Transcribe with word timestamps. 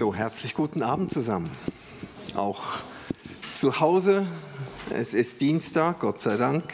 So, 0.00 0.14
herzlich 0.14 0.54
guten 0.54 0.82
Abend 0.82 1.12
zusammen. 1.12 1.50
Auch 2.34 2.62
zu 3.52 3.80
Hause. 3.80 4.26
Es 4.88 5.12
ist 5.12 5.42
Dienstag, 5.42 6.00
Gott 6.00 6.22
sei 6.22 6.38
Dank. 6.38 6.64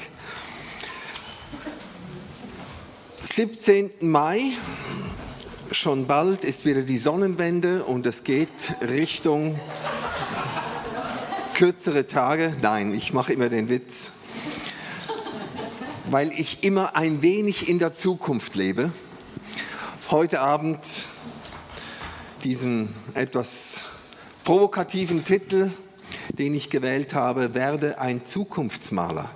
17. 3.24 3.90
Mai, 4.02 4.52
schon 5.72 6.06
bald 6.06 6.44
ist 6.44 6.66
wieder 6.66 6.82
die 6.82 6.98
Sonnenwende 6.98 7.82
und 7.82 8.06
es 8.06 8.22
geht 8.22 8.76
Richtung 8.80 9.58
kürzere 11.54 12.06
Tage. 12.06 12.54
Nein, 12.62 12.94
ich 12.94 13.12
mache 13.12 13.32
immer 13.32 13.48
den 13.48 13.68
Witz, 13.68 14.12
weil 16.10 16.30
ich 16.30 16.62
immer 16.62 16.94
ein 16.94 17.22
wenig 17.22 17.68
in 17.68 17.80
der 17.80 17.96
Zukunft 17.96 18.54
lebe. 18.54 18.92
Heute 20.12 20.40
Abend 20.40 20.86
diesen 22.46 22.94
etwas 23.14 23.80
provokativen 24.44 25.24
Titel, 25.24 25.72
den 26.28 26.54
ich 26.54 26.70
gewählt 26.70 27.12
habe, 27.12 27.54
werde 27.54 27.98
ein 27.98 28.24
Zukunftsmaler. 28.24 29.28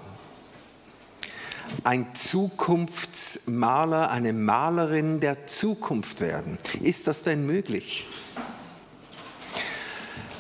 Ein 1.83 2.15
Zukunftsmaler, 2.15 4.12
eine 4.12 4.33
Malerin 4.33 5.19
der 5.19 5.49
Zukunft 5.49 6.21
werden. 6.21 6.57
Ist 6.83 7.09
das 7.09 7.25
denn 7.25 7.45
möglich? 7.45 8.07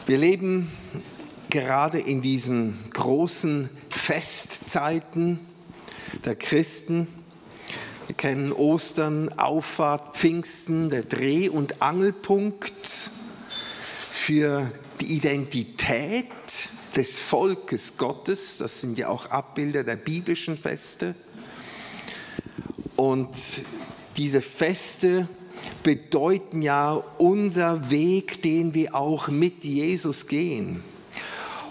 Wir 0.06 0.18
leben 0.18 0.70
gerade 1.48 1.98
in 1.98 2.22
diesen 2.22 2.78
großen 2.92 3.68
Festzeiten 3.88 5.40
der 6.24 6.36
Christen 6.36 7.08
wir 8.10 8.16
kennen 8.16 8.50
Ostern, 8.50 9.28
Auffahrt, 9.38 10.16
Pfingsten, 10.16 10.90
der 10.90 11.04
Dreh- 11.04 11.48
und 11.48 11.80
Angelpunkt 11.80 13.08
für 14.10 14.68
die 15.00 15.12
Identität 15.14 16.26
des 16.96 17.20
Volkes 17.20 17.98
Gottes. 17.98 18.58
Das 18.58 18.80
sind 18.80 18.98
ja 18.98 19.10
auch 19.10 19.26
Abbilder 19.26 19.84
der 19.84 19.94
biblischen 19.94 20.58
Feste. 20.58 21.14
Und 22.96 23.60
diese 24.16 24.40
Feste 24.40 25.28
bedeuten 25.84 26.62
ja 26.62 26.94
unser 27.18 27.90
Weg, 27.90 28.42
den 28.42 28.74
wir 28.74 28.96
auch 28.96 29.28
mit 29.28 29.62
Jesus 29.62 30.26
gehen. 30.26 30.82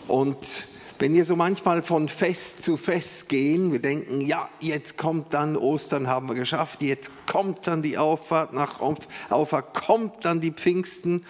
Und 0.07 0.68
wenn 0.99 1.13
wir 1.13 1.23
so 1.23 1.37
manchmal 1.37 1.81
von 1.81 2.09
Fest 2.09 2.61
zu 2.61 2.75
Fest 2.75 3.29
gehen, 3.29 3.71
wir 3.71 3.79
denken, 3.79 4.19
ja, 4.19 4.49
jetzt 4.59 4.97
kommt 4.97 5.33
dann 5.33 5.55
Ostern, 5.55 6.07
haben 6.07 6.27
wir 6.27 6.35
geschafft, 6.35 6.81
jetzt 6.81 7.09
kommt 7.25 7.65
dann 7.67 7.81
die 7.81 7.97
Auffahrt 7.97 8.51
nach 8.53 8.81
Auffahrt, 9.29 9.73
kommt 9.73 10.25
dann 10.25 10.41
die 10.41 10.51
Pfingsten 10.51 11.25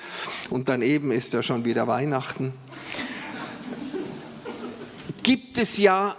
und 0.49 0.69
dann 0.69 0.81
eben 0.81 1.11
ist 1.11 1.33
ja 1.33 1.43
schon 1.43 1.65
wieder 1.65 1.87
Weihnachten. 1.87 2.53
Gibt 5.21 5.59
es 5.59 5.77
ja, 5.77 6.15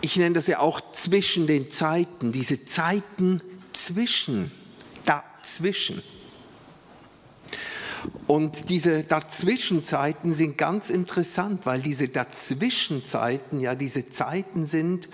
ich 0.00 0.16
nenne 0.16 0.34
das 0.34 0.46
ja 0.46 0.60
auch 0.60 0.80
zwischen 0.92 1.46
den 1.46 1.70
Zeiten, 1.70 2.32
diese 2.32 2.64
Zeiten 2.64 3.42
zwischen, 3.74 4.50
dazwischen. 5.04 6.02
Und 8.26 8.70
diese 8.70 9.04
Dazwischenzeiten 9.04 10.34
sind 10.34 10.58
ganz 10.58 10.90
interessant, 10.90 11.64
weil 11.64 11.80
diese 11.80 12.08
Dazwischenzeiten 12.08 13.60
ja 13.60 13.74
diese 13.74 14.10
Zeiten 14.10 14.66
sind, 14.66 15.08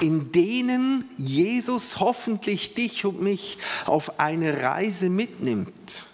in 0.00 0.32
denen 0.32 1.04
Jesus 1.16 2.00
hoffentlich 2.00 2.74
dich 2.74 3.04
und 3.04 3.22
mich 3.22 3.58
auf 3.86 4.18
eine 4.18 4.62
Reise 4.62 5.08
mitnimmt, 5.08 6.04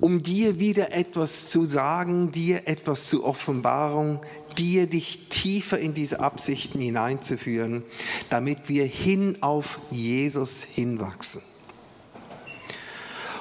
um 0.00 0.22
dir 0.22 0.58
wieder 0.58 0.92
etwas 0.92 1.48
zu 1.48 1.66
sagen, 1.66 2.32
dir 2.32 2.66
etwas 2.66 3.06
zu 3.06 3.24
Offenbarung, 3.24 4.20
dir 4.58 4.86
dich 4.86 5.28
tiefer 5.28 5.78
in 5.78 5.94
diese 5.94 6.20
Absichten 6.20 6.80
hineinzuführen, 6.80 7.84
damit 8.28 8.68
wir 8.68 8.84
hin 8.86 9.38
auf 9.40 9.78
Jesus 9.90 10.62
hinwachsen. 10.62 11.42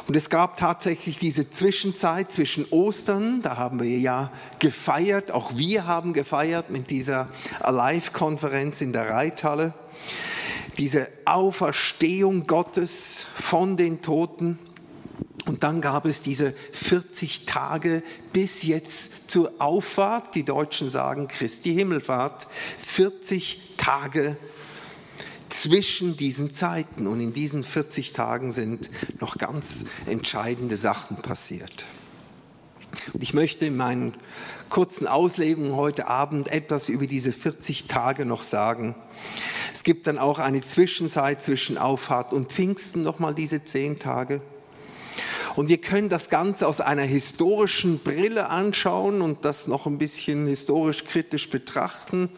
Und 0.10 0.16
es 0.16 0.32
gab 0.32 0.58
tatsächlich 0.58 1.20
diese 1.20 1.52
Zwischenzeit 1.52 2.32
zwischen 2.32 2.66
Ostern, 2.72 3.44
da 3.44 3.58
haben 3.58 3.80
wir 3.80 4.00
ja 4.00 4.32
gefeiert, 4.58 5.32
auch 5.32 5.56
wir 5.56 5.86
haben 5.86 6.14
gefeiert 6.14 6.72
mit 6.72 6.90
dieser 6.90 7.30
Alive-Konferenz 7.60 8.82
in 8.82 8.92
der 8.92 9.12
Reithalle, 9.12 9.72
diese 10.80 11.10
Auferstehung 11.26 12.48
Gottes 12.48 13.28
von 13.40 13.78
den 13.78 14.02
Toten. 14.02 14.58
Und 15.46 15.62
dann 15.62 15.80
gab 15.80 16.08
es 16.08 16.22
diese 16.22 16.56
40 16.72 17.46
Tage 17.46 18.02
bis 18.34 18.64
jetzt 18.64 19.30
zur 19.30 19.52
Auffahrt, 19.60 20.34
die 20.34 20.44
Deutschen 20.44 20.90
sagen 20.90 21.28
Christi 21.28 21.72
Himmelfahrt, 21.72 22.48
40 22.80 23.76
Tage 23.78 24.38
zwischen 25.50 26.18
diesen 26.18 26.54
Zeiten. 26.54 27.08
Und 27.08 27.20
in 27.20 27.34
diesen 27.34 27.64
40 27.64 28.14
Tagen 28.14 28.52
sind 28.52 28.90
noch 29.20 29.38
ganz 29.38 29.86
entscheidende 30.06 30.78
Sachen 30.78 31.18
passiert. 31.18 31.86
Und 33.14 33.24
ich 33.24 33.34
möchte 33.34 33.66
in 33.66 33.78
meinen 33.78 34.14
kurzen 34.70 35.08
Auslegungen 35.08 35.76
heute 35.76 36.08
Abend 36.08 36.48
etwas 36.48 36.90
über 36.90 37.08
diese 37.08 37.32
40 37.32 37.88
Tage 37.88 38.26
noch 38.26 38.44
sagen. 38.44 38.96
Es 39.74 39.84
gibt 39.84 40.08
dann 40.08 40.18
auch 40.18 40.40
eine 40.40 40.62
Zwischenzeit 40.62 41.42
zwischen 41.42 41.78
Auffahrt 41.78 42.34
und 42.34 42.52
Pfingsten, 42.52 43.04
nochmal 43.04 43.34
diese 43.34 43.64
zehn 43.64 44.00
Tage. 44.00 44.42
Und 45.56 45.70
wir 45.70 45.78
können 45.78 46.10
das 46.10 46.30
Ganze 46.30 46.68
aus 46.68 46.82
einer 46.82 47.04
historischen 47.04 48.00
Brille 48.00 48.50
anschauen 48.50 49.22
und 49.22 49.46
das 49.46 49.68
noch 49.68 49.86
ein 49.86 49.98
bisschen 49.98 50.48
historisch 50.48 51.06
kritisch 51.06 51.50
betrachten. 51.50 52.30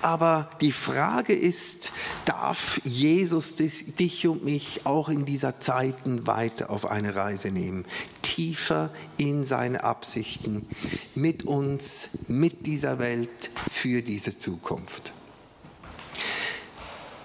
Aber 0.00 0.50
die 0.60 0.72
Frage 0.72 1.34
ist, 1.34 1.92
darf 2.24 2.80
Jesus 2.84 3.56
dich 3.56 4.26
und 4.26 4.44
mich 4.44 4.80
auch 4.84 5.08
in 5.08 5.24
dieser 5.24 5.60
Zeiten 5.60 6.26
weiter 6.26 6.70
auf 6.70 6.90
eine 6.90 7.14
Reise 7.14 7.50
nehmen? 7.50 7.84
Tiefer 8.22 8.90
in 9.16 9.44
seine 9.44 9.84
Absichten 9.84 10.66
mit 11.14 11.44
uns, 11.44 12.10
mit 12.28 12.66
dieser 12.66 12.98
Welt, 12.98 13.50
für 13.70 14.02
diese 14.02 14.38
Zukunft. 14.38 15.12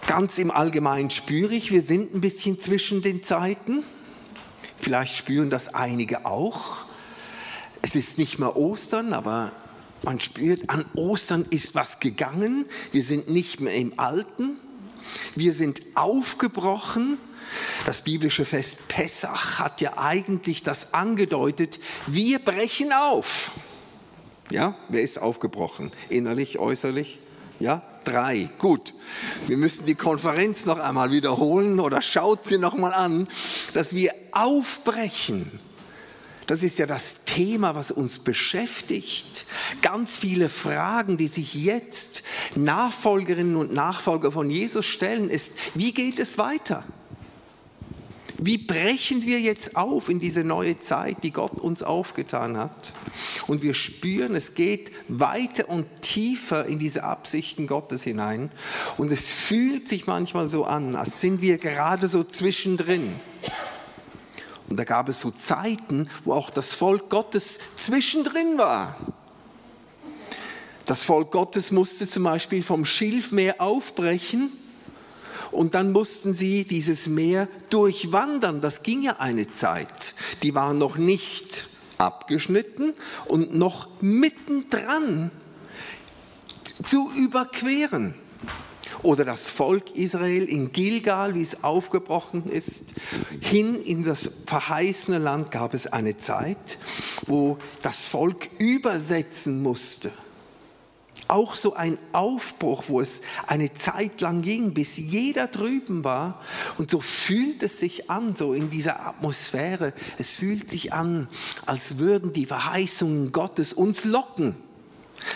Ganz 0.07 0.37
im 0.39 0.51
Allgemeinen 0.51 1.09
spüre 1.09 1.53
ich, 1.53 1.71
wir 1.71 1.81
sind 1.81 2.13
ein 2.13 2.21
bisschen 2.21 2.59
zwischen 2.59 3.01
den 3.01 3.23
Zeiten. 3.23 3.83
Vielleicht 4.79 5.15
spüren 5.15 5.49
das 5.49 5.73
einige 5.73 6.25
auch. 6.25 6.85
Es 7.81 7.95
ist 7.95 8.17
nicht 8.17 8.39
mehr 8.39 8.55
Ostern, 8.55 9.13
aber 9.13 9.51
man 10.03 10.19
spürt, 10.19 10.69
an 10.69 10.85
Ostern 10.93 11.45
ist 11.49 11.75
was 11.75 11.99
gegangen. 11.99 12.65
Wir 12.91 13.03
sind 13.03 13.29
nicht 13.29 13.59
mehr 13.59 13.75
im 13.75 13.99
Alten. 13.99 14.57
Wir 15.35 15.53
sind 15.53 15.81
aufgebrochen. 15.95 17.17
Das 17.85 18.01
biblische 18.01 18.45
Fest 18.45 18.87
Pessach 18.87 19.59
hat 19.59 19.81
ja 19.81 19.97
eigentlich 19.97 20.63
das 20.63 20.93
angedeutet, 20.93 21.79
wir 22.05 22.39
brechen 22.39 22.91
auf. 22.91 23.51
Ja, 24.49 24.75
wer 24.89 25.01
ist 25.01 25.17
aufgebrochen? 25.17 25.91
Innerlich, 26.09 26.59
äußerlich? 26.59 27.19
Ja, 27.59 27.81
drei. 28.07 28.49
Gut. 28.57 28.93
Wir 29.45 29.57
müssen 29.57 29.85
die 29.85 29.95
Konferenz 29.95 30.65
noch 30.65 30.79
einmal 30.79 31.11
wiederholen 31.11 31.79
oder 31.79 32.01
schaut 32.01 32.47
sie 32.47 32.57
noch 32.57 32.75
mal 32.77 32.93
an, 32.93 33.27
dass 33.73 33.93
wir 33.93 34.13
aufbrechen. 34.31 35.51
Das 36.47 36.63
ist 36.63 36.79
ja 36.79 36.85
das 36.85 37.25
Thema, 37.25 37.75
was 37.75 37.91
uns 37.91 38.19
beschäftigt. 38.19 39.45
Ganz 39.81 40.17
viele 40.17 40.47
Fragen, 40.47 41.17
die 41.17 41.27
sich 41.27 41.53
jetzt 41.53 42.23
Nachfolgerinnen 42.55 43.57
und 43.57 43.73
Nachfolger 43.73 44.31
von 44.31 44.49
Jesus 44.49 44.85
stellen, 44.85 45.29
ist, 45.29 45.51
wie 45.73 45.93
geht 45.93 46.19
es 46.19 46.37
weiter? 46.37 46.85
Wie 48.39 48.59
brechen 48.59 49.25
wir 49.25 49.39
jetzt 49.39 49.75
auf 49.75 50.09
in 50.09 50.19
diese 50.19 50.43
neue 50.43 50.79
Zeit, 50.79 51.23
die 51.23 51.31
Gott 51.31 51.53
uns 51.53 51.81
aufgetan 51.81 52.55
hat? 52.55 52.93
Und 53.47 53.63
wir 53.63 53.73
spüren, 53.73 54.35
es 54.35 54.53
geht 54.53 54.91
weiter 55.07 55.69
und 55.69 55.87
tiefer 56.01 56.65
in 56.67 56.77
diese 56.77 57.03
Absichten 57.03 57.65
Gottes 57.65 58.03
hinein. 58.03 58.51
Und 58.97 59.11
es 59.11 59.27
fühlt 59.27 59.89
sich 59.89 60.05
manchmal 60.05 60.49
so 60.49 60.65
an, 60.65 60.95
als 60.95 61.19
sind 61.19 61.41
wir 61.41 61.57
gerade 61.57 62.07
so 62.07 62.23
zwischendrin. 62.23 63.19
Und 64.69 64.77
da 64.77 64.83
gab 64.83 65.09
es 65.09 65.19
so 65.19 65.31
Zeiten, 65.31 66.07
wo 66.23 66.33
auch 66.33 66.51
das 66.51 66.73
Volk 66.73 67.09
Gottes 67.09 67.57
zwischendrin 67.75 68.59
war. 68.59 68.97
Das 70.85 71.03
Volk 71.03 71.31
Gottes 71.31 71.71
musste 71.71 72.07
zum 72.07 72.23
Beispiel 72.23 72.61
vom 72.61 72.85
Schilfmeer 72.85 73.55
aufbrechen 73.59 74.51
und 75.51 75.75
dann 75.75 75.91
mussten 75.91 76.33
sie 76.33 76.63
dieses 76.65 77.07
Meer 77.07 77.47
durchwandern. 77.69 78.61
Das 78.61 78.83
ging 78.83 79.01
ja 79.01 79.17
eine 79.19 79.51
Zeit. 79.51 80.13
Die 80.43 80.55
waren 80.55 80.77
noch 80.77 80.97
nicht 80.97 81.67
abgeschnitten 81.97 82.93
und 83.25 83.55
noch 83.55 83.87
mittendran 84.01 85.31
zu 86.85 87.09
überqueren. 87.15 88.13
oder 89.03 89.25
das 89.25 89.47
Volk 89.47 89.95
Israel 89.95 90.45
in 90.45 90.71
Gilgal, 90.71 91.35
wie 91.35 91.41
es 91.41 91.63
aufgebrochen 91.63 92.45
ist, 92.45 92.93
hin 93.39 93.75
in 93.75 94.03
das 94.03 94.31
verheißene 94.47 95.19
Land 95.19 95.51
gab 95.51 95.75
es 95.75 95.85
eine 95.85 96.17
Zeit, 96.17 96.79
wo 97.27 97.59
das 97.83 98.07
Volk 98.07 98.49
übersetzen 98.57 99.61
musste 99.61 100.11
auch 101.27 101.55
so 101.55 101.73
ein 101.73 101.97
Aufbruch, 102.13 102.85
wo 102.87 103.01
es 103.01 103.21
eine 103.47 103.73
Zeit 103.73 104.21
lang 104.21 104.41
ging, 104.41 104.73
bis 104.73 104.97
jeder 104.97 105.47
drüben 105.47 106.03
war. 106.03 106.41
Und 106.77 106.91
so 106.91 106.99
fühlt 106.99 107.63
es 107.63 107.79
sich 107.79 108.09
an, 108.09 108.35
so 108.35 108.53
in 108.53 108.69
dieser 108.69 109.05
Atmosphäre. 109.05 109.93
Es 110.17 110.33
fühlt 110.33 110.69
sich 110.69 110.93
an, 110.93 111.27
als 111.65 111.97
würden 111.97 112.33
die 112.33 112.45
Verheißungen 112.45 113.31
Gottes 113.31 113.73
uns 113.73 114.05
locken. 114.05 114.55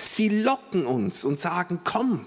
Sie 0.06 0.30
locken 0.30 0.86
uns 0.86 1.26
und 1.26 1.40
sagen, 1.40 1.80
komm, 1.84 2.26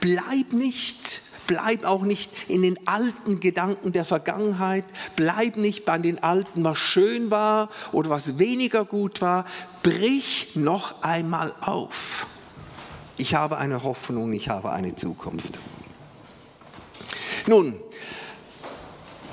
bleib 0.00 0.52
nicht 0.52 1.22
Bleib 1.46 1.84
auch 1.84 2.02
nicht 2.02 2.30
in 2.48 2.62
den 2.62 2.88
alten 2.88 3.40
Gedanken 3.40 3.92
der 3.92 4.04
Vergangenheit. 4.04 4.84
Bleib 5.14 5.56
nicht 5.56 5.84
bei 5.84 5.98
den 5.98 6.22
alten, 6.22 6.64
was 6.64 6.78
schön 6.78 7.30
war 7.30 7.70
oder 7.92 8.10
was 8.10 8.38
weniger 8.38 8.84
gut 8.84 9.20
war. 9.20 9.44
Brich 9.82 10.52
noch 10.54 11.02
einmal 11.02 11.54
auf. 11.60 12.26
Ich 13.18 13.34
habe 13.34 13.56
eine 13.56 13.82
Hoffnung, 13.82 14.32
ich 14.32 14.48
habe 14.48 14.72
eine 14.72 14.94
Zukunft. 14.94 15.58
Nun, 17.46 17.80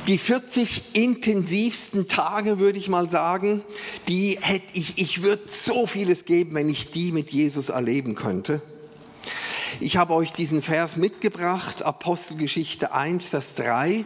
die 0.07 0.17
40 0.17 0.95
intensivsten 0.95 2.07
Tage, 2.07 2.59
würde 2.59 2.77
ich 2.77 2.87
mal 2.87 3.09
sagen, 3.09 3.61
die 4.07 4.37
hätte 4.41 4.65
ich, 4.73 4.97
ich 4.97 5.23
würde 5.23 5.43
so 5.47 5.87
vieles 5.87 6.25
geben, 6.25 6.55
wenn 6.55 6.69
ich 6.69 6.91
die 6.91 7.11
mit 7.11 7.31
Jesus 7.31 7.69
erleben 7.69 8.15
könnte. 8.15 8.61
Ich 9.79 9.97
habe 9.97 10.13
euch 10.13 10.31
diesen 10.31 10.61
Vers 10.61 10.97
mitgebracht, 10.97 11.83
Apostelgeschichte 11.83 12.93
1, 12.93 13.27
Vers 13.27 13.55
3, 13.55 14.05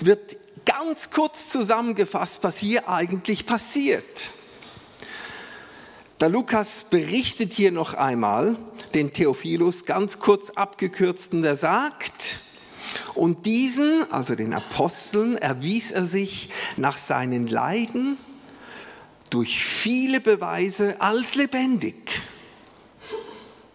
wird 0.00 0.36
ganz 0.64 1.10
kurz 1.10 1.48
zusammengefasst, 1.48 2.42
was 2.42 2.58
hier 2.58 2.88
eigentlich 2.88 3.46
passiert. 3.46 4.30
Der 6.20 6.28
Lukas 6.30 6.84
berichtet 6.88 7.52
hier 7.52 7.72
noch 7.72 7.94
einmal 7.94 8.56
den 8.94 9.12
Theophilus 9.12 9.84
ganz 9.84 10.18
kurz 10.18 10.50
abgekürzt 10.50 11.34
und 11.34 11.44
er 11.44 11.56
sagt, 11.56 12.40
und 13.14 13.46
diesen, 13.46 14.10
also 14.10 14.34
den 14.34 14.54
Aposteln, 14.54 15.36
erwies 15.36 15.90
er 15.90 16.06
sich 16.06 16.50
nach 16.76 16.98
seinen 16.98 17.46
Leiden 17.46 18.16
durch 19.30 19.64
viele 19.64 20.20
Beweise 20.20 21.00
als 21.00 21.34
lebendig. 21.34 22.22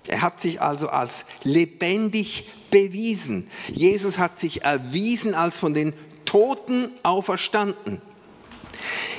Er 0.08 0.22
hat 0.22 0.42
sich 0.42 0.62
also 0.62 0.90
als 0.90 1.26
lebendig 1.44 2.50
bewiesen. 2.72 3.50
Jesus 3.72 4.18
hat 4.18 4.40
sich 4.40 4.64
erwiesen 4.64 5.36
als 5.36 5.58
von 5.58 5.74
den 5.74 5.94
Toten 6.26 6.92
auferstanden 7.04 8.02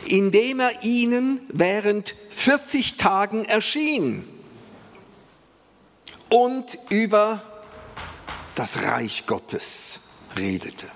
indem 0.09 0.61
er 0.61 0.85
ihnen 0.85 1.41
während 1.49 2.15
40 2.31 2.97
Tagen 2.97 3.45
erschien 3.45 4.25
und 6.33 6.79
über 6.89 7.43
das 8.55 8.85
Reich 8.85 9.27
Gottes 9.27 10.01
redete. 10.35 10.87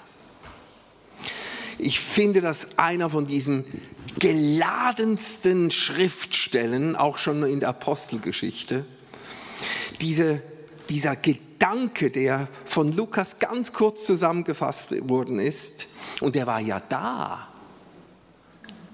Ich 1.76 2.00
finde 2.00 2.40
das 2.40 2.78
einer 2.78 3.10
von 3.10 3.26
diesen 3.26 3.66
geladensten 4.18 5.70
Schriftstellen, 5.70 6.96
auch 6.96 7.18
schon 7.18 7.42
in 7.44 7.60
der 7.60 7.68
Apostelgeschichte. 7.68 8.86
Diese, 10.00 10.40
dieser 10.88 11.16
Gedanke, 11.16 12.10
der 12.10 12.48
von 12.64 12.96
Lukas 12.96 13.38
ganz 13.38 13.74
kurz 13.74 14.06
zusammengefasst 14.06 15.06
worden 15.06 15.38
ist, 15.38 15.86
und 16.20 16.34
der 16.34 16.46
war 16.46 16.60
ja 16.60 16.80
da. 16.80 17.48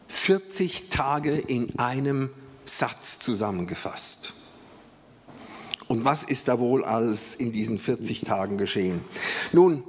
40 0.09 0.91
Tage 0.91 1.39
in 1.39 1.79
einem 1.79 2.31
Satz 2.65 3.21
zusammengefasst. 3.21 4.33
Und 5.93 6.07
was 6.07 6.23
ist 6.23 6.49
da 6.49 6.59
wohl 6.59 6.87
alles 6.87 7.35
in 7.35 7.53
diesen 7.53 7.79
40 7.79 8.23
Tagen 8.23 8.57
geschehen? 8.57 9.05
Nun, 9.53 9.85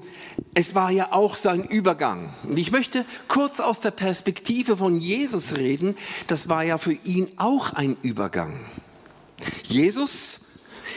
es 0.54 0.76
war 0.76 0.92
ja 0.92 1.14
auch 1.14 1.38
sein 1.38 1.64
Übergang. 1.64 2.34
Und 2.44 2.60
ich 2.60 2.74
möchte 2.74 3.06
kurz 3.30 3.62
aus 3.62 3.80
der 3.80 3.92
Perspektive 3.92 4.76
von 4.76 5.00
Jesus 5.00 5.56
reden. 5.56 5.96
Das 6.28 6.50
war 6.50 6.62
ja 6.62 6.78
für 6.78 6.92
ihn 6.92 7.32
auch 7.38 7.72
ein 7.72 7.96
Übergang. 8.02 8.60
Jesus 9.64 10.42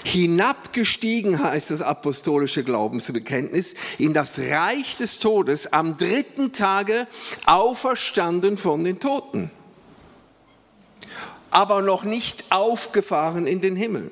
hinabgestiegen 0.02 1.40
heißt 1.40 1.70
das 1.70 1.82
apostolische 1.82 2.64
Glaubensbekenntnis, 2.64 3.74
in 3.98 4.12
das 4.12 4.40
Reich 4.40 4.96
des 4.96 5.20
Todes, 5.20 5.72
am 5.72 5.96
dritten 5.96 6.50
Tage 6.50 7.06
auferstanden 7.46 8.58
von 8.58 8.82
den 8.82 8.98
Toten, 8.98 9.52
aber 11.52 11.80
noch 11.80 12.02
nicht 12.02 12.46
aufgefahren 12.50 13.46
in 13.46 13.60
den 13.60 13.76
Himmel. 13.76 14.10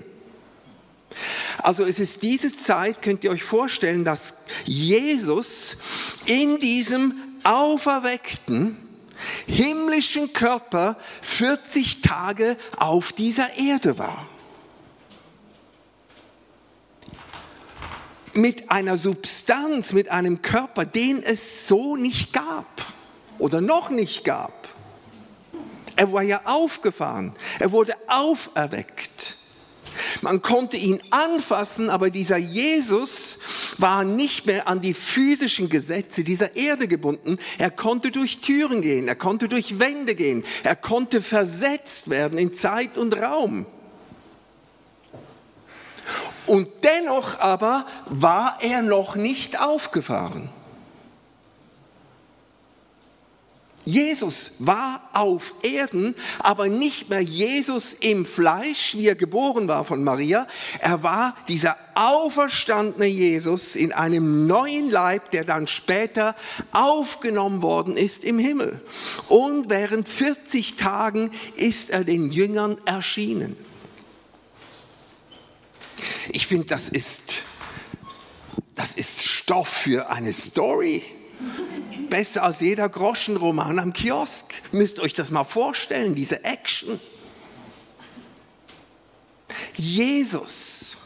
Also 1.58 1.84
es 1.84 1.98
ist 1.98 2.22
diese 2.22 2.56
Zeit, 2.56 3.02
könnt 3.02 3.24
ihr 3.24 3.30
euch 3.30 3.44
vorstellen, 3.44 4.04
dass 4.04 4.34
Jesus 4.64 5.76
in 6.26 6.58
diesem 6.58 7.14
auferweckten, 7.44 8.76
himmlischen 9.46 10.32
Körper 10.32 10.96
40 11.22 12.00
Tage 12.00 12.56
auf 12.76 13.12
dieser 13.12 13.58
Erde 13.58 13.96
war. 13.98 14.28
mit 18.34 18.70
einer 18.70 18.96
Substanz, 18.96 19.92
mit 19.92 20.08
einem 20.08 20.42
Körper, 20.42 20.84
den 20.84 21.22
es 21.22 21.68
so 21.68 21.96
nicht 21.96 22.32
gab 22.32 22.84
oder 23.38 23.60
noch 23.60 23.90
nicht 23.90 24.24
gab. 24.24 24.68
Er 25.96 26.12
war 26.12 26.22
ja 26.22 26.40
aufgefahren, 26.44 27.32
er 27.60 27.70
wurde 27.72 27.94
auferweckt. 28.08 29.33
Man 30.24 30.40
konnte 30.40 30.78
ihn 30.78 31.02
anfassen, 31.10 31.90
aber 31.90 32.08
dieser 32.08 32.38
Jesus 32.38 33.36
war 33.76 34.04
nicht 34.04 34.46
mehr 34.46 34.66
an 34.68 34.80
die 34.80 34.94
physischen 34.94 35.68
Gesetze 35.68 36.24
dieser 36.24 36.56
Erde 36.56 36.88
gebunden. 36.88 37.36
Er 37.58 37.70
konnte 37.70 38.10
durch 38.10 38.40
Türen 38.40 38.80
gehen, 38.80 39.06
er 39.06 39.16
konnte 39.16 39.48
durch 39.48 39.78
Wände 39.78 40.14
gehen, 40.14 40.42
er 40.62 40.76
konnte 40.76 41.20
versetzt 41.20 42.08
werden 42.08 42.38
in 42.38 42.54
Zeit 42.54 42.96
und 42.96 43.14
Raum. 43.20 43.66
Und 46.46 46.68
dennoch 46.82 47.38
aber 47.38 47.84
war 48.06 48.56
er 48.62 48.80
noch 48.80 49.16
nicht 49.16 49.60
aufgefahren. 49.60 50.48
Jesus 53.84 54.52
war 54.58 55.10
auf 55.12 55.54
Erden, 55.62 56.14
aber 56.38 56.68
nicht 56.68 57.10
mehr 57.10 57.20
Jesus 57.20 57.92
im 57.92 58.24
Fleisch, 58.24 58.94
wie 58.94 59.08
er 59.08 59.14
geboren 59.14 59.68
war 59.68 59.84
von 59.84 60.02
Maria. 60.02 60.46
Er 60.80 61.02
war 61.02 61.36
dieser 61.48 61.76
auferstandene 61.94 63.06
Jesus 63.06 63.76
in 63.76 63.92
einem 63.92 64.46
neuen 64.46 64.90
Leib, 64.90 65.30
der 65.32 65.44
dann 65.44 65.66
später 65.66 66.34
aufgenommen 66.72 67.62
worden 67.62 67.96
ist 67.96 68.24
im 68.24 68.38
Himmel. 68.38 68.80
Und 69.28 69.68
während 69.68 70.08
40 70.08 70.76
Tagen 70.76 71.30
ist 71.56 71.90
er 71.90 72.04
den 72.04 72.32
Jüngern 72.32 72.78
erschienen. 72.86 73.56
Ich 76.30 76.46
finde, 76.46 76.66
das 76.66 76.88
ist, 76.88 77.42
das 78.74 78.94
ist 78.94 79.22
Stoff 79.22 79.68
für 79.68 80.10
eine 80.10 80.32
Story. 80.32 81.02
Besser 82.10 82.42
als 82.42 82.60
jeder 82.60 82.88
Groschenroman 82.88 83.78
am 83.78 83.92
Kiosk. 83.92 84.54
Müsst 84.72 85.00
euch 85.00 85.14
das 85.14 85.30
mal 85.30 85.44
vorstellen, 85.44 86.14
diese 86.14 86.44
Action. 86.44 87.00
Jesus, 89.74 90.96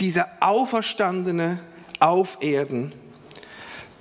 dieser 0.00 0.28
Auferstandene 0.40 1.60
auf 2.00 2.38
Erden, 2.40 2.92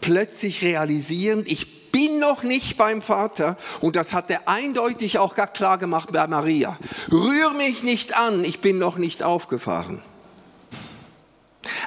plötzlich 0.01 0.61
realisierend, 0.61 1.47
ich 1.47 1.91
bin 1.91 2.19
noch 2.19 2.43
nicht 2.43 2.77
beim 2.77 3.01
Vater 3.01 3.57
und 3.79 3.95
das 3.95 4.11
hat 4.11 4.29
er 4.29 4.49
eindeutig 4.49 5.17
auch 5.17 5.35
klar 5.35 5.77
gemacht 5.77 6.09
bei 6.11 6.27
Maria. 6.27 6.77
Rühr 7.11 7.51
mich 7.51 7.83
nicht 7.83 8.15
an, 8.15 8.43
ich 8.43 8.59
bin 8.59 8.77
noch 8.77 8.97
nicht 8.97 9.23
aufgefahren. 9.23 10.01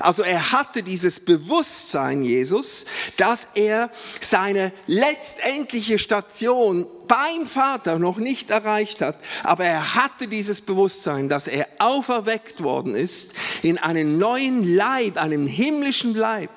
Also 0.01 0.23
er 0.23 0.53
hatte 0.53 0.83
dieses 0.83 1.21
Bewusstsein, 1.21 2.23
Jesus, 2.23 2.85
dass 3.17 3.47
er 3.55 3.91
seine 4.21 4.73
letztendliche 4.87 5.99
Station 5.99 6.87
beim 7.09 7.47
Vater 7.47 7.99
noch 7.99 8.19
nicht 8.19 8.51
erreicht 8.51 9.01
hat, 9.01 9.17
aber 9.43 9.65
er 9.65 9.95
hatte 9.95 10.29
dieses 10.29 10.61
Bewusstsein, 10.61 11.29
dass 11.29 11.49
er 11.49 11.67
auferweckt 11.79 12.63
worden 12.63 12.95
ist 12.95 13.33
in 13.63 13.79
einen 13.79 14.19
neuen 14.19 14.63
Leib, 14.63 15.17
einem 15.17 15.47
himmlischen 15.47 16.15
Leib, 16.15 16.51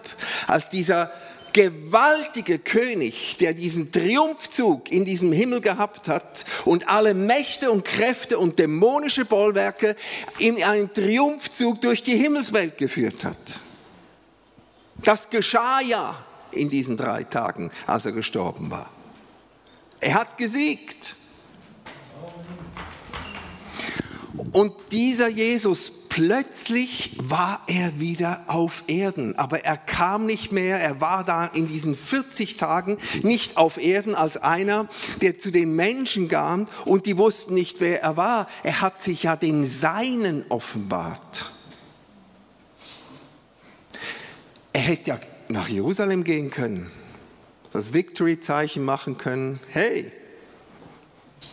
als 0.47 0.69
dieser 0.69 1.11
gewaltige 1.53 2.59
König, 2.59 3.37
der 3.39 3.53
diesen 3.53 3.91
Triumphzug 3.91 4.91
in 4.91 5.05
diesem 5.05 5.31
Himmel 5.31 5.61
gehabt 5.61 6.07
hat 6.07 6.45
und 6.65 6.87
alle 6.87 7.13
Mächte 7.13 7.71
und 7.71 7.85
Kräfte 7.85 8.37
und 8.37 8.59
dämonische 8.59 9.25
Bollwerke 9.25 9.95
in 10.39 10.63
einen 10.63 10.93
Triumphzug 10.93 11.81
durch 11.81 12.03
die 12.03 12.15
Himmelswelt 12.15 12.77
geführt 12.77 13.23
hat. 13.23 13.37
Das 15.03 15.29
geschah 15.29 15.81
ja 15.81 16.15
in 16.51 16.69
diesen 16.69 16.97
drei 16.97 17.23
Tagen, 17.23 17.71
als 17.87 18.05
er 18.05 18.11
gestorben 18.11 18.69
war. 18.69 18.89
Er 19.99 20.15
hat 20.15 20.37
gesiegt. 20.37 21.15
Und 24.51 24.73
dieser 24.91 25.29
Jesus, 25.29 25.91
plötzlich 26.11 27.15
war 27.23 27.61
er 27.67 27.99
wieder 27.99 28.43
auf 28.47 28.83
Erden, 28.87 29.37
aber 29.37 29.63
er 29.63 29.77
kam 29.77 30.25
nicht 30.25 30.51
mehr, 30.51 30.77
er 30.77 30.99
war 30.99 31.23
da 31.23 31.45
in 31.45 31.69
diesen 31.69 31.95
40 31.95 32.57
Tagen 32.57 32.97
nicht 33.23 33.55
auf 33.55 33.77
Erden 33.81 34.13
als 34.13 34.35
einer, 34.35 34.89
der 35.21 35.39
zu 35.39 35.51
den 35.51 35.73
Menschen 35.73 36.27
kam 36.27 36.67
und 36.83 37.05
die 37.05 37.17
wussten 37.17 37.53
nicht, 37.53 37.79
wer 37.79 38.03
er 38.03 38.17
war. 38.17 38.47
Er 38.61 38.81
hat 38.81 39.01
sich 39.01 39.23
ja 39.23 39.37
den 39.37 39.63
Seinen 39.63 40.43
offenbart. 40.49 41.49
Er 44.73 44.81
hätte 44.81 45.11
ja 45.11 45.19
nach 45.47 45.69
Jerusalem 45.69 46.25
gehen 46.25 46.51
können, 46.51 46.91
das 47.71 47.93
Victory-Zeichen 47.93 48.83
machen 48.83 49.17
können. 49.17 49.61
Hey, 49.69 50.11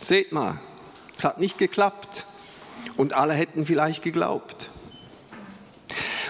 seht 0.01 0.33
mal, 0.33 0.59
es 1.15 1.23
hat 1.23 1.39
nicht 1.39 1.57
geklappt 1.57 2.25
und 2.97 3.13
alle 3.13 3.33
hätten 3.33 3.65
vielleicht 3.65 4.03
geglaubt. 4.03 4.69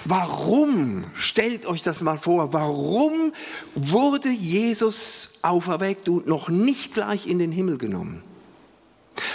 Warum, 0.05 1.03
stellt 1.13 1.65
euch 1.65 1.81
das 1.81 2.01
mal 2.01 2.17
vor, 2.17 2.53
warum 2.53 3.33
wurde 3.75 4.29
Jesus 4.29 5.39
auferweckt 5.41 6.07
und 6.09 6.25
noch 6.25 6.49
nicht 6.49 6.93
gleich 6.93 7.27
in 7.27 7.39
den 7.39 7.51
Himmel 7.51 7.77
genommen? 7.77 8.23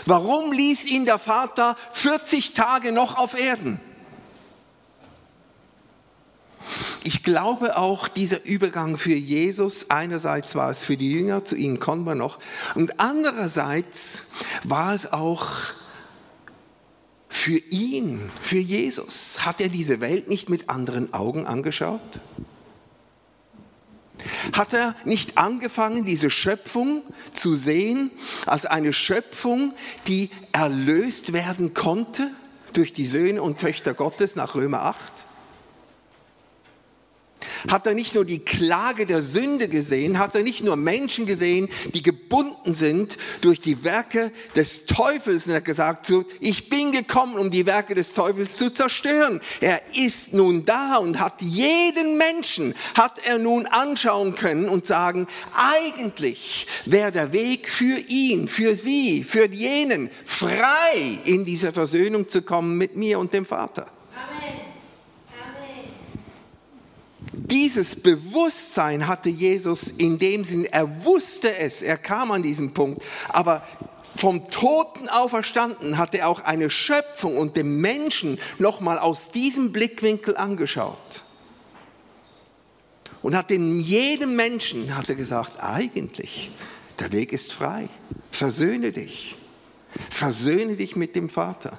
Warum 0.07 0.53
ließ 0.53 0.85
ihn 0.87 1.05
der 1.05 1.19
Vater 1.19 1.77
40 1.93 2.55
Tage 2.55 2.93
noch 2.93 3.19
auf 3.19 3.39
Erden? 3.39 3.81
Ich 7.07 7.23
glaube 7.23 7.77
auch, 7.77 8.09
dieser 8.09 8.45
Übergang 8.45 8.97
für 8.97 9.15
Jesus, 9.15 9.91
einerseits 9.91 10.55
war 10.55 10.71
es 10.71 10.83
für 10.83 10.97
die 10.97 11.13
Jünger, 11.13 11.45
zu 11.45 11.55
ihnen 11.55 11.79
kommen 11.79 12.05
wir 12.07 12.15
noch, 12.15 12.39
und 12.75 12.99
andererseits 12.99 14.23
war 14.63 14.95
es 14.95 15.13
auch 15.13 15.47
für 17.35 17.59
ihn, 17.71 18.31
für 18.43 18.59
Jesus, 18.59 19.45
hat 19.45 19.61
er 19.61 19.69
diese 19.69 20.01
Welt 20.01 20.29
nicht 20.29 20.49
mit 20.49 20.71
anderen 20.71 21.13
Augen 21.13 21.47
angeschaut? 21.47 22.21
Hat 24.53 24.73
er 24.73 24.95
nicht 25.05 25.37
angefangen, 25.37 26.05
diese 26.05 26.31
Schöpfung 26.31 27.03
zu 27.33 27.57
sehen 27.57 28.13
als 28.47 28.67
eine 28.67 28.93
Schöpfung, 28.93 29.75
die 30.07 30.31
erlöst 30.53 31.33
werden 31.33 31.75
konnte 31.75 32.31
durch 32.73 32.93
die 32.93 33.05
Söhne 33.05 33.43
und 33.43 33.59
Töchter 33.59 33.95
Gottes 33.95 34.37
nach 34.37 34.55
Römer 34.55 34.83
8? 34.83 35.27
Hat 37.69 37.87
er 37.87 37.95
nicht 37.95 38.15
nur 38.15 38.25
die 38.25 38.41
Klage 38.41 39.07
der 39.07 39.23
Sünde 39.23 39.69
gesehen, 39.69 40.19
hat 40.19 40.35
er 40.35 40.43
nicht 40.43 40.65
nur 40.65 40.77
Menschen 40.77 41.27
gesehen, 41.27 41.69
die 41.93 42.03
gebunden 42.03 42.75
sind 42.75 43.19
durch 43.41 43.61
die 43.61 43.85
Werke 43.85 44.33
des 44.57 44.87
Teufels. 44.87 45.47
Und 45.47 45.53
er 45.53 45.57
hat 45.57 45.65
gesagt, 45.65 46.13
ich 46.41 46.69
bin 46.69 46.93
gekommen, 46.93 47.37
um 47.37 47.51
die 47.51 47.67
Werke 47.67 47.95
des 47.95 48.13
Teufels 48.13 48.57
zu 48.57 48.73
zerstören. 48.73 49.41
Er 49.61 49.81
ist 49.95 50.33
nun 50.33 50.65
da 50.65 50.97
und 50.97 51.19
hat 51.21 51.41
jeden 51.41 52.19
Menschen, 52.19 52.75
hat 52.95 53.19
er 53.25 53.39
nun 53.39 53.67
anschauen 53.67 54.35
können 54.35 54.69
und 54.69 54.87
sagen, 54.87 55.27
eigentlich 55.57 56.67
wäre 56.85 57.13
der 57.13 57.33
Weg 57.33 57.69
für 57.69 57.99
ihn, 58.09 58.49
für 58.49 58.75
sie, 58.75 59.25
für 59.25 59.49
jenen 59.49 60.11
frei 60.25 61.19
in 61.25 61.45
diese 61.45 61.73
Versöhnung 61.73 62.29
zu 62.29 62.43
kommen 62.43 62.77
mit 62.77 62.97
mir 62.97 63.19
und 63.19 63.33
dem 63.33 63.47
Vater. 63.47 63.94
Dieses 67.47 67.95
Bewusstsein 67.97 69.07
hatte 69.07 69.29
Jesus 69.29 69.89
in 69.91 70.19
dem 70.19 70.45
Sinn, 70.45 70.65
er 70.65 71.05
wusste 71.05 71.55
es, 71.59 71.83
er 71.83 71.99
kam 71.99 72.31
an 72.31 72.43
diesen 72.43 72.73
Punkt, 72.73 73.03
aber 73.29 73.63
vom 74.17 74.49
Toten 74.49 75.11
auferstanden 75.11 75.99
hat 75.99 76.15
er 76.15 76.29
auch 76.29 76.41
eine 76.41 76.71
Schöpfung 76.71 77.37
und 77.37 77.57
den 77.57 77.83
Menschen 77.83 78.39
nochmal 78.59 78.99
aus 78.99 79.29
diesem 79.29 79.73
Blickwinkel 79.73 80.39
angeschaut. 80.39 81.23
Und 83.21 83.37
hat 83.37 83.51
in 83.51 83.81
jedem 83.81 84.37
Menschen, 84.37 84.97
hat 84.97 85.11
er 85.11 85.15
gesagt, 85.15 85.63
eigentlich, 85.63 86.51
der 86.99 87.13
Weg 87.13 87.33
ist 87.33 87.53
frei, 87.53 87.91
versöhne 88.31 88.93
dich. 88.93 89.37
Versöhne 90.11 90.77
dich 90.77 90.97
mit 90.97 91.15
dem 91.15 91.29
Vater, 91.29 91.79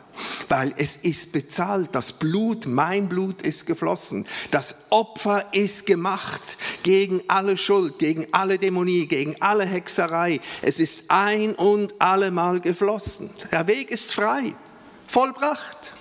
weil 0.49 0.73
es 0.77 0.95
ist 0.97 1.31
bezahlt. 1.31 1.89
Das 1.93 2.13
Blut, 2.13 2.65
mein 2.65 3.09
Blut 3.09 3.41
ist 3.41 3.65
geflossen. 3.65 4.25
Das 4.51 4.75
Opfer 4.89 5.53
ist 5.53 5.85
gemacht 5.85 6.57
gegen 6.83 7.21
alle 7.27 7.57
Schuld, 7.57 7.99
gegen 7.99 8.27
alle 8.31 8.57
Dämonie, 8.57 9.07
gegen 9.07 9.41
alle 9.41 9.65
Hexerei. 9.65 10.39
Es 10.61 10.79
ist 10.79 11.03
ein 11.07 11.55
und 11.55 11.99
allemal 11.99 12.61
geflossen. 12.61 13.29
Der 13.51 13.67
Weg 13.67 13.91
ist 13.91 14.13
frei, 14.13 14.55
vollbracht. 15.07 15.93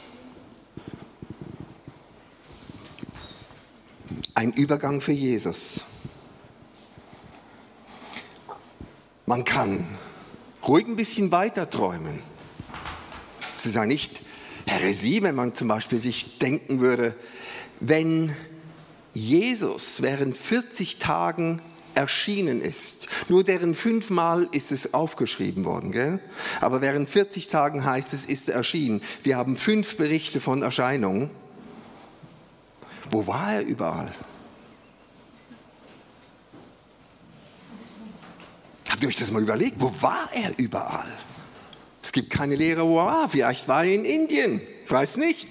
Ein 4.35 4.53
Übergang 4.53 5.01
für 5.01 5.13
Jesus. 5.13 5.81
Man 9.27 9.45
kann 9.45 9.87
ruhig 10.67 10.87
ein 10.87 10.97
bisschen 10.97 11.31
weiter 11.31 11.69
träumen. 11.69 12.21
Es 13.57 13.67
ist 13.67 13.75
ja 13.75 13.87
nicht 13.87 14.23
Häresie, 14.67 15.23
wenn 15.23 15.35
man 15.35 15.55
zum 15.55 15.69
Beispiel 15.69 15.99
sich 15.99 16.39
denken 16.39 16.81
würde, 16.81 17.15
wenn 17.81 18.35
Jesus 19.13 20.03
während 20.03 20.37
40 20.37 20.99
Tagen 20.99 21.61
erschienen 21.95 22.61
ist. 22.61 23.09
Nur 23.29 23.45
deren 23.45 23.75
fünfmal 23.75 24.49
ist 24.51 24.73
es 24.73 24.95
aufgeschrieben 24.95 25.65
worden, 25.65 25.93
gell? 25.93 26.19
aber 26.61 26.81
während 26.81 27.09
40 27.09 27.49
Tagen 27.49 27.85
heißt 27.85 28.13
es, 28.13 28.25
ist 28.25 28.49
er 28.49 28.57
erschienen. 28.57 29.03
Wir 29.23 29.37
haben 29.37 29.57
fünf 29.57 29.97
Berichte 29.97 30.41
von 30.41 30.63
Erscheinungen. 30.63 31.31
Wo 33.11 33.27
war 33.27 33.55
er 33.55 33.65
überall? 33.65 34.13
Habt 38.95 39.03
ihr 39.03 39.09
euch 39.09 39.17
das 39.17 39.33
mal 39.33 39.43
überlegt? 39.43 39.75
Wo 39.81 39.93
war 40.03 40.29
er 40.33 40.57
überall? 40.57 41.11
Es 42.01 42.13
gibt 42.13 42.31
keine 42.31 42.55
Lehre, 42.55 42.87
wo 42.87 43.01
er 43.01 43.07
war. 43.07 43.29
Vielleicht 43.29 43.67
war 43.67 43.85
er 43.85 43.93
in 43.93 44.05
Indien. 44.05 44.61
Ich 44.85 44.91
weiß 44.93 45.17
nicht. 45.17 45.49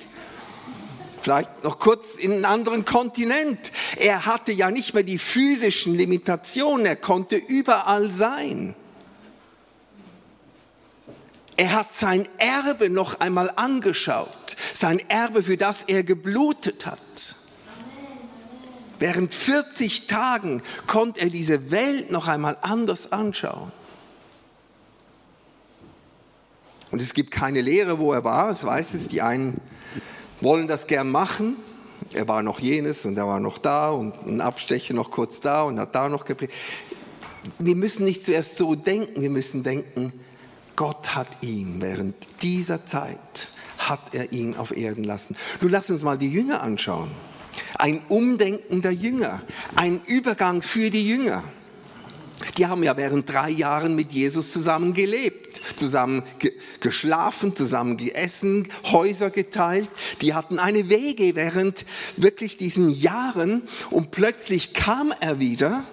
Vielleicht 1.22 1.62
noch 1.62 1.78
kurz 1.78 2.16
in 2.16 2.32
einem 2.32 2.46
anderen 2.46 2.86
Kontinent. 2.86 3.74
Er 3.98 4.26
hatte 4.26 4.54
ja 4.54 4.72
nicht 4.72 4.94
mehr 4.94 5.04
die 5.04 5.18
physischen 5.18 5.94
Limitationen. 5.94 6.86
Er 6.86 6.96
konnte 6.96 7.36
überall 7.36 8.14
sein. 8.14 8.76
Er 11.58 11.74
hat 11.74 11.94
sein 11.98 12.30
Erbe 12.38 12.90
noch 12.90 13.20
einmal 13.20 13.52
angeschaut. 13.58 14.56
Sein 14.74 15.02
Erbe, 15.10 15.44
für 15.44 15.58
das 15.58 15.84
er 15.84 16.04
geblutet 16.04 16.86
hat. 16.86 17.36
Während 19.04 19.34
40 19.34 20.08
Tagen 20.08 20.62
konnte 20.88 21.20
er 21.20 21.30
diese 21.30 21.72
Welt 21.72 22.10
noch 22.10 22.30
einmal 22.30 22.56
anders 22.62 23.12
anschauen. 23.12 23.70
Und 26.90 27.02
es 27.02 27.14
gibt 27.14 27.30
keine 27.30 27.60
Lehre, 27.60 28.00
wo 28.00 28.14
er 28.14 28.24
war, 28.24 28.50
es 28.50 28.64
weiß 28.64 28.94
es, 28.94 29.10
die 29.10 29.22
einen 29.22 29.60
wollen 30.40 30.70
das 30.70 30.88
gern 30.88 31.12
machen. 31.12 31.58
Er 32.14 32.30
war 32.30 32.44
noch 32.44 32.62
jenes 32.62 33.04
und 33.04 33.18
er 33.18 33.28
war 33.28 33.42
noch 33.42 33.58
da 33.58 33.90
und 33.90 34.26
ein 34.26 34.40
Abstecher 34.40 34.94
noch 34.94 35.12
kurz 35.12 35.42
da 35.42 35.64
und 35.64 35.82
hat 35.82 35.94
da 35.96 36.08
noch 36.08 36.24
gepredigt. 36.24 36.58
Wir 37.60 37.76
müssen 37.76 38.06
nicht 38.06 38.24
zuerst 38.24 38.56
so 38.56 38.74
denken, 38.74 39.22
wir 39.22 39.30
müssen 39.30 39.64
denken, 39.64 40.14
Gott 40.78 41.14
hat 41.14 41.44
ihn 41.44 41.82
während 41.82 42.16
dieser 42.42 42.86
Zeit, 42.86 43.48
hat 43.80 44.16
er 44.16 44.32
ihn 44.32 44.56
auf 44.56 44.72
Erden 44.72 45.04
lassen. 45.04 45.36
Nun 45.60 45.72
lass 45.72 45.90
uns 45.90 46.04
mal 46.04 46.18
die 46.18 46.30
Jünger 46.30 46.62
anschauen 46.62 47.12
ein 47.78 48.02
Umdenken 48.10 48.82
der 48.82 48.94
Jünger, 48.94 49.42
ein 49.76 50.02
Übergang 50.06 50.62
für 50.62 50.90
die 50.90 51.08
Jünger. 51.08 51.44
Die 52.58 52.68
haben 52.68 52.84
ja 52.84 52.98
während 52.98 53.32
drei 53.32 53.50
Jahren 53.50 53.96
mit 53.96 54.12
Jesus 54.12 54.52
zusammen 54.52 54.94
gelebt, 54.94 55.62
zusammen 55.76 56.24
ge 56.40 56.54
geschlafen, 56.80 57.56
zusammen 57.56 57.96
gegessen, 57.96 58.68
Häuser 58.84 59.30
geteilt. 59.30 59.90
Die 60.22 60.34
hatten 60.34 60.60
eine 60.60 60.90
Wege 60.90 61.36
während 61.36 61.86
wirklich 62.18 62.58
diesen 62.58 62.90
Jahren 62.90 63.64
und 63.90 64.12
plötzlich 64.12 64.74
kam 64.74 65.14
er 65.20 65.40
wieder, 65.40 65.86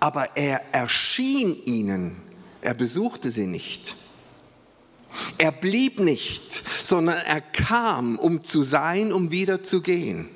aber 0.00 0.36
er 0.36 0.60
erschien 0.72 1.56
ihnen, 1.64 2.16
er 2.60 2.74
besuchte 2.74 3.30
sie 3.30 3.46
nicht. 3.46 3.94
Er 5.38 5.52
blieb 5.52 6.00
nicht, 6.00 6.62
sondern 6.82 7.16
er 7.16 7.40
kam, 7.40 8.18
um 8.18 8.44
zu 8.44 8.62
sein, 8.62 9.12
um 9.12 9.30
wieder 9.30 9.62
zu 9.62 9.80
gehen. 9.80 10.28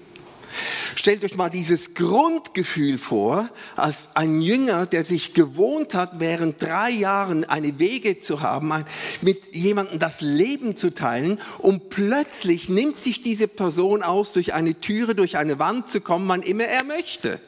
Stellt 0.97 1.25
euch 1.25 1.37
mal 1.37 1.49
dieses 1.49 1.95
Grundgefühl 1.95 2.99
vor, 2.99 3.49
als 3.77 4.09
ein 4.15 4.43
Jünger, 4.43 4.87
der 4.87 5.05
sich 5.05 5.33
gewohnt 5.33 5.95
hat, 5.95 6.19
während 6.19 6.61
drei 6.61 6.91
Jahren 6.91 7.45
eine 7.45 7.79
Wege 7.79 8.21
zu 8.21 8.41
haben, 8.41 8.85
mit 9.23 9.55
jemandem 9.55 9.99
das 9.99 10.21
Leben 10.21 10.77
zu 10.77 10.93
teilen 10.93 11.39
und 11.59 11.91
plötzlich 11.91 12.69
nimmt 12.69 13.01
sich 13.01 13.23
diese 13.23 13.49
Person 13.49 14.03
aus, 14.03 14.33
durch 14.33 14.53
eine 14.53 14.81
Türe, 14.81 15.15
durch 15.15 15.37
eine 15.37 15.59
Wand 15.59 15.89
zu 15.89 16.01
kommen, 16.01 16.29
wann 16.29 16.43
immer 16.43 16.65
er 16.65 16.85
möchte. 16.85 17.41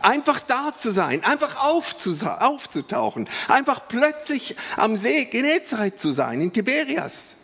Einfach 0.00 0.40
da 0.40 0.72
zu 0.76 0.92
sein, 0.92 1.24
einfach 1.24 1.56
aufzutauchen, 1.56 3.28
einfach 3.48 3.88
plötzlich 3.88 4.54
am 4.76 4.96
See 4.96 5.24
Genezareth 5.24 5.98
zu 5.98 6.12
sein, 6.12 6.40
in 6.42 6.52
Tiberias. 6.52 7.34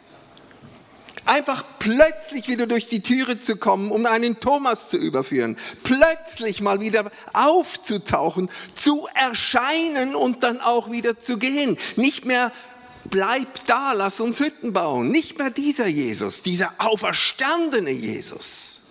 Einfach 1.27 1.65
plötzlich 1.79 2.49
wieder 2.49 2.67
durch 2.67 2.89
die 2.89 3.01
Türe 3.01 3.41
zu 3.41 3.57
kommen, 3.57 3.91
um 3.91 4.05
einen 4.05 4.41
Thomas 4.41 4.89
zu 4.89 4.99
überführen. 4.99 5.57
Plötzlich 5.83 6.61
mal 6.61 6.81
wieder 6.81 7.11
aufzutauchen, 7.33 8.51
zu 8.75 9.09
erscheinen 9.15 10.15
und 10.15 10.43
dann 10.43 10.61
auch 10.61 10.91
wieder 10.91 11.19
zu 11.19 11.39
gehen. 11.39 11.79
Nicht 11.97 12.27
mehr 12.27 12.53
bleib 13.09 13.49
da, 13.67 13.95
lass 13.95 14.21
uns 14.21 14.39
Hütten 14.39 14.75
bauen. 14.75 15.09
Nicht 15.09 15.39
mehr 15.39 15.49
dieser 15.49 15.87
Jesus, 15.87 16.43
dieser 16.43 16.75
auferstandene 16.77 17.91
Jesus. 17.91 18.84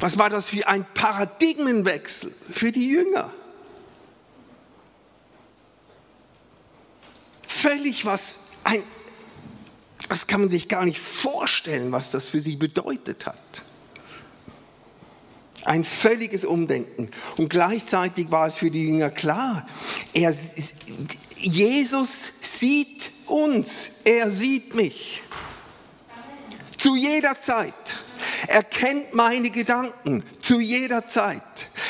Was 0.00 0.16
war 0.16 0.30
das 0.30 0.50
für 0.50 0.66
ein 0.66 0.86
Paradigmenwechsel 0.94 2.32
für 2.52 2.70
die 2.70 2.88
Jünger? 2.88 3.32
Völlig 7.42 8.04
was, 8.04 8.38
ein, 8.62 8.84
das 10.08 10.28
kann 10.28 10.42
man 10.42 10.50
sich 10.50 10.68
gar 10.68 10.84
nicht 10.84 11.00
vorstellen, 11.00 11.90
was 11.90 12.12
das 12.12 12.28
für 12.28 12.40
sie 12.40 12.54
bedeutet 12.54 13.26
hat. 13.26 13.38
Ein 15.64 15.82
völliges 15.82 16.44
Umdenken. 16.44 17.10
Und 17.36 17.50
gleichzeitig 17.50 18.30
war 18.30 18.46
es 18.46 18.58
für 18.58 18.70
die 18.70 18.86
Jünger 18.86 19.10
klar, 19.10 19.66
er, 20.12 20.32
Jesus 21.36 22.28
sieht 22.40 23.10
uns, 23.26 23.88
er 24.04 24.30
sieht 24.30 24.74
mich. 24.74 25.22
Zu 26.76 26.94
jeder 26.94 27.40
Zeit. 27.40 27.96
Er 28.46 28.62
kennt 28.62 29.14
meine 29.14 29.50
Gedanken 29.50 30.24
zu 30.38 30.60
jeder 30.60 31.06
Zeit. 31.06 31.42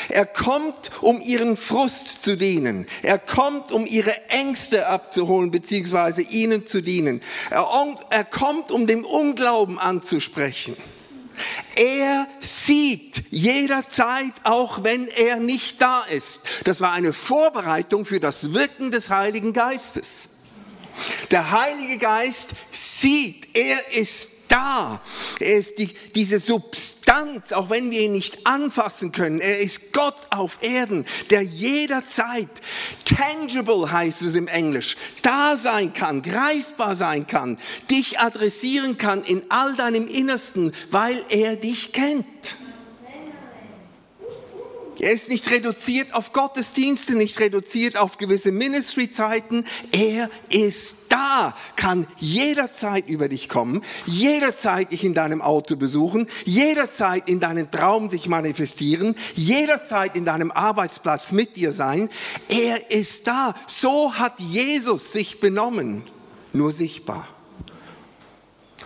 Er 0.09 0.25
kommt, 0.25 0.91
um 1.01 1.21
ihren 1.21 1.57
Frust 1.57 2.23
zu 2.23 2.35
dienen. 2.35 2.87
Er 3.01 3.19
kommt, 3.19 3.71
um 3.71 3.85
ihre 3.85 4.29
Ängste 4.29 4.87
abzuholen, 4.87 5.51
beziehungsweise 5.51 6.21
ihnen 6.21 6.65
zu 6.67 6.81
dienen. 6.81 7.21
Er, 7.49 8.23
kommt, 8.23 8.71
um 8.71 8.87
den 8.87 9.03
Unglauben 9.03 9.79
anzusprechen. 9.79 10.75
Er 11.75 12.27
sieht 12.41 13.23
jederzeit, 13.29 14.33
auch 14.43 14.83
wenn 14.83 15.07
er 15.07 15.37
nicht 15.37 15.81
da 15.81 16.03
ist. 16.03 16.39
Das 16.65 16.81
war 16.81 16.91
eine 16.91 17.13
Vorbereitung 17.13 18.05
für 18.05 18.19
das 18.19 18.53
Wirken 18.53 18.91
des 18.91 19.09
Heiligen 19.09 19.53
Geistes. 19.53 20.29
Der 21.31 21.51
Heilige 21.51 21.97
Geist 21.97 22.47
sieht, 22.71 23.55
er 23.55 23.93
ist 23.93 24.27
da. 24.49 25.01
Er 25.39 25.57
ist 25.57 25.77
die, 25.77 25.93
diese 26.15 26.39
Substanz, 26.39 27.53
auch 27.53 27.69
wenn 27.69 27.91
wir 27.91 28.01
ihn 28.01 28.11
nicht 28.11 28.45
anfassen 28.45 29.11
können. 29.11 29.39
Er 29.39 29.59
ist 29.59 29.93
Gott 29.93 30.17
auf 30.29 30.57
Erden, 30.61 31.05
der 31.29 31.41
jederzeit 31.41 32.49
tangible 33.05 33.91
heißt 33.91 34.21
es 34.23 34.35
im 34.35 34.47
Englisch, 34.47 34.97
da 35.21 35.55
sein 35.57 35.93
kann, 35.93 36.21
greifbar 36.21 36.95
sein 36.95 37.27
kann, 37.27 37.57
dich 37.89 38.19
adressieren 38.19 38.97
kann 38.97 39.23
in 39.23 39.43
all 39.49 39.75
deinem 39.75 40.07
Innersten, 40.07 40.73
weil 40.91 41.23
er 41.29 41.55
dich 41.55 41.93
kennt. 41.93 42.25
Er 44.99 45.13
ist 45.13 45.29
nicht 45.29 45.49
reduziert 45.49 46.13
auf 46.13 46.33
Gottesdienste, 46.33 47.15
nicht 47.15 47.39
reduziert 47.39 47.97
auf 47.97 48.17
gewisse 48.17 48.51
Ministry-Zeiten. 48.51 49.65
Er 49.91 50.29
ist 50.49 50.95
da, 51.07 51.55
kann 51.75 52.05
jederzeit 52.17 53.07
über 53.07 53.29
dich 53.29 53.49
kommen, 53.49 53.81
jederzeit 54.05 54.91
dich 54.91 55.03
in 55.03 55.13
deinem 55.13 55.41
Auto 55.41 55.75
besuchen, 55.75 56.27
jederzeit 56.45 57.27
in 57.27 57.39
deinem 57.39 57.71
Traum 57.71 58.09
sich 58.09 58.27
manifestieren, 58.27 59.15
jederzeit 59.35 60.15
in 60.15 60.25
deinem 60.25 60.51
Arbeitsplatz 60.51 61.31
mit 61.31 61.55
dir 61.55 61.71
sein. 61.71 62.09
Er 62.47 62.91
ist 62.91 63.27
da. 63.27 63.55
So 63.67 64.13
hat 64.13 64.39
Jesus 64.39 65.11
sich 65.11 65.39
benommen, 65.39 66.03
nur 66.53 66.71
sichtbar 66.71 67.27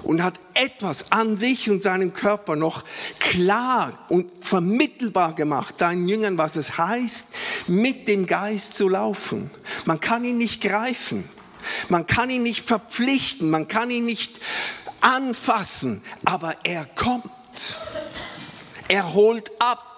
und 0.04 0.24
hat 0.24 0.40
etwas 0.54 1.12
an 1.12 1.38
sich 1.38 1.70
und 1.70 1.84
seinem 1.84 2.14
Körper 2.14 2.56
noch 2.56 2.84
klar 3.20 3.98
und 4.10 4.30
vermittelbar 4.42 5.34
gemacht, 5.34 5.76
deinen 5.80 6.08
Jüngern, 6.08 6.38
was 6.38 6.56
es 6.56 6.78
heißt, 6.78 7.26
mit 7.68 8.08
dem 8.08 8.26
Geist 8.26 8.76
zu 8.76 8.90
laufen. 8.90 9.52
Man 9.86 10.00
kann 10.00 10.26
ihn 10.26 10.38
nicht 10.38 10.62
greifen, 10.62 11.28
man 11.90 12.06
kann 12.06 12.30
ihn 12.30 12.44
nicht 12.44 12.68
verpflichten, 12.68 13.50
man 13.50 13.68
kann 13.68 13.90
ihn 13.92 14.06
nicht 14.06 14.40
anfassen, 15.02 16.02
aber 16.26 16.56
er 16.64 16.86
kommt. 16.86 17.30
Er 18.88 19.14
holt 19.14 19.52
ab. 19.60 19.93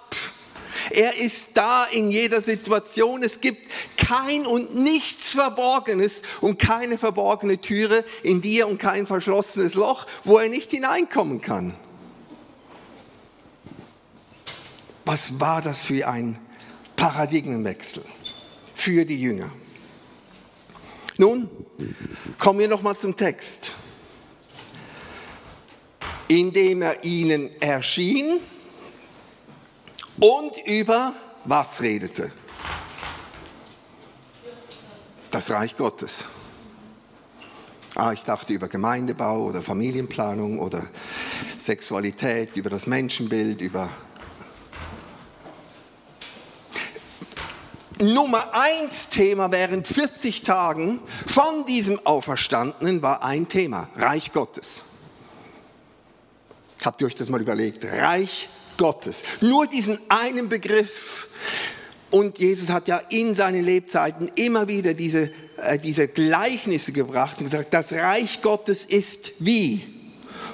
Er 0.90 1.16
ist 1.16 1.48
da 1.54 1.84
in 1.84 2.10
jeder 2.10 2.40
Situation. 2.40 3.22
Es 3.22 3.40
gibt 3.40 3.70
kein 3.96 4.46
und 4.46 4.74
nichts 4.74 5.32
Verborgenes 5.32 6.22
und 6.40 6.58
keine 6.58 6.98
verborgene 6.98 7.60
Türe 7.60 8.04
in 8.22 8.42
dir 8.42 8.68
und 8.68 8.78
kein 8.78 9.06
verschlossenes 9.06 9.74
Loch, 9.74 10.06
wo 10.24 10.38
er 10.38 10.48
nicht 10.48 10.70
hineinkommen 10.70 11.40
kann. 11.40 11.74
Was 15.04 15.38
war 15.38 15.62
das 15.62 15.84
für 15.84 16.08
ein 16.08 16.38
Paradigmenwechsel 16.96 18.02
für 18.74 19.04
die 19.04 19.20
Jünger? 19.20 19.52
Nun, 21.18 21.48
kommen 22.38 22.58
wir 22.58 22.68
nochmal 22.68 22.96
zum 22.96 23.16
Text. 23.16 23.72
Indem 26.28 26.82
er 26.82 27.04
ihnen 27.04 27.50
erschien, 27.62 28.40
und 30.20 30.56
über 30.66 31.12
was 31.44 31.80
redete? 31.80 32.32
Das 35.30 35.50
Reich 35.50 35.76
Gottes. 35.76 36.24
Ah, 37.94 38.12
ich 38.12 38.22
dachte 38.22 38.52
über 38.52 38.68
Gemeindebau 38.68 39.44
oder 39.44 39.62
Familienplanung 39.62 40.58
oder 40.58 40.82
Sexualität, 41.58 42.56
über 42.56 42.70
das 42.70 42.86
Menschenbild, 42.86 43.60
über... 43.60 43.88
Nummer 47.98 48.52
eins 48.52 49.08
Thema 49.08 49.50
während 49.50 49.86
40 49.86 50.42
Tagen 50.42 51.00
von 51.26 51.64
diesem 51.64 51.98
Auferstandenen 52.04 53.00
war 53.00 53.22
ein 53.22 53.48
Thema, 53.48 53.88
Reich 53.96 54.32
Gottes. 54.32 54.82
Habt 56.84 57.00
ihr 57.00 57.06
euch 57.06 57.14
das 57.14 57.30
mal 57.30 57.40
überlegt? 57.40 57.86
Reich 57.86 58.50
Gottes. 58.76 59.22
Nur 59.40 59.66
diesen 59.66 59.98
einen 60.08 60.48
Begriff. 60.48 61.28
Und 62.10 62.38
Jesus 62.38 62.70
hat 62.70 62.88
ja 62.88 62.98
in 63.10 63.34
seinen 63.34 63.64
Lebzeiten 63.64 64.30
immer 64.36 64.68
wieder 64.68 64.94
diese, 64.94 65.30
äh, 65.56 65.78
diese 65.78 66.08
Gleichnisse 66.08 66.92
gebracht 66.92 67.38
und 67.38 67.44
gesagt, 67.44 67.74
das 67.74 67.92
Reich 67.92 68.42
Gottes 68.42 68.84
ist 68.84 69.32
wie. 69.38 69.82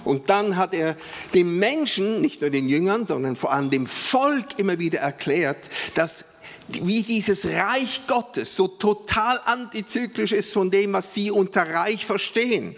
Und 0.04 0.30
dann 0.30 0.56
hat 0.56 0.74
er 0.74 0.96
den 1.34 1.58
Menschen, 1.58 2.20
nicht 2.20 2.40
nur 2.40 2.50
den 2.50 2.68
Jüngern, 2.68 3.06
sondern 3.06 3.36
vor 3.36 3.52
allem 3.52 3.70
dem 3.70 3.86
Volk 3.86 4.58
immer 4.58 4.78
wieder 4.78 5.00
erklärt, 5.00 5.70
dass 5.94 6.24
wie 6.68 7.02
dieses 7.02 7.44
Reich 7.44 8.02
Gottes 8.06 8.56
so 8.56 8.66
total 8.68 9.40
antizyklisch 9.44 10.32
ist 10.32 10.52
von 10.52 10.70
dem, 10.70 10.92
was 10.92 11.14
sie 11.14 11.30
unter 11.30 11.62
Reich 11.62 12.06
verstehen. 12.06 12.74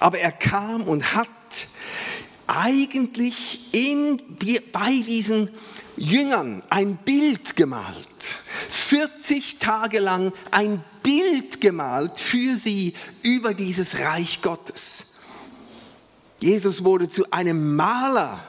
Aber 0.00 0.18
er 0.18 0.32
kam 0.32 0.82
und 0.82 1.14
hat 1.14 1.28
eigentlich 2.46 3.60
in, 3.72 4.20
bei 4.72 5.02
diesen 5.06 5.50
Jüngern 5.96 6.62
ein 6.70 6.96
Bild 6.96 7.56
gemalt. 7.56 7.96
40 8.70 9.58
Tage 9.58 9.98
lang 9.98 10.32
ein 10.50 10.82
Bild 11.02 11.60
gemalt 11.60 12.18
für 12.18 12.56
sie 12.56 12.94
über 13.22 13.54
dieses 13.54 13.98
Reich 13.98 14.42
Gottes. 14.42 15.14
Jesus 16.40 16.84
wurde 16.84 17.08
zu 17.08 17.30
einem 17.30 17.76
Maler, 17.76 18.40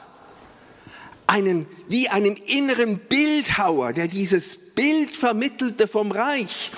einen, 1.26 1.66
wie 1.88 2.08
einem 2.08 2.36
inneren 2.46 2.98
Bildhauer, 2.98 3.92
der 3.92 4.08
dieses 4.08 4.56
Bild 4.74 5.10
vermittelte 5.10 5.88
vom 5.88 6.10
Reich. 6.10 6.70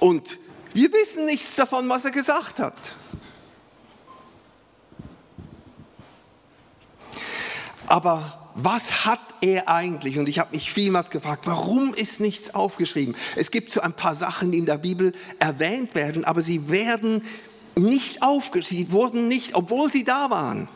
Und 0.00 0.38
wir 0.74 0.92
wissen 0.92 1.26
nichts 1.26 1.54
davon, 1.54 1.88
was 1.88 2.04
er 2.04 2.10
gesagt 2.10 2.58
hat. 2.58 2.74
Aber 7.88 8.50
was 8.54 9.04
hat 9.04 9.20
er 9.40 9.68
eigentlich? 9.68 10.18
Und 10.18 10.28
ich 10.28 10.38
habe 10.38 10.54
mich 10.56 10.72
vielmals 10.72 11.10
gefragt, 11.10 11.46
warum 11.46 11.94
ist 11.94 12.20
nichts 12.20 12.54
aufgeschrieben? 12.54 13.14
Es 13.36 13.50
gibt 13.50 13.70
so 13.70 13.80
ein 13.80 13.92
paar 13.92 14.14
Sachen, 14.14 14.50
die 14.50 14.58
in 14.58 14.66
der 14.66 14.78
Bibel 14.78 15.12
erwähnt 15.38 15.94
werden, 15.94 16.24
aber 16.24 16.40
sie 16.42 16.68
werden 16.68 17.22
nicht 17.78 18.22
aufgeschrieben, 18.22 18.86
sie 18.86 18.92
wurden 18.92 19.28
nicht, 19.28 19.54
obwohl 19.54 19.92
sie 19.92 20.04
da 20.04 20.30
waren. 20.30 20.68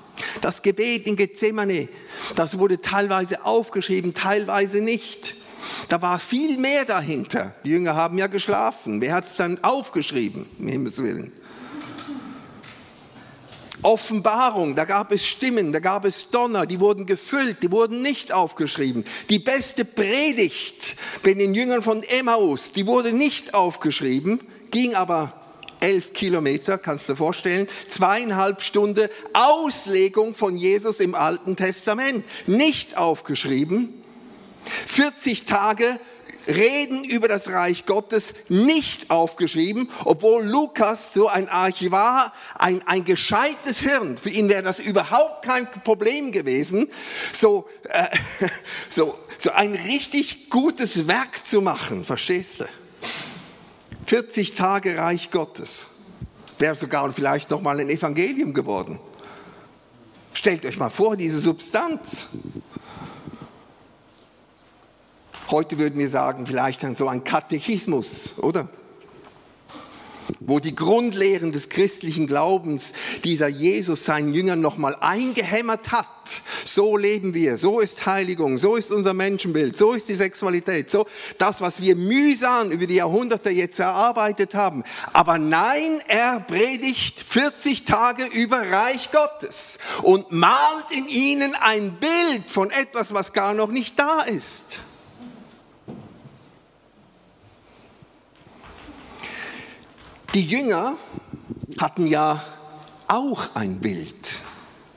Das 0.42 0.61
Gebet 0.61 1.07
in 1.07 1.16
Gethsemane, 1.16 1.88
das 2.37 2.59
wurde 2.59 2.83
teilweise 2.83 3.44
aufgeschrieben, 3.46 4.12
teilweise 4.12 4.81
nicht. 4.81 5.35
Da 5.88 6.03
war 6.03 6.18
viel 6.18 6.59
mehr 6.59 6.85
dahinter. 6.85 7.55
Die 7.64 7.70
Jünger 7.70 7.94
haben 7.94 8.18
ja 8.18 8.27
geschlafen. 8.27 9.01
Wer 9.01 9.14
hat 9.14 9.27
es 9.27 9.35
dann 9.35 9.62
aufgeschrieben, 9.64 10.46
um 10.59 10.68
Himmels 10.68 11.03
Willen? 11.03 11.33
Offenbarung, 13.83 14.75
da 14.75 14.85
gab 14.85 15.12
es 15.12 15.27
Stimmen, 15.27 15.73
da 15.73 15.81
gab 15.81 16.05
es 16.05 16.31
Donner, 16.31 16.66
die 16.66 16.81
wurden 16.81 17.07
gefüllt, 17.07 17.62
die 17.62 17.71
wurden 17.71 18.03
nicht 18.03 18.33
aufgeschrieben. 18.33 19.05
Die 19.29 19.38
beste 19.38 19.85
Predigt 19.85 20.97
bei 21.23 21.35
den 21.35 21.55
Jüngern 21.55 21.83
von 21.83 22.03
Emmaus, 22.03 22.73
die 22.73 22.87
wurde 22.87 23.12
nicht 23.12 23.55
aufgeschrieben, 23.55 24.40
ging 24.71 24.95
aber 24.95 25.33
elf 25.81 26.12
Kilometer, 26.12 26.79
kannst 26.79 27.09
du 27.09 27.14
dir 27.14 27.16
vorstellen, 27.16 27.69
zweieinhalb 27.88 28.62
Stunden 28.62 29.09
Auslegung 29.33 30.35
von 30.35 30.57
Jesus 30.57 31.01
im 31.01 31.14
Alten 31.14 31.57
Testament, 31.57 32.25
nicht 32.47 32.97
aufgeschrieben. 32.97 33.95
40 34.87 35.47
Tage 35.47 35.99
Reden 36.51 37.05
über 37.05 37.29
das 37.29 37.51
Reich 37.51 37.87
Gottes 37.87 38.35
nicht 38.49 39.11
aufgeschrieben, 39.11 39.91
obwohl 40.05 40.45
Lukas 40.45 41.11
so 41.13 41.29
ein 41.29 41.49
Archivar, 41.49 42.33
ein, 42.59 42.87
ein 42.87 43.05
gescheites 43.05 43.79
Hirn, 43.79 44.19
für 44.19 44.31
ihn 44.31 44.49
wäre 44.49 44.63
das 44.63 44.79
überhaupt 44.79 45.45
kein 45.45 45.71
Problem 45.71 46.33
gewesen, 46.33 46.89
so, 47.33 47.69
äh, 47.89 48.09
so, 48.89 49.17
so 49.39 49.51
ein 49.53 49.75
richtig 49.75 50.51
gutes 50.51 51.07
Werk 51.07 51.47
zu 51.47 51.61
machen, 51.63 52.05
verstehst 52.05 52.61
du? 52.61 52.65
40 54.07 54.55
Tage 54.55 54.99
Reich 54.99 55.31
Gottes. 55.31 55.85
Wäre 56.59 56.75
sogar 56.75 57.13
vielleicht 57.13 57.51
noch 57.51 57.63
mal 57.63 57.79
ein 57.79 57.89
Evangelium 57.89 58.53
geworden. 58.53 58.99
Stellt 60.33 60.67
euch 60.67 60.79
mal 60.79 60.91
vor, 60.91 61.17
diese 61.17 61.41
Substanz. 61.41 62.27
Heute 65.51 65.79
würden 65.79 65.99
wir 65.99 66.09
sagen, 66.09 66.47
vielleicht 66.47 66.87
so 66.97 67.09
ein 67.09 67.25
Katechismus, 67.25 68.39
oder? 68.39 68.69
Wo 70.39 70.61
die 70.61 70.77
Grundlehren 70.77 71.51
des 71.51 71.69
christlichen 71.69 72.29
Glaubens 72.29 72.93
dieser 73.25 73.49
Jesus 73.49 74.05
seinen 74.05 74.33
Jüngern 74.33 74.61
nochmal 74.61 74.97
eingehämmert 75.01 75.91
hat. 75.91 76.07
So 76.65 76.97
leben 76.97 77.35
wir, 77.35 77.57
so 77.59 77.81
ist 77.81 78.07
Heiligung, 78.07 78.59
so 78.59 78.77
ist 78.77 78.93
unser 78.93 79.13
Menschenbild, 79.13 79.77
so 79.77 79.93
ist 79.93 80.09
die 80.09 80.15
Sexualität, 80.15 80.89
so 80.89 81.05
das, 81.39 81.61
was 81.61 81.81
wir 81.81 81.97
mühsam 81.97 82.71
über 82.71 82.87
die 82.87 82.95
Jahrhunderte 82.95 83.51
jetzt 83.51 83.81
erarbeitet 83.81 84.55
haben. 84.55 84.85
Aber 85.13 85.39
nein, 85.39 86.01
er 86.07 86.39
predigt 86.39 87.25
40 87.27 87.87
Tage 87.87 88.25
über 88.27 88.71
Reich 88.71 89.11
Gottes 89.11 89.81
und 90.03 90.31
malt 90.31 90.93
in 90.97 91.09
ihnen 91.09 91.57
ein 91.57 91.99
Bild 91.99 92.49
von 92.49 92.71
etwas, 92.71 93.13
was 93.13 93.33
gar 93.33 93.53
noch 93.53 93.73
nicht 93.73 93.99
da 93.99 94.21
ist. 94.21 94.79
Die 100.35 100.47
Jünger 100.47 100.97
hatten 101.79 102.07
ja 102.07 102.40
auch 103.09 103.57
ein 103.57 103.81
Bild 103.81 104.31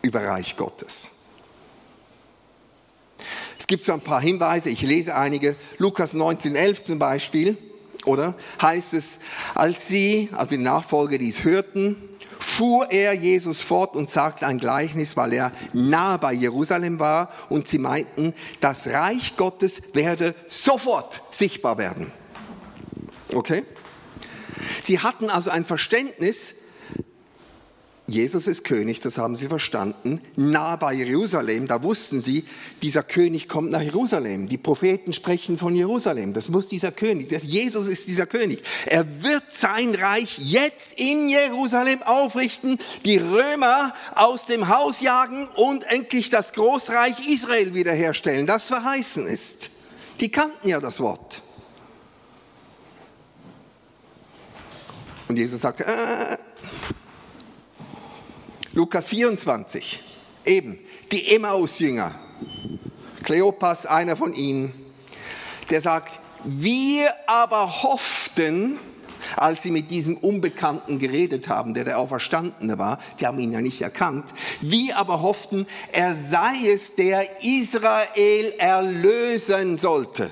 über 0.03 0.23
Reich 0.23 0.55
Gottes. 0.55 1.09
Es 3.57 3.65
gibt 3.65 3.83
so 3.83 3.93
ein 3.93 4.01
paar 4.01 4.21
Hinweise, 4.21 4.69
ich 4.69 4.83
lese 4.83 5.15
einige. 5.15 5.55
Lukas 5.79 6.13
19,11 6.13 6.83
zum 6.83 6.99
Beispiel, 6.99 7.57
oder? 8.05 8.35
Heißt 8.61 8.93
es, 8.93 9.17
als 9.55 9.87
sie, 9.87 10.29
also 10.33 10.51
die 10.51 10.57
Nachfolger 10.59 11.17
dies 11.17 11.43
hörten, 11.43 11.95
fuhr 12.39 12.91
er 12.91 13.13
Jesus 13.13 13.63
fort 13.63 13.95
und 13.95 14.11
sagte 14.11 14.45
ein 14.45 14.59
Gleichnis, 14.59 15.17
weil 15.17 15.33
er 15.33 15.51
nah 15.71 16.17
bei 16.17 16.33
Jerusalem 16.33 16.99
war 16.99 17.31
und 17.49 17.67
sie 17.67 17.79
meinten, 17.79 18.35
das 18.59 18.85
Reich 18.85 19.35
Gottes 19.35 19.81
werde 19.93 20.35
sofort 20.47 21.23
sichtbar 21.31 21.79
werden. 21.79 22.11
Okay? 23.33 23.63
Sie 24.83 24.99
hatten 24.99 25.29
also 25.29 25.49
ein 25.49 25.65
Verständnis, 25.65 26.55
Jesus 28.05 28.47
ist 28.47 28.65
König, 28.65 28.99
das 28.99 29.17
haben 29.17 29.37
sie 29.37 29.47
verstanden, 29.47 30.21
nah 30.35 30.75
bei 30.75 30.93
Jerusalem, 30.93 31.67
da 31.67 31.83
wussten 31.83 32.21
sie, 32.21 32.43
dieser 32.81 33.01
König 33.01 33.47
kommt 33.47 33.71
nach 33.71 33.81
Jerusalem. 33.81 34.49
Die 34.49 34.57
Propheten 34.57 35.13
sprechen 35.13 35.57
von 35.57 35.73
Jerusalem, 35.73 36.33
das 36.33 36.49
muss 36.49 36.67
dieser 36.67 36.91
König, 36.91 37.29
das 37.29 37.43
Jesus 37.43 37.87
ist 37.87 38.09
dieser 38.09 38.25
König. 38.25 38.61
Er 38.87 39.23
wird 39.23 39.43
sein 39.51 39.95
Reich 39.95 40.37
jetzt 40.37 40.99
in 40.99 41.29
Jerusalem 41.29 42.03
aufrichten, 42.03 42.77
die 43.05 43.17
Römer 43.17 43.93
aus 44.15 44.47
dem 44.47 44.67
Haus 44.67 44.99
jagen 44.99 45.47
und 45.55 45.85
endlich 45.85 46.29
das 46.29 46.51
Großreich 46.51 47.29
Israel 47.29 47.73
wiederherstellen, 47.73 48.45
das 48.47 48.67
verheißen 48.67 49.25
ist. 49.27 49.69
Die 50.19 50.29
kannten 50.29 50.67
ja 50.67 50.81
das 50.81 50.99
Wort. 50.99 51.41
Und 55.27 55.37
Jesus 55.37 55.61
sagte, 55.61 55.85
äh, 55.85 56.37
Lukas 58.73 59.07
24, 59.07 59.99
eben, 60.45 60.79
die 61.11 61.35
Emmaus-Jünger, 61.35 62.11
Kleopas, 63.23 63.85
einer 63.85 64.17
von 64.17 64.33
ihnen, 64.33 64.73
der 65.69 65.81
sagt, 65.81 66.19
wir 66.43 67.13
aber 67.27 67.83
hofften, 67.83 68.79
als 69.37 69.63
sie 69.63 69.71
mit 69.71 69.91
diesem 69.91 70.17
Unbekannten 70.17 70.99
geredet 70.99 71.47
haben, 71.47 71.73
der 71.73 71.85
der 71.85 71.99
Auferstandene 71.99 72.77
war, 72.77 72.99
die 73.19 73.25
haben 73.25 73.39
ihn 73.39 73.53
ja 73.53 73.61
nicht 73.61 73.81
erkannt, 73.81 74.25
wir 74.59 74.97
aber 74.97 75.21
hofften, 75.21 75.67
er 75.91 76.15
sei 76.15 76.71
es, 76.73 76.95
der 76.95 77.43
Israel 77.43 78.53
erlösen 78.57 79.77
sollte. 79.77 80.29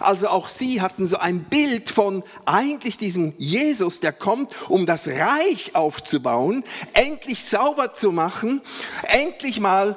Also 0.00 0.28
auch 0.28 0.48
sie 0.48 0.80
hatten 0.80 1.06
so 1.06 1.18
ein 1.18 1.44
Bild 1.44 1.90
von 1.90 2.22
eigentlich 2.44 2.96
diesem 2.96 3.34
Jesus, 3.38 4.00
der 4.00 4.12
kommt, 4.12 4.54
um 4.68 4.86
das 4.86 5.08
Reich 5.08 5.74
aufzubauen, 5.74 6.64
endlich 6.92 7.44
sauber 7.44 7.94
zu 7.94 8.12
machen, 8.12 8.60
endlich 9.08 9.60
mal 9.60 9.96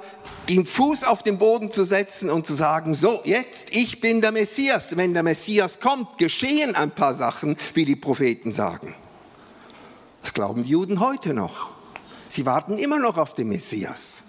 den 0.49 0.65
Fuß 0.65 1.03
auf 1.03 1.21
den 1.21 1.37
Boden 1.37 1.71
zu 1.71 1.85
setzen 1.85 2.29
und 2.29 2.47
zu 2.47 2.55
sagen, 2.55 2.93
so 2.95 3.21
jetzt, 3.23 3.75
ich 3.75 4.01
bin 4.01 4.21
der 4.21 4.31
Messias. 4.31 4.87
Wenn 4.91 5.13
der 5.13 5.23
Messias 5.23 5.79
kommt, 5.79 6.17
geschehen 6.17 6.75
ein 6.75 6.91
paar 6.91 7.13
Sachen, 7.13 7.55
wie 7.75 7.85
die 7.85 7.95
Propheten 7.95 8.51
sagen. 8.51 8.95
Das 10.21 10.33
glauben 10.33 10.63
die 10.63 10.71
Juden 10.71 10.99
heute 10.99 11.33
noch. 11.33 11.69
Sie 12.27 12.45
warten 12.45 12.77
immer 12.77 12.99
noch 12.99 13.17
auf 13.17 13.33
den 13.33 13.49
Messias. 13.49 14.21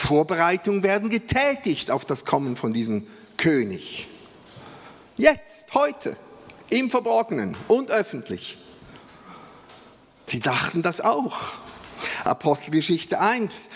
Vorbereitungen 0.00 0.82
werden 0.82 1.10
getätigt 1.10 1.90
auf 1.90 2.04
das 2.06 2.24
Kommen 2.24 2.56
von 2.56 2.72
diesem 2.72 3.06
König. 3.36 4.08
Jetzt, 5.16 5.72
heute, 5.74 6.16
im 6.70 6.90
Verborgenen 6.90 7.56
und 7.68 7.90
öffentlich. 7.90 8.56
Sie 10.26 10.40
dachten 10.40 10.82
das 10.82 11.02
auch. 11.02 11.36
Apostelgeschichte 12.24 13.20
1. 13.20 13.68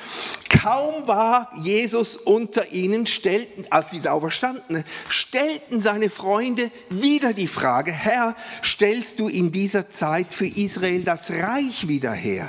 Kaum 0.48 1.06
war 1.06 1.52
Jesus 1.62 2.16
unter 2.16 2.72
ihnen, 2.72 3.06
stellten, 3.06 3.66
als 3.70 3.90
sie 3.90 4.08
Auferstandene, 4.08 4.84
stellten 5.08 5.82
seine 5.82 6.08
Freunde 6.08 6.70
wieder 6.88 7.34
die 7.34 7.48
Frage, 7.48 7.92
Herr, 7.92 8.34
stellst 8.62 9.20
du 9.20 9.28
in 9.28 9.52
dieser 9.52 9.90
Zeit 9.90 10.28
für 10.28 10.46
Israel 10.46 11.04
das 11.04 11.30
Reich 11.30 11.86
wieder 11.86 12.12
her? 12.12 12.48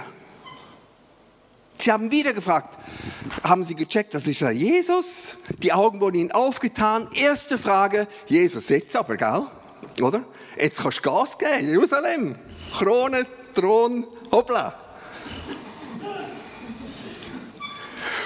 Sie 1.78 1.92
haben 1.92 2.10
wieder 2.10 2.34
gefragt, 2.34 2.78
haben 3.44 3.64
Sie 3.64 3.76
gecheckt, 3.76 4.14
das 4.14 4.26
ist 4.28 4.40
ja 4.40 4.50
Jesus? 4.50 5.38
Die 5.62 5.74
Augen 5.74 6.00
wurden 6.00 6.16
ihnen 6.18 6.32
aufgetan. 6.32 7.10
Erste 7.14 7.58
Frage, 7.58 8.08
Jesus, 8.28 8.70
jetzt 8.70 8.96
aber, 8.96 9.18
gell? 9.18 9.44
Oder? 10.02 10.24
Jetzt 10.58 10.82
kannst 10.82 11.00
du 11.00 11.02
Gas 11.02 11.38
geben, 11.38 11.70
Jerusalem. 11.70 12.36
Krone, 12.78 13.26
Thron, 13.54 14.08
hoppla. 14.32 14.74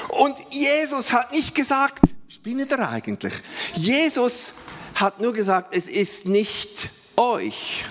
Und 0.09 0.35
Jesus 0.49 1.11
hat 1.11 1.31
nicht 1.31 1.53
gesagt, 1.55 2.01
spinnet 2.27 2.71
er 2.71 2.89
eigentlich? 2.89 3.33
Jesus 3.73 4.53
hat 4.95 5.19
nur 5.19 5.33
gesagt, 5.33 5.75
es 5.75 5.87
ist 5.87 6.25
nicht 6.25 6.89
euch 7.15 7.83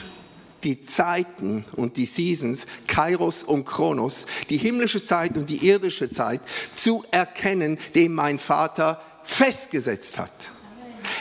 die 0.64 0.84
Zeiten 0.86 1.64
und 1.76 1.96
die 1.96 2.06
Seasons, 2.06 2.66
Kairos 2.86 3.42
und 3.42 3.64
Kronos, 3.64 4.26
die 4.50 4.56
himmlische 4.56 5.04
Zeit 5.04 5.36
und 5.36 5.48
die 5.48 5.66
irdische 5.66 6.10
Zeit 6.10 6.40
zu 6.74 7.02
erkennen, 7.10 7.78
dem 7.94 8.14
mein 8.14 8.38
Vater 8.38 9.02
festgesetzt 9.24 10.18
hat. 10.18 10.32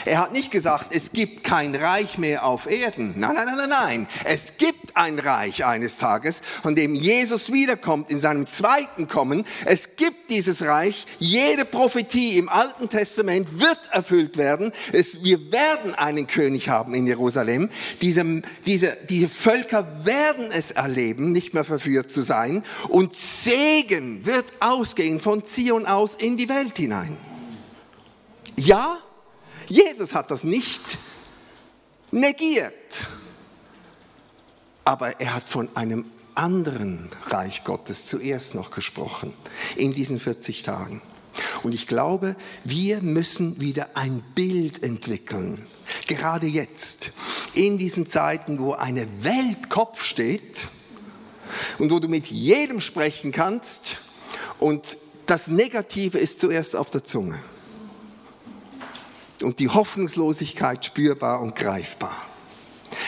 Er 0.04 0.18
hat 0.18 0.32
nicht 0.32 0.50
gesagt, 0.50 0.94
es 0.94 1.12
gibt 1.12 1.44
kein 1.44 1.74
Reich 1.74 2.18
mehr 2.18 2.44
auf 2.44 2.70
Erden. 2.70 3.14
Nein, 3.16 3.34
nein, 3.34 3.46
nein, 3.46 3.56
nein, 3.56 3.68
nein. 3.68 4.06
Es 4.24 4.56
gibt 4.58 4.77
ein 4.98 5.18
Reich 5.18 5.64
eines 5.64 5.96
Tages, 5.96 6.42
von 6.62 6.74
dem 6.74 6.94
Jesus 6.94 7.52
wiederkommt 7.52 8.10
in 8.10 8.20
seinem 8.20 8.50
zweiten 8.50 9.08
Kommen. 9.08 9.46
Es 9.64 9.96
gibt 9.96 10.30
dieses 10.30 10.66
Reich. 10.66 11.06
Jede 11.18 11.64
Prophetie 11.64 12.36
im 12.36 12.48
Alten 12.48 12.88
Testament 12.88 13.60
wird 13.60 13.78
erfüllt 13.90 14.36
werden. 14.36 14.72
Es, 14.92 15.22
wir 15.22 15.52
werden 15.52 15.94
einen 15.94 16.26
König 16.26 16.68
haben 16.68 16.94
in 16.94 17.06
Jerusalem. 17.06 17.70
Diese, 18.02 18.42
diese, 18.66 18.96
diese 19.08 19.28
Völker 19.28 20.04
werden 20.04 20.50
es 20.50 20.72
erleben, 20.72 21.32
nicht 21.32 21.54
mehr 21.54 21.64
verführt 21.64 22.10
zu 22.10 22.22
sein. 22.22 22.64
Und 22.88 23.16
Segen 23.16 24.26
wird 24.26 24.46
ausgehen 24.60 25.20
von 25.20 25.44
Zion 25.44 25.86
aus 25.86 26.14
in 26.14 26.36
die 26.36 26.48
Welt 26.48 26.76
hinein. 26.76 27.16
Ja, 28.56 28.98
Jesus 29.68 30.14
hat 30.14 30.30
das 30.30 30.42
nicht 30.42 30.98
negiert. 32.10 32.72
Aber 34.88 35.20
er 35.20 35.34
hat 35.34 35.46
von 35.50 35.68
einem 35.76 36.06
anderen 36.34 37.10
Reich 37.26 37.62
Gottes 37.62 38.06
zuerst 38.06 38.54
noch 38.54 38.70
gesprochen 38.70 39.34
in 39.76 39.92
diesen 39.92 40.18
40 40.18 40.62
Tagen. 40.62 41.02
Und 41.62 41.74
ich 41.74 41.86
glaube, 41.86 42.36
wir 42.64 43.02
müssen 43.02 43.60
wieder 43.60 43.90
ein 43.98 44.22
Bild 44.34 44.82
entwickeln, 44.82 45.66
gerade 46.06 46.46
jetzt, 46.46 47.10
in 47.52 47.76
diesen 47.76 48.08
Zeiten, 48.08 48.60
wo 48.60 48.72
eine 48.72 49.06
Welt 49.20 49.68
Kopf 49.68 50.02
steht 50.02 50.66
und 51.76 51.92
wo 51.92 51.98
du 51.98 52.08
mit 52.08 52.28
jedem 52.28 52.80
sprechen 52.80 53.30
kannst 53.30 53.98
und 54.58 54.96
das 55.26 55.48
Negative 55.48 56.16
ist 56.16 56.40
zuerst 56.40 56.74
auf 56.74 56.88
der 56.88 57.04
Zunge 57.04 57.38
und 59.42 59.58
die 59.58 59.68
Hoffnungslosigkeit 59.68 60.82
spürbar 60.82 61.42
und 61.42 61.54
greifbar. 61.56 62.27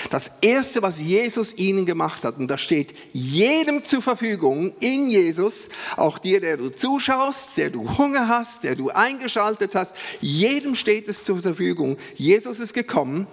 Das 0.09 0.31
Erste, 0.41 0.83
was 0.83 1.01
Jesus 1.01 1.57
ihnen 1.57 1.85
gemacht 1.85 2.25
hat, 2.25 2.39
und 2.39 2.49
das 2.49 2.61
steht 2.61 2.95
jedem 3.13 3.85
zur 3.85 4.01
Verfügung 4.01 4.73
in 4.81 5.11
Jesus, 5.11 5.69
auch 5.97 6.19
dir, 6.19 6.41
der 6.41 6.57
du 6.57 6.71
zuschaust, 6.71 7.51
der 7.57 7.71
du 7.71 7.99
Hunger 7.99 8.29
hast, 8.29 8.65
der 8.65 8.77
du 8.77 8.91
eingeschaltet 8.91 9.75
hast, 9.75 9.93
jedem 10.21 10.75
steht 10.75 11.09
es 11.09 11.23
zur 11.23 11.41
Verfügung. 11.41 11.99
Jesus 12.15 12.59
ist 12.59 12.73
gekommen, 12.73 13.27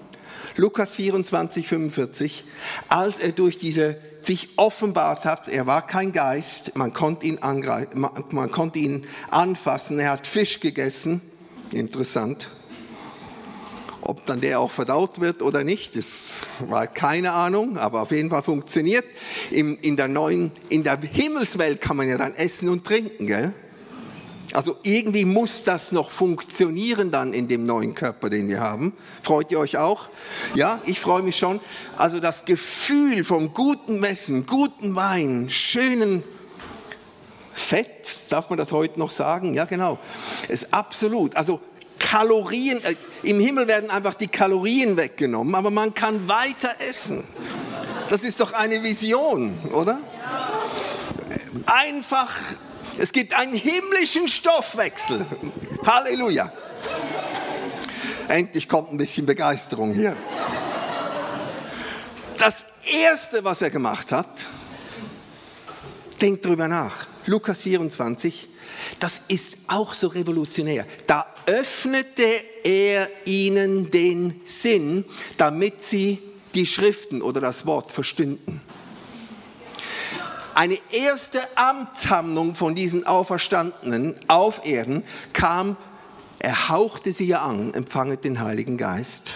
Lukas 0.56 0.95
24, 0.95 1.67
45, 1.67 2.43
als 2.89 3.19
er 3.19 3.32
durch 3.32 3.58
diese 3.58 3.97
sich 4.21 4.49
offenbart 4.58 5.23
hat, 5.23 5.47
er 5.47 5.67
war 5.67 5.86
kein 5.88 6.12
Geist, 6.12 6.75
man 6.75 6.93
konnte 6.93 7.25
ihn, 7.25 7.39
man 7.41 8.51
konnte 8.51 8.80
ihn 8.80 9.06
anfassen, 9.32 9.99
er 9.99 10.12
hat 10.12 10.27
Fisch 10.27 10.60
gegessen, 10.60 11.21
interessant, 11.71 12.49
ob 14.08 14.26
dann 14.26 14.39
der 14.39 14.62
auch 14.62 14.72
verdaut 14.72 15.20
wird 15.20 15.41
oder 15.41 15.65
nicht, 15.65 15.98
das 15.98 16.38
war 16.60 16.88
keine 16.88 17.34
Ahnung, 17.34 17.78
aber 17.78 18.02
auf 18.02 18.12
jeden 18.12 18.30
Fall 18.30 18.41
funktioniert. 18.41 19.04
In, 19.52 19.76
in, 19.78 19.98
der 19.98 20.08
neuen, 20.08 20.52
in 20.70 20.86
der 20.86 20.98
Himmelswelt 20.98 21.82
kann 21.82 21.98
man 21.98 22.08
ja 22.08 22.17
dann 22.17 22.34
essen 22.34 22.70
und 22.70 22.86
trinken, 22.86 23.28
gell? 23.28 23.54
Also 24.54 24.78
irgendwie 24.84 25.26
muss 25.26 25.63
das 25.63 25.91
noch 25.91 26.10
funktionieren 26.10 27.12
dann 27.12 27.34
in 27.34 27.50
dem 27.50 27.65
neuen 27.65 27.96
Körper, 27.96 28.30
den 28.30 28.48
wir 28.48 28.62
haben. 28.62 28.93
Freut 29.22 29.52
ihr 29.52 29.60
euch 29.60 29.78
auch? 29.78 30.08
Ja, 30.56 30.82
ich 30.86 31.02
freue 31.02 31.22
mich 31.22 31.38
schon. 31.38 31.60
Also 31.98 32.22
das 32.22 32.46
Gefühl 32.46 33.26
vom 33.26 33.54
guten 33.54 34.00
Messen, 34.00 34.46
guten 34.46 34.96
Wein, 34.96 35.50
schönen 35.50 36.24
Fett, 37.54 38.22
darf 38.30 38.50
man 38.50 38.58
das 38.58 38.72
heute 38.72 39.00
noch 39.00 39.12
sagen? 39.12 39.54
Ja, 39.54 39.65
genau. 39.65 40.00
Ist 40.48 40.74
absolut. 40.74 41.36
Also 41.36 41.60
Kalorien, 41.99 42.83
äh, 42.83 42.95
im 43.23 43.39
Himmel 43.39 43.67
werden 43.67 43.89
einfach 43.89 44.15
die 44.15 44.27
Kalorien 44.27 44.97
weggenommen, 44.97 45.55
aber 45.55 45.69
man 45.69 45.93
kann 45.93 46.27
weiter 46.27 46.75
essen. 46.79 47.23
Das 48.10 48.21
ist 48.21 48.39
doch 48.39 48.53
eine 48.53 48.83
Vision, 48.83 49.57
oder? 49.73 49.99
Einfach, 51.65 52.33
es 52.97 53.12
gibt 53.12 53.33
einen 53.33 53.53
himmlischen 53.53 54.27
Stoffwechsel. 54.27 55.25
Halleluja. 55.86 56.51
Endlich 58.27 58.67
kommt 58.67 58.91
ein 58.91 58.97
bisschen 58.97 59.25
Begeisterung 59.25 59.93
hier. 59.93 60.15
Das 62.38 62.65
Erste, 62.86 63.43
was 63.43 63.62
er 63.62 63.69
gemacht 63.69 64.12
hat, 64.12 64.27
denkt 66.21 66.45
drüber 66.45 66.67
nach. 66.67 67.07
Lukas 67.25 67.62
24, 67.62 68.47
das 69.00 69.22
ist 69.28 69.54
auch 69.68 69.94
so 69.94 70.08
revolutionär. 70.08 70.86
Da 71.06 71.26
öffnete 71.46 72.28
er 72.63 73.10
ihnen 73.26 73.92
den 73.92 74.42
Sinn, 74.46 75.06
damit 75.38 75.84
sie 75.84 76.20
die 76.56 76.66
Schriften 76.66 77.22
oder 77.22 77.42
das 77.42 77.66
Wort 77.66 77.92
verstünden. 77.92 78.62
Eine 80.56 80.80
erste 80.92 81.40
Amtshandlung 81.56 82.56
von 82.56 82.74
diesen 82.74 83.06
Auferstandenen 83.06 84.16
auf 84.28 84.66
Erden 84.66 85.04
kam, 85.32 85.78
er 86.40 86.70
hauchte 86.70 87.13
sie 87.13 87.36
an, 87.36 87.74
empfanget 87.74 88.24
den 88.24 88.42
Heiligen 88.42 88.78
Geist. 88.78 89.34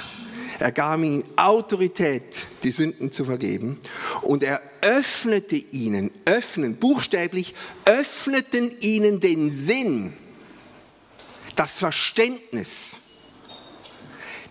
Er 0.61 0.71
gab 0.71 0.99
ihnen 0.99 1.23
Autorität, 1.37 2.45
die 2.61 2.69
Sünden 2.69 3.11
zu 3.11 3.25
vergeben. 3.25 3.79
Und 4.21 4.43
er 4.43 4.61
öffnete 4.81 5.55
ihnen, 5.55 6.11
öffnen, 6.25 6.75
buchstäblich, 6.75 7.55
öffneten 7.85 8.79
ihnen 8.79 9.19
den 9.19 9.51
Sinn, 9.51 10.13
das 11.55 11.77
Verständnis, 11.77 12.97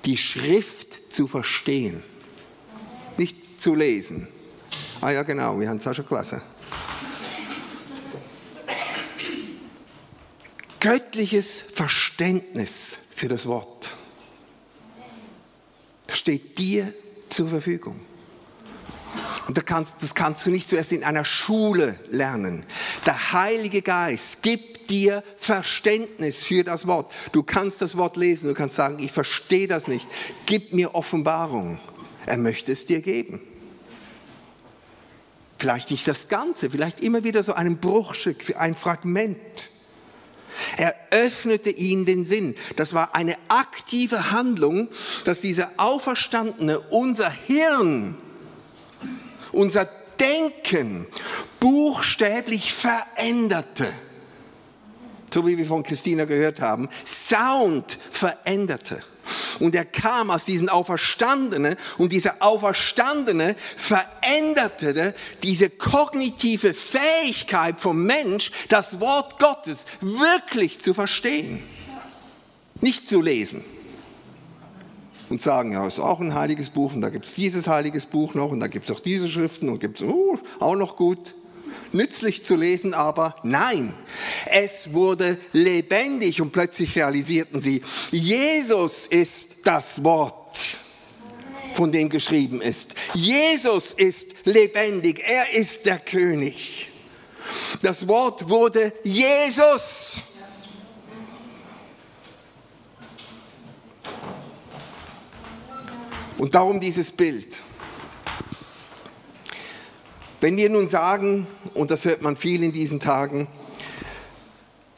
die 0.05 0.17
Schrift 0.17 1.13
zu 1.13 1.29
verstehen, 1.29 2.03
nicht 3.17 3.61
zu 3.61 3.77
lesen. 3.77 4.27
Ah 5.01 5.11
ja, 5.11 5.23
genau, 5.23 5.61
wir 5.61 5.69
haben 5.69 5.77
es 5.77 5.87
auch 5.87 5.95
schon 5.95 6.09
gelesen. 6.09 6.43
Göttliches 10.81 11.63
Verständnis 11.73 12.99
für 13.15 13.29
das 13.29 13.47
Wort 13.47 13.80
steht 16.17 16.59
dir 16.59 16.93
zur 17.29 17.49
Verfügung. 17.49 18.01
Und 19.49 19.57
das 19.57 20.15
kannst 20.15 20.47
du 20.47 20.51
nicht 20.51 20.69
zuerst 20.69 20.93
in 20.93 21.03
einer 21.03 21.25
Schule 21.25 21.99
lernen. 22.11 22.65
Der 23.07 23.33
Heilige 23.33 23.83
Geist 23.83 24.43
gibt 24.43 24.91
dir 24.91 25.25
Verständnis 25.39 26.45
für 26.45 26.63
das 26.63 26.87
Wort. 26.87 27.13
Du 27.33 27.43
kannst 27.43 27.83
das 27.83 27.97
Wort 27.97 28.17
lesen, 28.17 28.49
du 28.49 28.55
kannst 28.55 28.77
sagen, 28.77 29.03
ich 29.03 29.13
verstehe 29.13 29.67
das 29.67 29.89
nicht. 29.89 30.09
Gib 30.47 30.73
mir 30.73 30.95
Offenbarung. 30.95 31.81
Er 32.27 32.37
möchte 32.37 32.73
es 32.73 32.87
dir 32.87 33.01
geben. 33.01 33.41
Vielleicht 35.59 35.91
nicht 35.91 36.07
das 36.07 36.29
Ganze, 36.29 36.71
vielleicht 36.71 37.01
immer 37.01 37.25
wieder 37.25 37.43
so 37.43 37.53
ein 37.53 37.79
Bruchstück, 37.79 38.57
ein 38.57 38.75
Fragment. 38.75 39.71
Er 40.81 40.95
öffnete 41.11 41.69
ihnen 41.69 42.07
den 42.07 42.25
Sinn. 42.25 42.55
Das 42.77 42.95
war 42.95 43.15
eine 43.15 43.37
aktive 43.49 44.31
Handlung, 44.31 44.89
dass 45.27 45.43
dieser 45.43 45.73
Auferstandene 45.77 46.81
unser 46.81 47.31
Hirn, 47.31 48.17
unser 49.53 49.87
Denken 50.19 51.07
buchstäblich 51.61 52.73
veränderte. 52.73 53.93
So 55.31 55.47
wie 55.47 55.59
wir 55.59 55.67
von 55.67 55.83
Christina 55.83 56.25
gehört 56.25 56.63
haben, 56.63 56.89
Sound 57.05 57.99
veränderte. 58.11 59.03
Und 59.61 59.75
er 59.75 59.85
kam 59.85 60.31
aus 60.31 60.45
diesen 60.45 60.69
Auferstandenen 60.69 61.77
und 61.99 62.13
dieser 62.13 62.37
Auferstandene 62.41 63.55
veränderte 63.77 65.15
diese 65.43 65.71
kognitive 65.71 66.75
Fähigkeit 66.75 67.81
vom 67.81 68.05
Mensch, 68.05 68.51
das 68.69 69.01
Wort 69.01 69.39
Gottes 69.39 69.87
wirklich 70.01 70.81
zu 70.81 70.95
verstehen. 70.95 71.63
Nicht 72.81 73.09
zu 73.09 73.21
lesen 73.21 73.63
und 75.29 75.41
sagen, 75.41 75.73
ja, 75.73 75.87
ist 75.87 76.01
auch 76.01 76.21
ein 76.21 76.35
heiliges 76.35 76.71
Buch 76.71 76.93
und 76.93 77.03
da 77.03 77.09
gibt 77.09 77.27
es 77.27 77.35
dieses 77.35 77.69
heiliges 77.69 78.07
Buch 78.07 78.35
noch 78.35 78.51
und 78.51 78.61
da 78.61 78.67
gibt 78.67 78.91
es 78.91 78.97
auch 78.97 79.01
diese 79.01 79.29
Schriften 79.29 79.69
und 79.69 79.79
gibt 79.79 80.01
es 80.01 80.07
oh, 80.07 80.39
auch 80.59 80.75
noch 80.75 80.97
gut 80.97 81.35
nützlich 81.93 82.45
zu 82.45 82.57
lesen, 82.57 82.95
aber 82.95 83.37
nein, 83.43 83.93
es 84.47 84.93
wurde 84.93 85.39
lebendig 85.53 86.41
und 86.41 86.53
plötzlich 86.53 86.97
realisierten 86.97 87.61
sie, 87.61 87.83
Jesus 88.11 89.07
ist 89.07 89.49
das 89.65 90.03
Wort 90.05 90.59
von 91.75 91.93
dem 91.93 92.09
geschrieben 92.09 92.61
ist. 92.61 92.95
Jesus 93.15 93.93
ist 93.93 94.29
lebendig, 94.45 95.23
er 95.25 95.55
ist 95.55 95.87
der 95.87 95.99
König. 95.99 96.89
Das 97.83 98.07
Wort 98.07 98.49
wurde 98.49 98.93
Jesus. 99.03 100.19
Und 106.39 106.55
darum 106.55 106.81
dieses 106.81 107.13
Bild. 107.13 107.59
Wenn 110.41 110.57
wir 110.57 110.71
nun 110.71 110.89
sagen, 110.89 111.47
und 111.75 111.91
das 111.91 112.07
hört 112.07 112.23
man 112.23 112.35
viel 112.35 112.63
in 112.63 112.73
diesen 112.73 112.99
Tagen, 112.99 113.47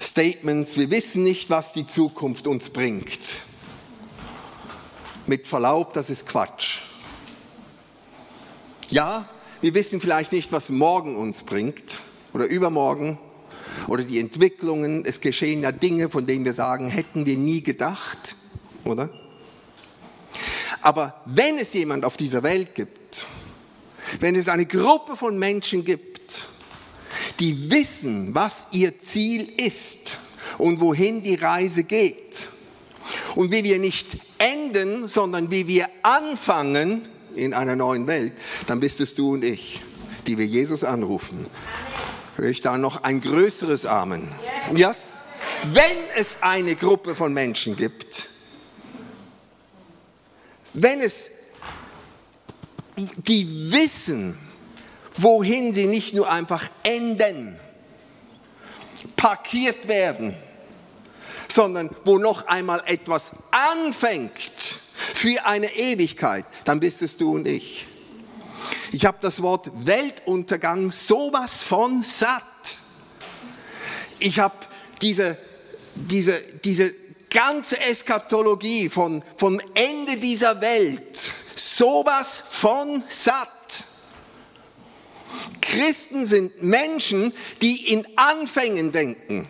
Statements, 0.01 0.77
wir 0.77 0.89
wissen 0.93 1.25
nicht, 1.25 1.51
was 1.51 1.73
die 1.73 1.85
Zukunft 1.85 2.47
uns 2.47 2.71
bringt. 2.71 3.21
Mit 5.27 5.49
Verlaub, 5.49 5.95
das 5.95 6.11
ist 6.11 6.29
Quatsch. 6.29 6.83
Ja, 8.89 9.29
wir 9.61 9.75
wissen 9.75 10.01
vielleicht 10.01 10.31
nicht, 10.31 10.53
was 10.53 10.71
morgen 10.71 11.17
uns 11.17 11.43
bringt 11.43 11.99
oder 12.33 12.47
übermorgen 12.47 13.19
oder 13.89 14.05
die 14.05 14.21
Entwicklungen. 14.21 15.05
Es 15.05 15.21
geschehen 15.21 15.63
ja 15.63 15.73
Dinge, 15.73 16.09
von 16.09 16.25
denen 16.25 16.45
wir 16.45 16.53
sagen, 16.53 16.89
hätten 16.89 17.27
wir 17.27 17.37
nie 17.37 17.63
gedacht, 17.63 18.37
oder? 18.85 19.11
Aber 20.83 21.21
wenn 21.25 21.59
es 21.59 21.73
jemand 21.73 22.05
auf 22.05 22.17
dieser 22.17 22.45
Welt 22.45 22.77
gibt, 22.77 23.02
wenn 24.20 24.35
es 24.35 24.48
eine 24.48 24.66
Gruppe 24.66 25.16
von 25.16 25.38
Menschen 25.38 25.85
gibt, 25.85 26.46
die 27.40 27.70
wissen, 27.70 28.35
was 28.35 28.66
ihr 28.72 28.98
Ziel 28.98 29.48
ist 29.57 30.16
und 30.59 30.81
wohin 30.81 31.22
die 31.22 31.35
Reise 31.35 31.85
geht 31.85 32.48
und 33.35 33.51
wie 33.51 33.64
wir 33.64 33.79
nicht 33.79 34.18
enden, 34.38 35.09
sondern 35.09 35.51
wie 35.51 35.66
wir 35.66 35.88
anfangen 36.03 37.09
in 37.35 37.55
einer 37.55 37.77
neuen 37.77 38.07
Welt, 38.07 38.33
dann 38.66 38.81
bist 38.81 39.01
es 39.01 39.14
du 39.14 39.35
und 39.35 39.44
ich, 39.44 39.83
die 40.27 40.38
wir 40.38 40.46
Jesus 40.46 40.85
anrufen. 40.85 41.46
Höre 42.37 42.48
ich 42.48 42.61
da 42.61 42.79
noch 42.79 43.03
ein 43.03 43.20
größeres 43.20 43.87
Amen? 43.87 44.29
Ja? 44.75 44.94
Wenn 45.64 45.96
es 46.16 46.37
eine 46.40 46.77
Gruppe 46.77 47.14
von 47.14 47.33
Menschen 47.33 47.77
gibt, 47.77 48.29
wenn 50.75 51.01
es 51.01 51.29
die 52.97 53.73
wissen, 53.73 54.39
wohin 55.17 55.73
sie 55.75 55.87
nicht 55.87 56.15
nur 56.15 56.31
einfach 56.31 56.69
enden, 56.83 57.59
parkiert 59.17 59.89
werden, 59.89 60.35
sondern 61.49 61.91
wo 62.05 62.19
noch 62.19 62.47
einmal 62.47 62.83
etwas 62.87 63.33
anfängt 63.51 64.81
für 65.15 65.45
eine 65.45 65.75
Ewigkeit, 65.75 66.47
dann 66.65 66.81
bist 66.81 67.03
es 67.03 67.17
du 67.17 67.35
und 67.35 67.47
ich. 67.47 67.87
Ich 68.93 69.07
habe 69.07 69.19
das 69.21 69.43
Wort 69.43 69.71
Weltuntergang 69.87 70.91
sowas 70.91 71.63
von 71.63 72.05
satt. 72.05 72.43
Ich 74.19 74.39
habe 74.39 74.55
diese, 75.01 75.37
diese, 75.95 76.41
diese 76.65 76.95
ganze 77.33 77.81
Eskatologie 77.81 78.88
von, 78.88 79.25
vom 79.37 79.61
Ende 79.75 80.18
dieser 80.18 80.61
Welt 80.61 81.33
sowas 81.57 82.45
von 82.49 83.03
satt. 83.09 83.49
Christen 85.61 86.27
sind 86.27 86.62
Menschen, 86.62 87.33
die 87.62 87.92
in 87.92 88.07
Anfängen 88.16 88.92
denken. 88.92 89.49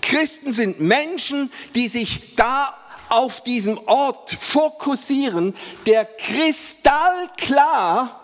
Christen 0.00 0.52
sind 0.52 0.80
Menschen, 0.80 1.50
die 1.74 1.88
sich 1.88 2.36
da 2.36 2.78
auf 3.08 3.42
diesem 3.42 3.78
Ort 3.86 4.30
fokussieren, 4.30 5.56
der 5.86 6.04
kristallklar 6.04 8.21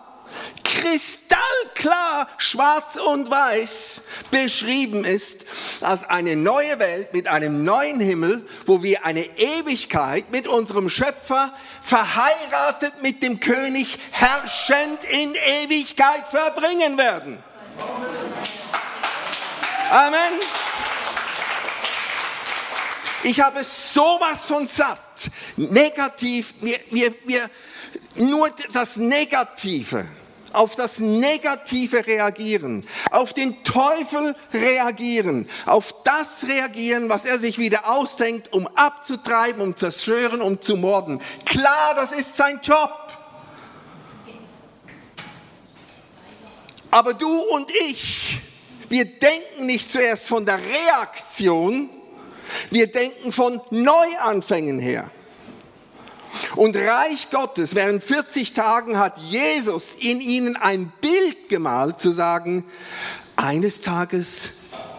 kristallklar 0.64 2.28
schwarz 2.38 2.96
und 2.96 3.30
weiß 3.30 4.00
beschrieben 4.30 5.04
ist 5.04 5.44
als 5.80 6.04
eine 6.04 6.36
neue 6.36 6.78
Welt 6.78 7.14
mit 7.14 7.26
einem 7.26 7.64
neuen 7.64 8.00
Himmel, 8.00 8.46
wo 8.66 8.82
wir 8.82 9.04
eine 9.04 9.24
Ewigkeit 9.38 10.30
mit 10.30 10.46
unserem 10.46 10.88
Schöpfer 10.88 11.52
verheiratet 11.82 13.02
mit 13.02 13.22
dem 13.22 13.40
König 13.40 13.98
herrschend 14.10 15.04
in 15.04 15.34
Ewigkeit 15.34 16.28
verbringen 16.30 16.98
werden. 16.98 17.42
Amen. 19.90 20.40
Ich 23.22 23.40
habe 23.40 23.64
sowas 23.64 24.46
von 24.46 24.66
satt. 24.66 25.30
Negativ, 25.56 26.54
wir, 26.60 26.78
wir, 26.90 27.14
wir, 27.24 27.50
nur 28.16 28.50
das 28.72 28.96
Negative 28.96 30.06
auf 30.54 30.76
das 30.76 30.98
Negative 30.98 32.06
reagieren, 32.06 32.86
auf 33.10 33.32
den 33.32 33.62
Teufel 33.64 34.36
reagieren, 34.52 35.48
auf 35.66 35.94
das 36.04 36.48
reagieren, 36.48 37.08
was 37.08 37.24
er 37.24 37.38
sich 37.38 37.58
wieder 37.58 37.90
ausdenkt, 37.90 38.52
um 38.52 38.66
abzutreiben, 38.68 39.60
um 39.60 39.76
zu 39.76 39.88
zerstören, 39.88 40.40
um 40.40 40.60
zu 40.60 40.76
morden. 40.76 41.20
Klar, 41.44 41.94
das 41.96 42.12
ist 42.12 42.36
sein 42.36 42.60
Job. 42.62 42.92
Aber 46.90 47.14
du 47.14 47.28
und 47.28 47.70
ich, 47.88 48.40
wir 48.88 49.04
denken 49.04 49.66
nicht 49.66 49.90
zuerst 49.90 50.24
von 50.24 50.46
der 50.46 50.58
Reaktion, 50.58 51.90
wir 52.70 52.90
denken 52.90 53.32
von 53.32 53.60
Neuanfängen 53.70 54.78
her. 54.78 55.10
Und 56.56 56.76
Reich 56.76 57.30
Gottes, 57.30 57.74
während 57.74 58.02
40 58.02 58.52
Tagen 58.52 58.98
hat 58.98 59.18
Jesus 59.18 59.92
in 59.98 60.20
ihnen 60.20 60.56
ein 60.56 60.92
Bild 61.00 61.48
gemalt, 61.48 62.00
zu 62.00 62.10
sagen, 62.10 62.64
eines 63.36 63.80
Tages 63.80 64.50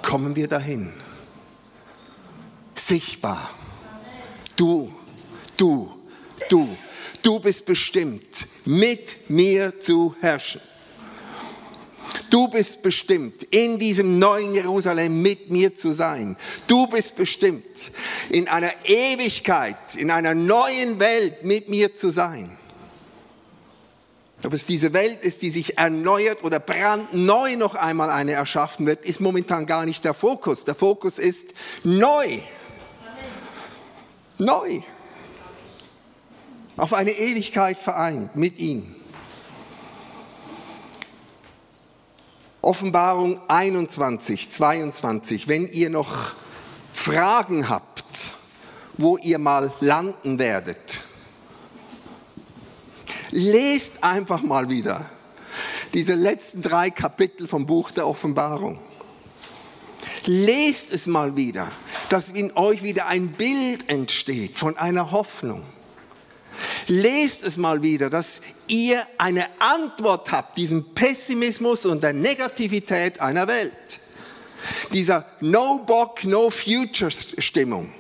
kommen 0.01 0.35
wir 0.35 0.47
dahin. 0.47 0.93
Sichtbar. 2.75 3.49
Du, 4.55 4.93
du, 5.57 5.89
du, 6.49 6.77
du 7.21 7.39
bist 7.39 7.65
bestimmt, 7.65 8.47
mit 8.65 9.29
mir 9.29 9.79
zu 9.79 10.15
herrschen. 10.21 10.61
Du 12.29 12.47
bist 12.47 12.81
bestimmt, 12.81 13.43
in 13.43 13.79
diesem 13.79 14.19
neuen 14.19 14.53
Jerusalem 14.53 15.21
mit 15.21 15.49
mir 15.49 15.75
zu 15.75 15.93
sein. 15.93 16.37
Du 16.67 16.87
bist 16.87 17.15
bestimmt, 17.15 17.91
in 18.29 18.47
einer 18.47 18.71
Ewigkeit, 18.85 19.95
in 19.97 20.11
einer 20.11 20.35
neuen 20.35 20.99
Welt 20.99 21.43
mit 21.43 21.69
mir 21.69 21.95
zu 21.95 22.11
sein. 22.11 22.57
Ob 24.43 24.53
es 24.53 24.65
diese 24.65 24.93
Welt 24.93 25.21
ist, 25.23 25.41
die 25.41 25.49
sich 25.49 25.77
erneuert 25.77 26.43
oder 26.43 26.59
brandneu 26.59 27.57
noch 27.57 27.75
einmal 27.75 28.09
eine 28.09 28.33
erschaffen 28.33 28.85
wird, 28.85 29.05
ist 29.05 29.19
momentan 29.19 29.65
gar 29.65 29.85
nicht 29.85 30.05
der 30.05 30.13
Fokus. 30.13 30.63
Der 30.63 30.75
Fokus 30.75 31.19
ist 31.19 31.47
neu. 31.83 32.39
Neu. 34.37 34.81
Auf 36.77 36.93
eine 36.93 37.11
Ewigkeit 37.11 37.77
vereint 37.77 38.37
mit 38.37 38.59
ihm. 38.59 38.95
Offenbarung 42.61 43.39
21, 43.47 44.49
22, 44.49 45.47
wenn 45.47 45.67
ihr 45.69 45.89
noch 45.89 46.33
Fragen 46.93 47.69
habt, 47.69 48.31
wo 48.97 49.17
ihr 49.17 49.39
mal 49.39 49.73
landen 49.79 50.39
werdet, 50.39 50.99
lest 53.31 54.03
einfach 54.03 54.41
mal 54.41 54.69
wieder 54.69 55.05
diese 55.93 56.15
letzten 56.15 56.61
drei 56.61 56.89
Kapitel 56.89 57.47
vom 57.47 57.65
Buch 57.65 57.91
der 57.91 58.07
Offenbarung. 58.07 58.79
Lest 60.25 60.91
es 60.91 61.07
mal 61.07 61.35
wieder, 61.35 61.71
dass 62.09 62.27
in 62.29 62.55
euch 62.55 62.83
wieder 62.83 63.07
ein 63.07 63.29
Bild 63.29 63.89
entsteht 63.89 64.57
von 64.57 64.77
einer 64.77 65.11
Hoffnung. 65.11 65.63
Lest 66.87 67.43
es 67.43 67.57
mal 67.57 67.81
wieder, 67.81 68.09
dass 68.09 68.41
ihr 68.67 69.05
eine 69.17 69.45
Antwort 69.59 70.31
habt, 70.31 70.57
diesem 70.57 70.93
Pessimismus 70.93 71.85
und 71.85 72.03
der 72.03 72.13
Negativität 72.13 73.19
einer 73.19 73.47
Welt. 73.47 73.99
Dieser 74.93 75.25
No-Bock, 75.39 76.23
No-Future-Stimmung. 76.25 77.91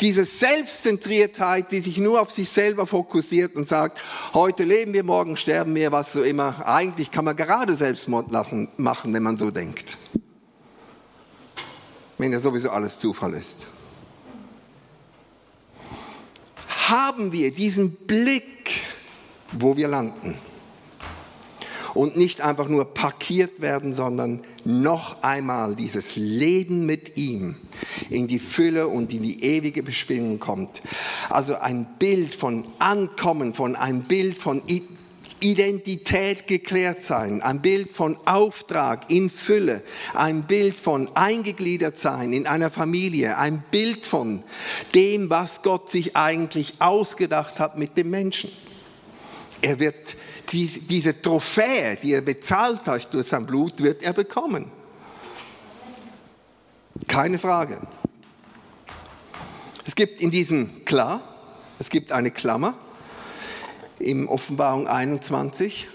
Diese 0.00 0.24
Selbstzentriertheit, 0.24 1.72
die 1.72 1.80
sich 1.80 1.98
nur 1.98 2.20
auf 2.20 2.30
sich 2.30 2.48
selber 2.48 2.86
fokussiert 2.86 3.56
und 3.56 3.66
sagt, 3.66 4.00
heute 4.32 4.62
leben 4.62 4.92
wir, 4.92 5.02
morgen 5.02 5.36
sterben 5.36 5.74
wir, 5.74 5.90
was 5.90 6.12
so 6.12 6.22
immer. 6.22 6.66
Eigentlich 6.66 7.10
kann 7.10 7.24
man 7.24 7.36
gerade 7.36 7.74
Selbstmord 7.74 8.30
machen, 8.30 9.14
wenn 9.14 9.22
man 9.22 9.36
so 9.36 9.50
denkt. 9.50 9.96
Wenn 12.16 12.32
ja 12.32 12.40
sowieso 12.40 12.70
alles 12.70 12.98
Zufall 12.98 13.34
ist 13.34 13.66
haben 16.88 17.32
wir 17.32 17.50
diesen 17.50 17.92
Blick, 17.92 18.80
wo 19.52 19.76
wir 19.76 19.88
landen. 19.88 20.38
Und 21.94 22.16
nicht 22.16 22.40
einfach 22.42 22.68
nur 22.68 22.94
parkiert 22.94 23.60
werden, 23.60 23.94
sondern 23.94 24.44
noch 24.64 25.22
einmal 25.22 25.74
dieses 25.74 26.16
Leben 26.16 26.86
mit 26.86 27.16
ihm 27.16 27.56
in 28.10 28.28
die 28.28 28.38
Fülle 28.38 28.88
und 28.88 29.12
in 29.12 29.22
die 29.22 29.42
ewige 29.42 29.82
Bestimmung 29.82 30.38
kommt. 30.38 30.82
Also 31.28 31.56
ein 31.56 31.86
Bild 31.98 32.34
von 32.34 32.66
Ankommen, 32.78 33.54
von 33.54 33.74
ein 33.74 34.02
Bild 34.02 34.36
von 34.36 34.62
Identität 35.40 36.46
geklärt 36.46 37.02
sein, 37.04 37.42
ein 37.42 37.60
Bild 37.62 37.90
von 37.92 38.16
Auftrag 38.26 39.10
in 39.10 39.30
Fülle, 39.30 39.82
ein 40.14 40.44
Bild 40.44 40.76
von 40.76 41.14
eingegliedert 41.14 41.98
sein 41.98 42.32
in 42.32 42.46
einer 42.46 42.70
Familie, 42.70 43.38
ein 43.38 43.62
Bild 43.70 44.06
von 44.06 44.42
dem, 44.94 45.30
was 45.30 45.62
Gott 45.62 45.90
sich 45.90 46.16
eigentlich 46.16 46.74
ausgedacht 46.80 47.58
hat 47.58 47.78
mit 47.78 47.96
dem 47.96 48.10
Menschen. 48.10 48.50
Er 49.60 49.78
wird 49.78 50.16
diese, 50.52 51.20
Trophäe, 51.20 51.96
die 52.02 52.12
er 52.14 52.20
bezahlt 52.20 52.86
hat 52.86 53.12
durch 53.12 53.26
sein 53.26 53.44
Blut, 53.44 53.82
wird 53.82 54.02
er 54.02 54.12
bekommen. 54.12 54.70
Keine 57.06 57.38
Frage. 57.38 57.80
Es 59.84 59.94
gibt 59.94 60.20
in 60.20 60.30
diesem 60.30 60.84
klar, 60.84 61.22
es 61.78 61.90
gibt 61.90 62.12
eine 62.12 62.30
Klammer, 62.30 62.74
im 63.98 64.28
Offenbarung 64.28 64.86
21. 64.86 65.86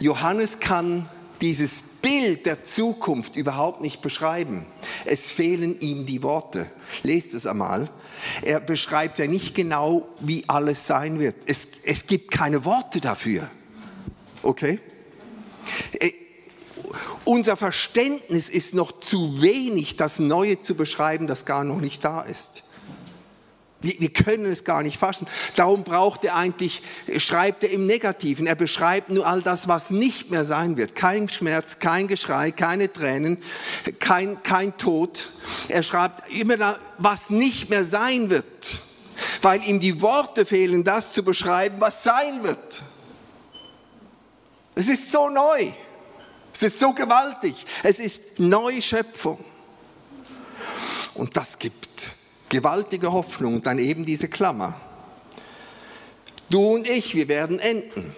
Johannes 0.00 0.60
kann 0.60 1.08
dieses 1.40 1.82
Bild 1.82 2.46
der 2.46 2.64
Zukunft 2.64 3.36
überhaupt 3.36 3.80
nicht 3.80 4.00
beschreiben. 4.00 4.66
Es 5.04 5.30
fehlen 5.30 5.78
ihm 5.80 6.06
die 6.06 6.22
Worte. 6.22 6.70
Lest 7.02 7.34
es 7.34 7.46
einmal. 7.46 7.90
Er 8.42 8.60
beschreibt 8.60 9.18
ja 9.18 9.26
nicht 9.26 9.54
genau, 9.54 10.08
wie 10.20 10.44
alles 10.48 10.86
sein 10.86 11.18
wird. 11.18 11.36
Es, 11.46 11.68
es 11.84 12.06
gibt 12.06 12.30
keine 12.30 12.64
Worte 12.64 13.00
dafür. 13.00 13.50
Okay? 14.42 14.80
Äh, 15.98 16.12
unser 17.24 17.56
Verständnis 17.56 18.48
ist 18.48 18.74
noch 18.74 19.00
zu 19.00 19.42
wenig, 19.42 19.96
das 19.96 20.18
Neue 20.18 20.60
zu 20.60 20.74
beschreiben, 20.74 21.26
das 21.26 21.44
gar 21.44 21.64
noch 21.64 21.80
nicht 21.80 22.04
da 22.04 22.22
ist. 22.22 22.62
Wir, 23.80 24.00
wir, 24.00 24.12
können 24.12 24.46
es 24.46 24.64
gar 24.64 24.82
nicht 24.82 24.98
fassen. 24.98 25.28
Darum 25.54 25.84
braucht 25.84 26.24
er 26.24 26.34
eigentlich, 26.34 26.82
schreibt 27.18 27.62
er 27.62 27.70
im 27.70 27.86
Negativen. 27.86 28.48
Er 28.48 28.56
beschreibt 28.56 29.08
nur 29.08 29.24
all 29.24 29.40
das, 29.40 29.68
was 29.68 29.90
nicht 29.90 30.30
mehr 30.30 30.44
sein 30.44 30.76
wird. 30.76 30.96
Kein 30.96 31.28
Schmerz, 31.28 31.78
kein 31.78 32.08
Geschrei, 32.08 32.50
keine 32.50 32.92
Tränen, 32.92 33.38
kein, 34.00 34.42
kein 34.42 34.76
Tod. 34.78 35.28
Er 35.68 35.84
schreibt 35.84 36.32
immer, 36.32 36.78
was 36.98 37.30
nicht 37.30 37.70
mehr 37.70 37.84
sein 37.84 38.30
wird, 38.30 38.80
weil 39.42 39.62
ihm 39.62 39.78
die 39.78 40.02
Worte 40.02 40.44
fehlen, 40.44 40.82
das 40.82 41.12
zu 41.12 41.22
beschreiben, 41.22 41.76
was 41.78 42.02
sein 42.02 42.42
wird. 42.42 42.82
Es 44.74 44.88
ist 44.88 45.12
so 45.12 45.28
neu. 45.28 45.70
Es 46.52 46.62
ist 46.62 46.80
so 46.80 46.92
gewaltig. 46.92 47.54
Es 47.84 48.00
ist 48.00 48.40
Neuschöpfung. 48.40 49.38
Und 51.14 51.36
das 51.36 51.58
gibt 51.58 52.10
gewaltige 52.48 53.12
Hoffnung. 53.12 53.56
Und 53.56 53.66
dann 53.66 53.78
eben 53.78 54.04
diese 54.04 54.28
Klammer. 54.28 54.80
Du 56.50 56.66
und 56.66 56.88
ich, 56.88 57.14
wir 57.14 57.28
werden 57.28 57.58
enden 57.58 58.14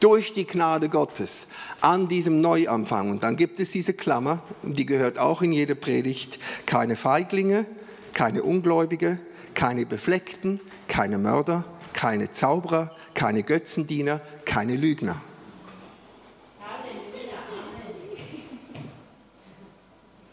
durch 0.00 0.32
die 0.32 0.46
Gnade 0.46 0.88
Gottes 0.88 1.48
an 1.80 2.08
diesem 2.08 2.40
Neuanfang. 2.40 3.10
Und 3.10 3.22
dann 3.22 3.36
gibt 3.36 3.60
es 3.60 3.72
diese 3.72 3.94
Klammer, 3.94 4.42
die 4.62 4.86
gehört 4.86 5.18
auch 5.18 5.42
in 5.42 5.52
jede 5.52 5.74
Predigt, 5.74 6.38
keine 6.66 6.96
Feiglinge, 6.96 7.66
keine 8.12 8.42
Ungläubige, 8.42 9.18
keine 9.54 9.86
Befleckten, 9.86 10.60
keine 10.86 11.18
Mörder, 11.18 11.64
keine 11.92 12.30
Zauberer, 12.30 12.94
keine 13.14 13.42
Götzendiener, 13.42 14.20
keine 14.44 14.76
Lügner. 14.76 15.20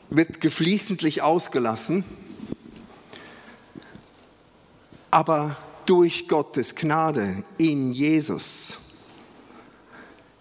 Wird 0.09 0.41
gefließentlich 0.41 1.23
ausgelassen 1.23 2.03
aber 5.13 5.55
durch 5.85 6.27
Gottes 6.27 6.73
Gnade 6.73 7.43
in 7.59 7.91
Jesus, 7.91 8.79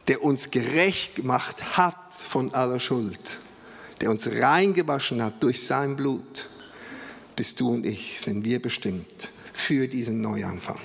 der 0.09 0.25
uns 0.25 0.51
gerecht 0.51 1.17
gemacht 1.17 1.77
hat 1.77 2.15
von 2.15 2.55
aller 2.55 2.81
Schuld, 2.81 3.37
der 4.01 4.09
uns 4.09 4.27
reingewaschen 4.27 5.23
hat 5.23 5.43
durch 5.43 5.67
sein 5.67 5.95
Blut, 5.95 6.49
bist 7.37 7.61
du 7.61 7.71
und 7.71 7.85
ich, 7.85 8.19
sind 8.19 8.47
wir 8.47 8.63
bestimmt 8.63 9.29
für 9.53 9.89
diesen 9.89 10.23
Neuanfang. 10.23 10.81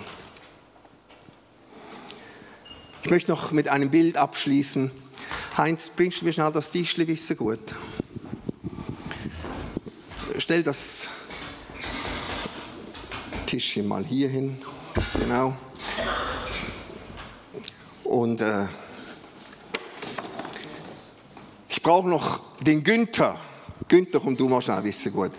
Ich 3.04 3.10
möchte 3.10 3.32
noch 3.32 3.54
mit 3.54 3.70
einem 3.70 3.90
Bild 3.90 4.18
abschließen. 4.18 4.92
Heinz, 5.56 5.88
bringst 5.88 6.20
du 6.20 6.26
mir 6.26 6.34
schnell 6.34 6.52
das 6.52 6.72
Tischli, 6.72 7.08
wissen 7.08 7.38
gut. 7.38 7.60
Stell 10.40 10.64
das 10.64 11.08
Tischchen 13.58 13.88
mal 13.88 14.06
hier 14.06 14.30
hin. 14.30 14.60
Genau. 15.20 15.58
Und 18.04 18.40
äh, 18.40 18.66
ich 21.68 21.82
brauche 21.82 22.08
noch 22.08 22.40
den 22.60 22.84
Günther. 22.84 23.36
Günther, 23.88 24.20
komm 24.20 24.38
du 24.38 24.48
mal 24.48 24.62
schnell, 24.62 24.84
wissen 24.84 25.12
gut. 25.12 25.32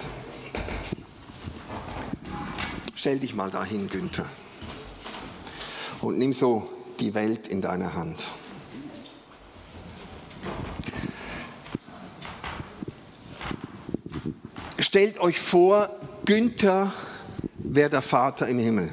Stell 2.96 3.20
dich 3.20 3.36
mal 3.36 3.52
dahin, 3.52 3.88
Günther. 3.88 4.26
Und 6.00 6.18
nimm 6.18 6.32
so 6.32 6.68
die 6.98 7.14
Welt 7.14 7.46
in 7.46 7.62
deine 7.62 7.94
Hand. 7.94 8.26
Stellt 14.80 15.20
euch 15.20 15.38
vor, 15.38 15.88
Günther 16.24 16.92
wäre 17.74 17.90
der 17.90 18.02
Vater 18.02 18.48
im 18.48 18.58
Himmel, 18.58 18.90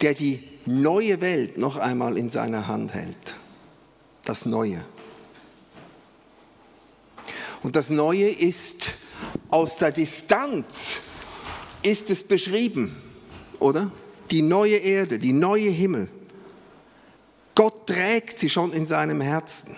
der 0.00 0.14
die 0.14 0.42
neue 0.66 1.20
Welt 1.20 1.56
noch 1.56 1.76
einmal 1.76 2.18
in 2.18 2.30
seiner 2.30 2.66
Hand 2.66 2.94
hält. 2.94 3.34
Das 4.24 4.44
Neue. 4.46 4.84
Und 7.62 7.76
das 7.76 7.90
Neue 7.90 8.28
ist 8.28 8.90
aus 9.50 9.76
der 9.76 9.92
Distanz, 9.92 11.00
ist 11.82 12.10
es 12.10 12.22
beschrieben, 12.22 12.96
oder? 13.58 13.90
Die 14.30 14.42
neue 14.42 14.76
Erde, 14.76 15.18
die 15.18 15.32
neue 15.32 15.70
Himmel. 15.70 16.08
Gott 17.54 17.86
trägt 17.86 18.38
sie 18.38 18.48
schon 18.48 18.72
in 18.72 18.86
seinem 18.86 19.20
Herzen. 19.20 19.76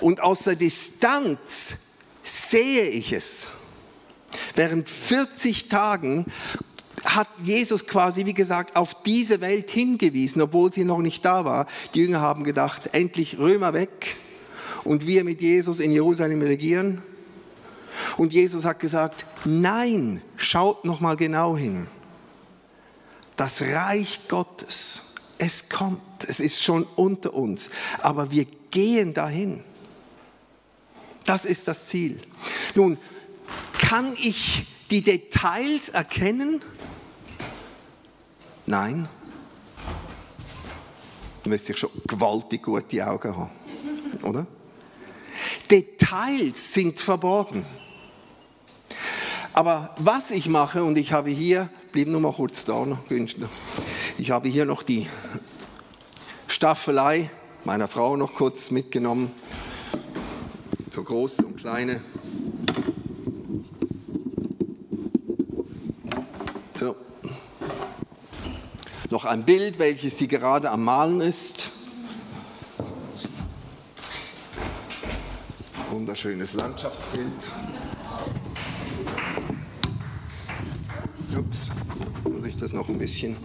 Und 0.00 0.20
aus 0.20 0.44
der 0.44 0.54
Distanz 0.54 1.74
sehe 2.22 2.84
ich 2.84 3.12
es. 3.12 3.46
Während 4.58 4.88
40 4.88 5.68
Tagen 5.68 6.26
hat 7.04 7.28
Jesus 7.44 7.86
quasi, 7.86 8.26
wie 8.26 8.34
gesagt, 8.34 8.74
auf 8.74 9.04
diese 9.04 9.40
Welt 9.40 9.70
hingewiesen, 9.70 10.42
obwohl 10.42 10.72
sie 10.72 10.82
noch 10.82 10.98
nicht 10.98 11.24
da 11.24 11.44
war. 11.44 11.66
Die 11.94 12.00
Jünger 12.00 12.20
haben 12.20 12.42
gedacht, 12.42 12.92
endlich 12.92 13.38
Römer 13.38 13.72
weg 13.72 14.16
und 14.82 15.06
wir 15.06 15.22
mit 15.22 15.40
Jesus 15.40 15.78
in 15.78 15.92
Jerusalem 15.92 16.42
regieren. 16.42 17.02
Und 18.16 18.32
Jesus 18.32 18.64
hat 18.64 18.80
gesagt, 18.80 19.26
nein, 19.44 20.22
schaut 20.36 20.84
noch 20.84 20.98
mal 20.98 21.14
genau 21.14 21.56
hin. 21.56 21.86
Das 23.36 23.62
Reich 23.62 24.22
Gottes, 24.26 25.02
es 25.38 25.68
kommt, 25.68 26.24
es 26.26 26.40
ist 26.40 26.60
schon 26.60 26.82
unter 26.96 27.32
uns, 27.32 27.70
aber 28.02 28.32
wir 28.32 28.44
gehen 28.72 29.14
dahin. 29.14 29.62
Das 31.24 31.44
ist 31.44 31.68
das 31.68 31.86
Ziel. 31.86 32.18
Nun, 32.74 32.98
kann 33.88 34.14
ich 34.20 34.66
die 34.90 35.00
Details 35.00 35.88
erkennen? 35.88 36.60
Nein. 38.66 39.08
Du 41.42 41.48
müsst 41.48 41.70
ich 41.70 41.78
schon 41.78 41.88
gewaltig 42.06 42.64
gute 42.64 43.06
Augen 43.06 43.34
haben, 43.34 43.50
oder? 44.24 44.46
Details 45.70 46.74
sind 46.74 47.00
verborgen. 47.00 47.64
Aber 49.54 49.96
was 49.98 50.32
ich 50.32 50.48
mache, 50.48 50.84
und 50.84 50.98
ich 50.98 51.12
habe 51.12 51.30
hier, 51.30 51.70
blieb 51.90 52.08
nur 52.08 52.20
mal 52.20 52.34
kurz 52.34 52.66
da 52.66 52.84
noch, 52.84 52.98
ich 54.18 54.30
habe 54.30 54.50
hier 54.50 54.66
noch 54.66 54.82
die 54.82 55.08
Staffelei 56.46 57.30
meiner 57.64 57.88
Frau 57.88 58.18
noch 58.18 58.34
kurz 58.34 58.70
mitgenommen, 58.70 59.30
so 60.90 61.02
große 61.02 61.42
und 61.46 61.56
kleine. 61.56 62.02
Noch 69.10 69.24
ein 69.24 69.44
Bild, 69.44 69.78
welches 69.78 70.18
sie 70.18 70.28
gerade 70.28 70.70
am 70.70 70.84
Malen 70.84 71.20
ist. 71.20 71.70
Wunderschönes 75.90 76.54
Landschaftsbild. 76.54 77.52
Ups, 81.36 81.70
muss 82.24 82.44
ich 82.46 82.56
das 82.56 82.72
noch 82.72 82.88
ein 82.88 82.98
bisschen 82.98 83.36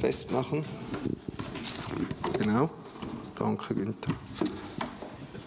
festmachen. 0.00 0.64
Genau, 2.38 2.68
danke 3.38 3.74
Günther. 3.74 4.14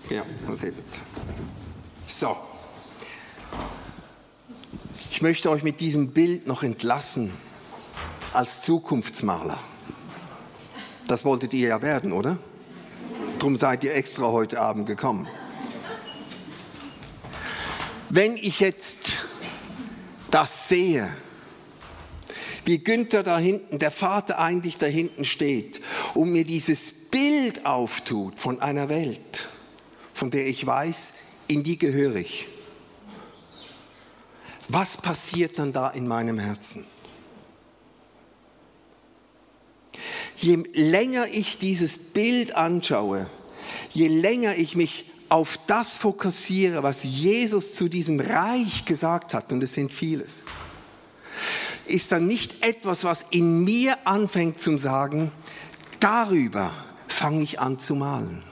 Ja, 0.10 0.24
das 0.48 0.62
hilft. 0.62 1.02
So. 2.08 2.38
Ich 5.12 5.22
möchte 5.22 5.50
euch 5.50 5.64
mit 5.64 5.82
diesem 5.82 6.12
Bild 6.12 6.48
noch 6.48 6.64
entlassen 6.64 7.32
als 8.38 8.62
Zukunftsmaler. 8.62 9.58
Das 11.08 11.26
wolltet 11.26 11.56
ihr 11.56 11.70
ja 11.70 11.82
werden, 11.82 12.12
oder? 12.12 12.38
Darum 13.40 13.58
seid 13.58 13.84
ihr 13.84 13.96
extra 13.96 14.28
heute 14.28 14.62
Abend 14.62 14.86
gekommen. 14.86 15.28
Wenn 18.10 18.38
ich 18.38 18.60
jetzt 18.60 19.14
das 20.30 20.70
sehe, 20.70 21.10
wie 22.64 22.78
Günther 22.78 23.24
da 23.24 23.40
hinten, 23.40 23.80
der 23.80 23.90
Vater 23.92 24.38
eigentlich 24.38 24.78
da 24.78 24.86
hinten 24.86 25.26
steht 25.26 25.82
und 26.14 26.32
mir 26.32 26.46
dieses 26.46 26.92
Bild 26.92 27.66
auftut 27.66 28.38
von 28.38 28.62
einer 28.62 28.88
Welt, 28.88 29.48
von 30.14 30.30
der 30.30 30.46
ich 30.46 30.64
weiß, 30.64 31.14
in 31.48 31.64
die 31.64 31.80
gehöre 31.80 32.18
ich. 32.18 32.48
Was 34.68 34.98
passiert 34.98 35.58
dann 35.58 35.74
da 35.74 35.90
in 35.90 36.08
meinem 36.08 36.38
Herzen? 36.38 36.86
Je 40.38 40.64
länger 40.74 41.28
ich 41.32 41.58
dieses 41.58 41.98
Bild 41.98 42.56
anschaue, 42.56 43.30
je 43.92 44.08
länger 44.08 44.56
ich 44.56 44.76
mich 44.76 45.06
auf 45.30 45.58
das 45.68 45.98
fokussiere, 45.98 46.84
was 46.84 47.04
Jesus 47.04 47.74
zu 47.74 47.90
diesem 47.90 48.20
Reich 48.20 48.86
gesagt 48.86 49.34
hat, 49.34 49.52
und 49.52 49.62
es 49.62 49.74
sind 49.74 49.92
vieles, 49.92 50.30
ist 51.86 52.12
dann 52.12 52.28
nicht 52.28 52.64
etwas, 52.66 53.04
was 53.04 53.26
in 53.30 53.64
mir 53.64 53.98
anfängt 54.06 54.62
zu 54.62 54.78
sagen, 54.78 55.32
darüber 56.00 56.72
fange 57.08 57.44
ich 57.44 57.60
an 57.60 57.80
zu 57.80 57.96
malen. 57.96 58.44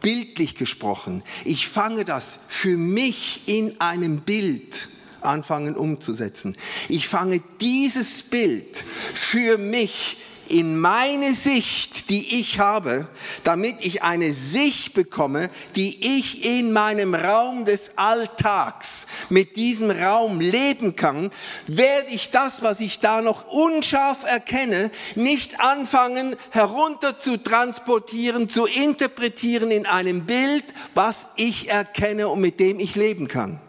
Bildlich 0.00 0.54
gesprochen, 0.54 1.22
ich 1.44 1.68
fange 1.68 2.04
das 2.04 2.38
für 2.48 2.76
mich 2.76 3.42
in 3.46 3.80
einem 3.80 4.20
Bild 4.20 4.88
anfangen 5.20 5.76
umzusetzen. 5.76 6.56
Ich 6.88 7.08
fange 7.08 7.42
dieses 7.60 8.22
Bild 8.22 8.84
für 9.14 9.58
mich 9.58 10.16
in 10.50 10.78
meine 10.78 11.34
Sicht, 11.34 12.10
die 12.10 12.40
ich 12.40 12.58
habe, 12.58 13.08
damit 13.44 13.76
ich 13.80 14.02
eine 14.02 14.32
Sicht 14.32 14.94
bekomme, 14.94 15.50
die 15.76 16.18
ich 16.18 16.44
in 16.44 16.72
meinem 16.72 17.14
Raum 17.14 17.64
des 17.64 17.96
Alltags 17.96 19.06
mit 19.28 19.56
diesem 19.56 19.90
Raum 19.90 20.40
leben 20.40 20.96
kann, 20.96 21.30
werde 21.66 22.10
ich 22.10 22.30
das, 22.30 22.62
was 22.62 22.80
ich 22.80 23.00
da 23.00 23.20
noch 23.20 23.46
unscharf 23.46 24.24
erkenne, 24.24 24.90
nicht 25.14 25.60
anfangen 25.60 26.36
herunter 26.50 27.18
zu 27.18 27.36
transportieren, 27.36 28.48
zu 28.48 28.66
interpretieren 28.66 29.70
in 29.70 29.86
einem 29.86 30.26
Bild, 30.26 30.64
was 30.94 31.30
ich 31.36 31.68
erkenne 31.68 32.28
und 32.28 32.40
mit 32.40 32.60
dem 32.60 32.80
ich 32.80 32.94
leben 32.94 33.28
kann. 33.28 33.60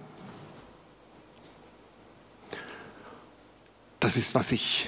Das 3.99 4.15
ist, 4.15 4.33
was 4.33 4.51
ich 4.51 4.87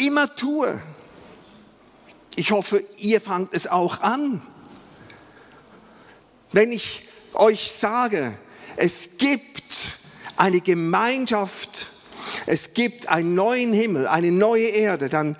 immer 0.00 0.34
tue. 0.34 0.80
Ich 2.36 2.52
hoffe, 2.52 2.84
ihr 2.96 3.20
fangt 3.20 3.50
es 3.52 3.66
auch 3.66 4.00
an. 4.00 4.42
Wenn 6.52 6.72
ich 6.72 7.06
euch 7.34 7.72
sage, 7.72 8.32
es 8.76 9.10
gibt 9.18 9.98
eine 10.36 10.60
Gemeinschaft, 10.60 11.86
es 12.46 12.74
gibt 12.74 13.08
einen 13.08 13.34
neuen 13.34 13.72
Himmel, 13.72 14.06
eine 14.06 14.32
neue 14.32 14.66
Erde, 14.66 15.08
dann 15.08 15.36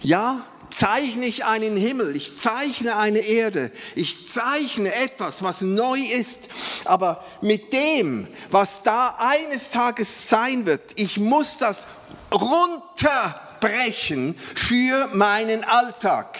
ja, 0.00 0.44
zeichne 0.70 1.26
ich 1.26 1.44
einen 1.44 1.76
Himmel, 1.76 2.16
ich 2.16 2.38
zeichne 2.38 2.96
eine 2.96 3.20
Erde, 3.20 3.70
ich 3.94 4.28
zeichne 4.28 4.94
etwas, 4.94 5.42
was 5.42 5.60
neu 5.60 5.98
ist, 5.98 6.38
aber 6.84 7.24
mit 7.40 7.72
dem, 7.72 8.26
was 8.50 8.82
da 8.82 9.16
eines 9.18 9.70
Tages 9.70 10.26
sein 10.28 10.66
wird, 10.66 10.80
ich 10.96 11.18
muss 11.18 11.56
das 11.58 11.86
runterbrechen 12.32 14.36
für 14.54 15.08
meinen 15.12 15.64
Alltag. 15.64 16.38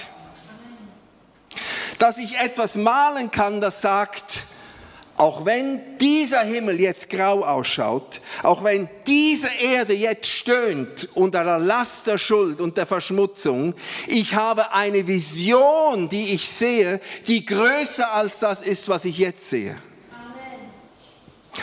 Dass 1.99 2.19
ich 2.19 2.39
etwas 2.39 2.75
malen 2.75 3.31
kann, 3.31 3.61
das 3.61 3.81
sagt, 3.81 4.43
auch 5.17 5.45
wenn 5.45 5.99
dieser 5.99 6.41
Himmel 6.41 6.81
jetzt 6.81 7.11
grau 7.11 7.45
ausschaut, 7.45 8.21
auch 8.43 8.65
wenn 8.65 8.89
diese 9.07 9.49
Erde 9.61 9.93
jetzt 9.93 10.27
stöhnt 10.27 11.09
unter 11.15 11.45
der 11.45 11.59
Last 11.59 12.07
der 12.07 12.19
Schuld 12.19 12.61
und 12.61 12.77
der 12.77 12.87
Verschmutzung, 12.87 13.75
ich 14.09 14.35
habe 14.35 14.73
eine 14.73 15.07
Vision, 15.07 16.09
die 16.09 16.33
ich 16.33 16.49
sehe, 16.49 17.01
die 17.27 17.45
größer 17.45 18.13
als 18.13 18.39
das 18.39 18.63
ist, 18.63 18.89
was 18.89 19.05
ich 19.05 19.19
jetzt 19.19 19.49
sehe. 19.49 19.77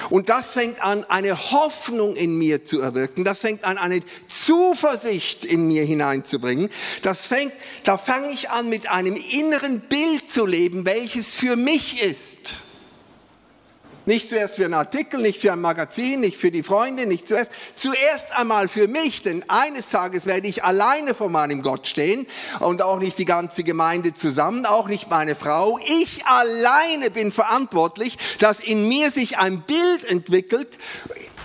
Und 0.09 0.29
das 0.29 0.51
fängt 0.51 0.81
an, 0.81 1.03
eine 1.05 1.51
Hoffnung 1.51 2.15
in 2.15 2.37
mir 2.37 2.65
zu 2.65 2.79
erwirken. 2.79 3.23
Das 3.23 3.39
fängt 3.39 3.63
an, 3.63 3.77
eine 3.77 4.01
Zuversicht 4.27 5.45
in 5.45 5.67
mir 5.67 5.83
hineinzubringen. 5.83 6.69
Das 7.01 7.25
fängt, 7.25 7.53
da 7.83 7.97
fange 7.97 8.31
ich 8.31 8.49
an, 8.49 8.69
mit 8.69 8.89
einem 8.89 9.15
inneren 9.15 9.81
Bild 9.81 10.29
zu 10.29 10.45
leben, 10.45 10.85
welches 10.85 11.31
für 11.31 11.55
mich 11.55 12.01
ist. 12.01 12.53
Nicht 14.09 14.29
zuerst 14.29 14.55
für 14.55 14.65
einen 14.65 14.73
Artikel, 14.73 15.21
nicht 15.21 15.39
für 15.39 15.53
ein 15.53 15.61
Magazin, 15.61 16.21
nicht 16.21 16.35
für 16.35 16.49
die 16.49 16.63
Freunde, 16.63 17.05
nicht 17.05 17.27
zuerst. 17.27 17.51
Zuerst 17.75 18.31
einmal 18.35 18.67
für 18.67 18.87
mich, 18.87 19.21
denn 19.21 19.47
eines 19.47 19.89
Tages 19.89 20.25
werde 20.25 20.47
ich 20.47 20.63
alleine 20.63 21.13
vor 21.13 21.29
meinem 21.29 21.61
Gott 21.61 21.85
stehen 21.85 22.25
und 22.59 22.81
auch 22.81 22.97
nicht 22.97 23.19
die 23.19 23.25
ganze 23.25 23.63
Gemeinde 23.63 24.15
zusammen, 24.15 24.65
auch 24.65 24.87
nicht 24.87 25.11
meine 25.11 25.35
Frau. 25.35 25.77
Ich 25.85 26.25
alleine 26.25 27.11
bin 27.11 27.31
verantwortlich, 27.31 28.17
dass 28.39 28.59
in 28.59 28.87
mir 28.87 29.11
sich 29.11 29.37
ein 29.37 29.61
Bild 29.61 30.03
entwickelt, 30.05 30.79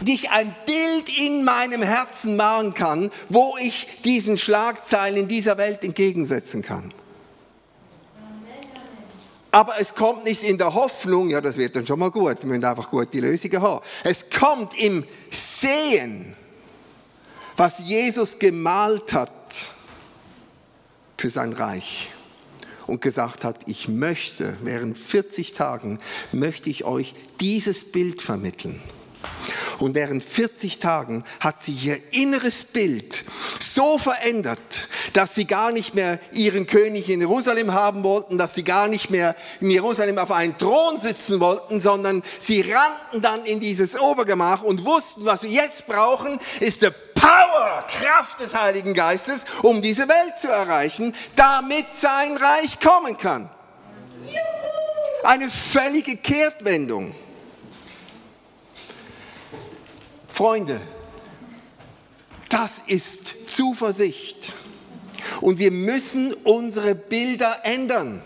dich 0.01 0.31
ein 0.31 0.57
Bild 0.65 1.15
in 1.19 1.45
meinem 1.45 1.83
Herzen 1.83 2.35
machen 2.35 2.73
kann, 2.73 3.11
wo 3.29 3.59
ich 3.61 3.87
diesen 4.07 4.39
Schlagzeilen 4.39 5.19
in 5.19 5.29
dieser 5.29 5.59
Welt 5.59 5.85
entgegensetzen 5.85 6.63
kann. 6.63 6.95
Aber 9.55 9.81
es 9.81 9.95
kommt 9.95 10.25
nicht 10.25 10.43
in 10.43 10.59
der 10.59 10.75
Hoffnung, 10.75 11.31
ja, 11.31 11.41
das 11.41 11.57
wird 11.57 11.77
dann 11.77 11.87
schon 11.87 12.01
mal 12.01 12.11
gut, 12.11 12.43
wir 12.43 12.49
müssen 12.49 12.65
einfach 12.65 12.91
gute 12.91 13.21
Lösungen 13.21 13.63
haben. 13.63 13.85
Es 14.03 14.29
kommt 14.29 14.77
im 14.77 15.05
Sehen, 15.31 16.35
was 17.57 17.79
Jesus 17.79 18.41
gemalt 18.41 19.13
hat 19.13 19.31
für 21.17 21.31
sein 21.31 21.53
Reich 21.53 22.11
und 22.89 23.01
gesagt 23.01 23.45
hat, 23.45 23.61
ich 23.67 23.87
möchte, 23.87 24.57
während 24.61 24.99
40 24.99 25.55
Tagen 25.55 26.01
möchte 26.33 26.69
ich 26.69 26.83
euch 26.83 27.15
dieses 27.39 27.93
Bild 27.93 28.23
vermitteln. 28.23 28.83
Und 29.79 29.95
während 29.95 30.25
40 30.25 30.79
Tagen 30.79 31.25
hat 31.41 31.63
sie 31.63 31.73
ihr 31.73 31.99
inneres 32.13 32.65
Bild 32.65 33.25
so 33.61 33.99
verändert, 33.99 34.61
dass 35.13 35.35
sie 35.35 35.47
gar 35.47 35.73
nicht 35.73 35.95
mehr 35.95 36.19
ihren 36.33 36.67
König 36.67 37.09
in 37.09 37.21
Jerusalem 37.21 37.73
haben 37.73 38.05
wollten, 38.05 38.39
dass 38.39 38.55
sie 38.55 38.65
gar 38.65 38.89
nicht 38.89 39.11
mehr 39.11 39.35
in 39.61 39.71
Jerusalem 39.71 40.19
auf 40.19 40.31
einen 40.31 40.57
Thron 40.59 41.01
sitzen 41.01 41.41
wollten, 41.41 41.81
sondern 41.81 42.23
sie 42.41 42.61
rannten 42.61 43.23
dann 43.23 43.45
in 43.45 43.61
dieses 43.61 43.99
Obergemach 43.99 44.63
und 44.63 44.85
wussten, 44.85 45.25
was 45.25 45.43
wir 45.43 45.51
jetzt 45.51 45.87
brauchen, 45.87 46.39
ist 46.61 46.83
der 46.83 46.91
Power, 46.91 47.87
Kraft 47.89 48.41
des 48.41 48.55
Heiligen 48.55 48.93
Geistes, 48.93 49.45
um 49.63 49.81
diese 49.81 50.09
Welt 50.09 50.39
zu 50.41 50.49
erreichen, 50.49 51.15
damit 51.37 51.87
sein 51.95 52.37
Reich 52.37 52.81
kommen 52.81 53.17
kann. 53.17 53.49
Eine 55.23 55.49
völlige 55.49 56.17
Kehrtwendung. 56.17 57.15
Freunde, 60.35 60.81
das 62.49 62.73
ist 62.89 63.49
Zuversicht. 63.49 64.53
Und 65.41 65.59
wir 65.59 65.71
müssen 65.71 66.35
unsere 66.35 66.97
Bilder 66.97 67.61
ändern. 67.63 68.21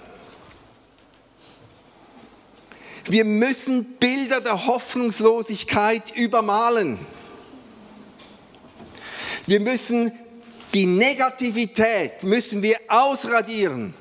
Wir 3.05 3.27
müssen 3.27 3.85
Bilder 3.99 4.41
der 4.41 4.65
Hoffnungslosigkeit 4.65 6.17
übermalen. 6.17 6.99
Wir 9.47 9.61
müssen 9.61 10.11
die 10.73 10.87
Negativität 10.87 12.23
müssen 12.23 12.63
wir 12.63 12.79
ausradieren. 12.89 13.93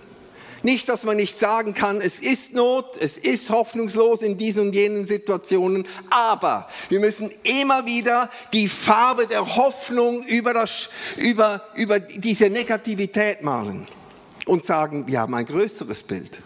Nicht, 0.68 0.89
dass 0.89 1.05
man 1.05 1.15
nicht 1.15 1.39
sagen 1.39 1.74
kann, 1.74 2.01
es 2.01 2.20
ist 2.20 2.53
Not, 2.53 2.97
es 2.99 3.15
ist 3.15 3.49
hoffnungslos 3.49 4.22
in 4.22 4.38
diesen 4.38 4.63
und 4.63 4.76
jenen 4.76 5.05
Situationen, 5.05 5.88
aber 6.09 6.68
wir 6.89 6.99
müssen 6.99 7.32
immer 7.43 7.86
wieder 7.86 8.30
die 8.51 8.68
Farbe 8.68 9.28
der 9.28 9.55
Hoffnung 9.55 10.26
über, 10.26 10.53
das, 10.53 10.89
über, 11.15 11.63
über 11.74 12.01
diese 12.01 12.49
Negativität 12.49 13.43
malen 13.43 13.88
und 14.45 14.65
sagen, 14.65 15.07
wir 15.07 15.22
haben 15.22 15.34
ein 15.36 15.45
größeres 15.45 16.03
Bild. 16.03 16.39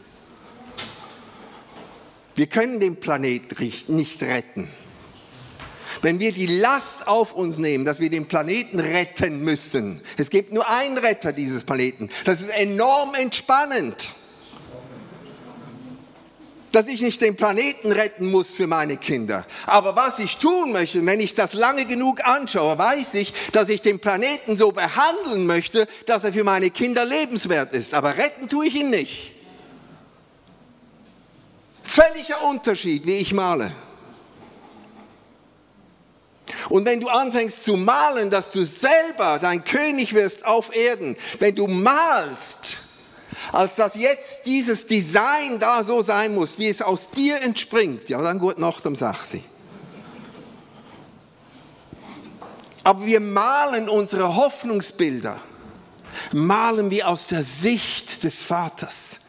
Wir 2.36 2.46
können 2.46 2.80
den 2.80 2.98
Planet 2.98 3.90
nicht 3.90 4.22
retten. 4.22 4.70
Wenn 6.02 6.20
wir 6.20 6.32
die 6.32 6.46
Last 6.46 7.08
auf 7.08 7.34
uns 7.34 7.58
nehmen, 7.58 7.86
dass 7.86 8.00
wir 8.00 8.10
den 8.10 8.28
Planeten 8.28 8.80
retten 8.80 9.42
müssen, 9.42 10.02
es 10.18 10.30
gibt 10.30 10.52
nur 10.52 10.70
einen 10.70 10.98
Retter 10.98 11.34
dieses 11.34 11.64
Planeten, 11.64 12.10
das 12.26 12.42
ist 12.42 12.50
enorm 12.50 13.14
entspannend 13.16 14.16
dass 16.72 16.88
ich 16.88 17.02
nicht 17.02 17.22
den 17.22 17.36
Planeten 17.36 17.92
retten 17.92 18.30
muss 18.30 18.54
für 18.54 18.68
meine 18.68 18.98
Kinder. 18.98 19.46
Aber 19.66 19.96
was 19.96 20.20
ich 20.20 20.38
tun 20.38 20.72
möchte, 20.72 21.06
wenn 21.06 21.20
ich 21.20 21.34
das 21.34 21.54
lange 21.54 21.86
genug 21.86 22.26
anschaue, 22.26 22.78
weiß 22.78 23.16
ich, 23.16 23.34
dass 23.52 23.70
ich 23.70 23.82
den 23.82 24.00
Planeten 24.00 24.58
so 24.58 24.72
behandeln 24.72 25.46
möchte, 25.46 25.88
dass 26.06 26.24
er 26.24 26.34
für 26.34 26.44
meine 26.44 26.70
Kinder 26.70 27.06
lebenswert 27.06 27.74
ist. 27.74 27.94
Aber 27.94 28.18
retten 28.18 28.48
tue 28.48 28.68
ich 28.68 28.76
ihn 28.76 28.90
nicht. 28.90 29.32
Völliger 31.84 32.44
Unterschied, 32.50 33.06
wie 33.06 33.18
ich 33.18 33.34
male. 33.34 33.72
Und 36.72 36.86
wenn 36.86 37.02
du 37.02 37.10
anfängst 37.10 37.66
zu 37.66 37.76
malen, 37.76 38.30
dass 38.30 38.50
du 38.50 38.64
selber 38.66 39.40
dein 39.40 39.66
König 39.66 40.14
wirst 40.14 40.46
auf 40.46 40.74
Erden, 40.74 41.18
wenn 41.40 41.54
du 41.54 41.68
malst, 41.68 42.78
als 43.52 43.76
dass 43.76 43.96
jetzt 43.96 44.46
dieses 44.46 44.88
Design 44.88 45.60
da 45.60 45.84
so 45.84 46.02
sein 46.02 46.34
muss, 46.34 46.58
wie 46.60 46.70
es 46.70 46.82
aus 46.82 47.10
dir 47.12 47.42
entspringt, 47.42 48.08
ja, 48.08 48.22
dann 48.22 48.40
gut 48.40 48.58
Nacht 48.58 48.86
um 48.86 48.96
6 48.96 49.40
Aber 52.86 53.06
wir 53.06 53.20
malen 53.20 53.90
unsere 53.90 54.38
Hoffnungsbilder, 54.38 55.42
malen 56.32 56.90
wir 56.90 57.10
aus 57.10 57.28
der 57.28 57.44
Sicht 57.44 58.24
des 58.24 58.42
Vaters, 58.42 59.20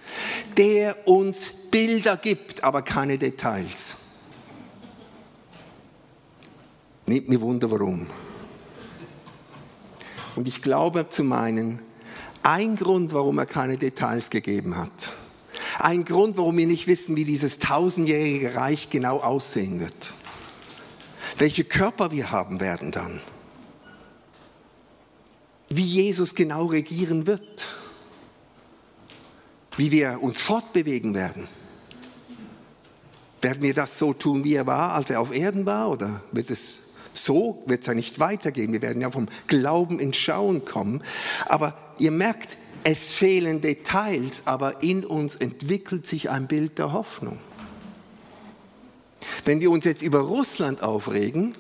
der 0.56 1.08
uns 1.08 1.50
Bilder 1.72 2.16
gibt, 2.16 2.62
aber 2.62 2.82
keine 2.82 3.18
Details. 3.18 3.96
Nehmt 7.06 7.28
mir 7.28 7.40
Wunder, 7.40 7.70
warum. 7.70 8.06
Und 10.36 10.48
ich 10.48 10.62
glaube 10.62 11.10
zu 11.10 11.24
meinen, 11.24 11.80
ein 12.42 12.76
Grund, 12.76 13.12
warum 13.12 13.38
er 13.38 13.46
keine 13.46 13.76
Details 13.76 14.30
gegeben 14.30 14.76
hat, 14.76 15.10
ein 15.78 16.04
Grund, 16.04 16.36
warum 16.36 16.56
wir 16.56 16.66
nicht 16.66 16.86
wissen, 16.86 17.16
wie 17.16 17.24
dieses 17.24 17.58
tausendjährige 17.58 18.54
Reich 18.54 18.90
genau 18.90 19.18
aussehen 19.18 19.80
wird, 19.80 20.12
welche 21.38 21.64
Körper 21.64 22.10
wir 22.10 22.30
haben 22.30 22.60
werden 22.60 22.90
dann, 22.90 23.20
wie 25.68 25.84
Jesus 25.84 26.34
genau 26.34 26.66
regieren 26.66 27.26
wird, 27.26 27.66
wie 29.76 29.90
wir 29.90 30.22
uns 30.22 30.40
fortbewegen 30.40 31.14
werden. 31.14 31.48
Werden 33.40 33.62
wir 33.62 33.74
das 33.74 33.98
so 33.98 34.12
tun, 34.12 34.44
wie 34.44 34.54
er 34.54 34.66
war, 34.66 34.92
als 34.92 35.10
er 35.10 35.20
auf 35.20 35.34
Erden 35.34 35.66
war, 35.66 35.90
oder 35.90 36.22
wird 36.30 36.50
es 36.50 36.91
so 37.14 37.62
wird 37.66 37.80
es 37.82 37.86
ja 37.86 37.94
nicht 37.94 38.18
weitergehen. 38.18 38.72
Wir 38.72 38.82
werden 38.82 39.02
ja 39.02 39.10
vom 39.10 39.28
Glauben 39.46 39.98
ins 39.98 40.16
Schauen 40.16 40.64
kommen. 40.64 41.02
Aber 41.46 41.76
ihr 41.98 42.10
merkt, 42.10 42.56
es 42.84 43.14
fehlen 43.14 43.60
Details, 43.60 44.42
aber 44.46 44.82
in 44.82 45.04
uns 45.04 45.36
entwickelt 45.36 46.06
sich 46.06 46.30
ein 46.30 46.48
Bild 46.48 46.78
der 46.78 46.92
Hoffnung. 46.92 47.38
Wenn 49.44 49.60
wir 49.60 49.70
uns 49.70 49.84
jetzt 49.84 50.02
über 50.02 50.20
Russland 50.20 50.82
aufregen, 50.82 51.54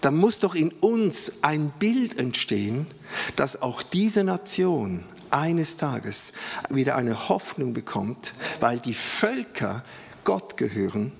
dann 0.00 0.16
muss 0.16 0.38
doch 0.38 0.54
in 0.54 0.70
uns 0.70 1.32
ein 1.42 1.72
Bild 1.78 2.18
entstehen, 2.18 2.86
dass 3.36 3.62
auch 3.62 3.82
diese 3.82 4.24
Nation 4.24 5.04
eines 5.30 5.76
Tages 5.76 6.32
wieder 6.68 6.96
eine 6.96 7.28
Hoffnung 7.28 7.72
bekommt, 7.72 8.34
weil 8.60 8.78
die 8.78 8.94
Völker 8.94 9.82
Gott 10.24 10.56
gehören 10.56 11.12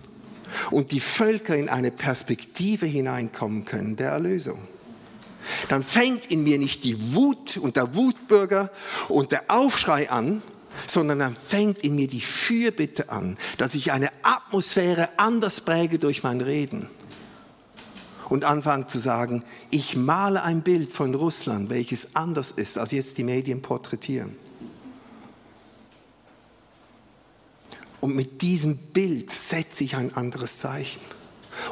und 0.70 0.92
die 0.92 1.01
Völker 1.01 1.57
in 1.57 1.68
eine 1.68 1.90
Perspektive 1.90 2.86
hineinkommen 2.86 3.64
können 3.64 3.97
der 3.97 4.11
Erlösung. 4.11 4.59
Dann 5.68 5.82
fängt 5.82 6.26
in 6.26 6.42
mir 6.42 6.59
nicht 6.59 6.84
die 6.84 7.14
Wut 7.14 7.57
und 7.57 7.76
der 7.76 7.94
Wutbürger 7.94 8.70
und 9.09 9.32
der 9.32 9.44
Aufschrei 9.49 10.11
an, 10.11 10.42
sondern 10.86 11.20
dann 11.20 11.36
fängt 11.36 11.78
in 11.78 11.94
mir 11.94 12.09
die 12.09 12.20
Fürbitte 12.20 13.09
an, 13.09 13.36
dass 13.57 13.74
ich 13.74 13.92
eine 13.92 14.11
Atmosphäre 14.22 15.09
anders 15.16 15.61
präge 15.61 15.99
durch 15.99 16.22
mein 16.22 16.40
Reden 16.40 16.88
und 18.28 18.44
anfange 18.44 18.86
zu 18.86 18.99
sagen, 18.99 19.44
ich 19.70 19.97
male 19.97 20.42
ein 20.42 20.62
Bild 20.62 20.92
von 20.92 21.14
Russland, 21.14 21.70
welches 21.70 22.14
anders 22.14 22.51
ist, 22.51 22.78
als 22.78 22.92
jetzt 22.92 23.18
die 23.18 23.24
Medien 23.24 23.62
porträtieren. 23.62 24.36
Und 28.07 28.14
mit 28.14 28.40
diesem 28.40 28.76
Bild 28.76 29.32
setze 29.32 29.82
ich 29.82 29.96
ein 29.96 30.14
anderes 30.14 30.59
Zeichen. 30.59 31.00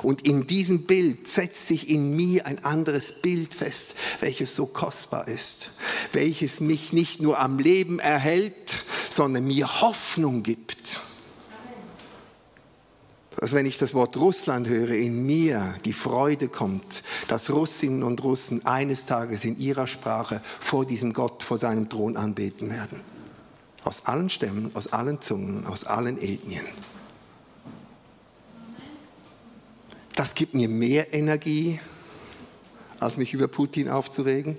Und 0.03 0.26
in 0.26 0.49
diesem 0.49 0.85
Bild 0.85 1.28
setzt 1.28 1.68
sich 1.68 1.89
in 1.89 2.16
mir 2.16 2.45
ein 2.47 2.64
anderes 2.64 3.12
Bild 3.22 3.55
fest, 3.55 3.95
welches 4.18 4.57
so 4.57 4.66
kostbar 4.66 5.28
ist, 5.28 5.70
welches 6.12 6.59
mich 6.59 6.93
nicht 6.93 7.20
nur 7.20 7.39
am 7.39 7.61
Leben 7.61 8.01
erhält, 8.01 8.82
sondern 9.11 9.47
mir 9.47 9.80
Hoffnung 9.80 10.43
gibt. 10.43 10.99
Dass 13.37 13.53
wenn 13.53 13.66
ich 13.66 13.78
das 13.78 13.95
Wort 13.95 14.16
Russland 14.16 14.66
höre, 14.66 14.91
in 14.91 15.24
mir 15.24 15.76
die 15.85 15.93
Freude 15.93 16.49
kommt, 16.49 17.05
dass 17.28 17.49
Russinnen 17.49 18.03
und 18.03 18.24
Russen 18.24 18.66
eines 18.66 19.07
Tages 19.07 19.45
in 19.45 19.57
ihrer 19.61 19.87
Sprache 19.87 20.43
vor 20.59 20.85
diesem 20.85 21.12
Gott, 21.12 21.45
vor 21.45 21.59
seinem 21.59 21.89
Thron 21.89 22.16
anbeten 22.16 22.70
werden 22.70 23.14
aus 23.85 24.07
allen 24.07 24.30
Stämmen, 24.30 24.74
aus 24.74 24.93
allen 24.93 25.20
Zungen, 25.20 25.66
aus 25.66 25.85
allen 25.85 26.20
Ethnien. 26.20 26.64
Das 30.14 30.35
gibt 30.35 30.55
mir 30.55 30.68
mehr 30.68 31.12
Energie, 31.12 31.80
als 32.99 33.16
mich 33.16 33.35
über 33.35 33.49
Putin 33.49 33.89
aufzuregen, 33.89 34.57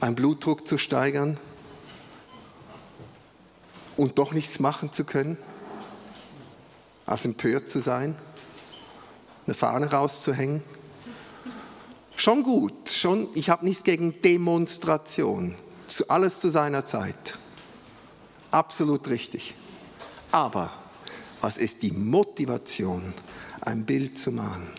meinen 0.00 0.14
Blutdruck 0.14 0.66
zu 0.66 0.78
steigern 0.78 1.38
und 3.96 4.18
doch 4.18 4.32
nichts 4.32 4.60
machen 4.60 4.92
zu 4.92 5.04
können, 5.04 5.36
als 7.04 7.24
empört 7.24 7.68
zu 7.68 7.80
sein, 7.80 8.16
eine 9.46 9.54
Fahne 9.54 9.90
rauszuhängen. 9.90 10.62
Schon 12.16 12.44
gut, 12.44 12.88
schon, 12.90 13.28
ich 13.34 13.50
habe 13.50 13.64
nichts 13.64 13.84
gegen 13.84 14.22
Demonstration, 14.22 15.56
alles 16.08 16.40
zu 16.40 16.50
seiner 16.50 16.86
Zeit. 16.86 17.38
Absolut 18.50 19.08
richtig. 19.08 19.54
Aber 20.32 20.70
was 21.40 21.58
ist 21.58 21.82
die 21.82 21.92
Motivation, 21.92 23.14
ein 23.60 23.84
Bild 23.84 24.18
zu 24.18 24.32
malen? 24.32 24.70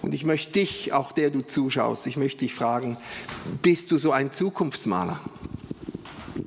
Und 0.00 0.14
ich 0.14 0.24
möchte 0.24 0.52
dich, 0.52 0.92
auch 0.92 1.12
der 1.12 1.30
du 1.30 1.40
zuschaust, 1.40 2.06
ich 2.06 2.16
möchte 2.16 2.40
dich 2.40 2.54
fragen, 2.54 2.98
bist 3.62 3.90
du 3.90 3.98
so 3.98 4.12
ein 4.12 4.32
Zukunftsmaler? 4.32 5.18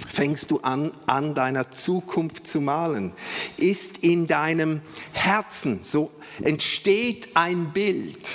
Fängst 0.08 0.52
du 0.52 0.60
an, 0.60 0.92
an 1.06 1.34
deiner 1.34 1.72
Zukunft 1.72 2.48
zu 2.48 2.62
malen? 2.62 3.14
Ist 3.58 4.00
in 4.00 4.28
deinem 4.28 4.82
Herzen 5.12 5.80
so, 5.84 6.12
entsteht 6.42 7.36
ein 7.36 7.72
Bild 7.74 8.30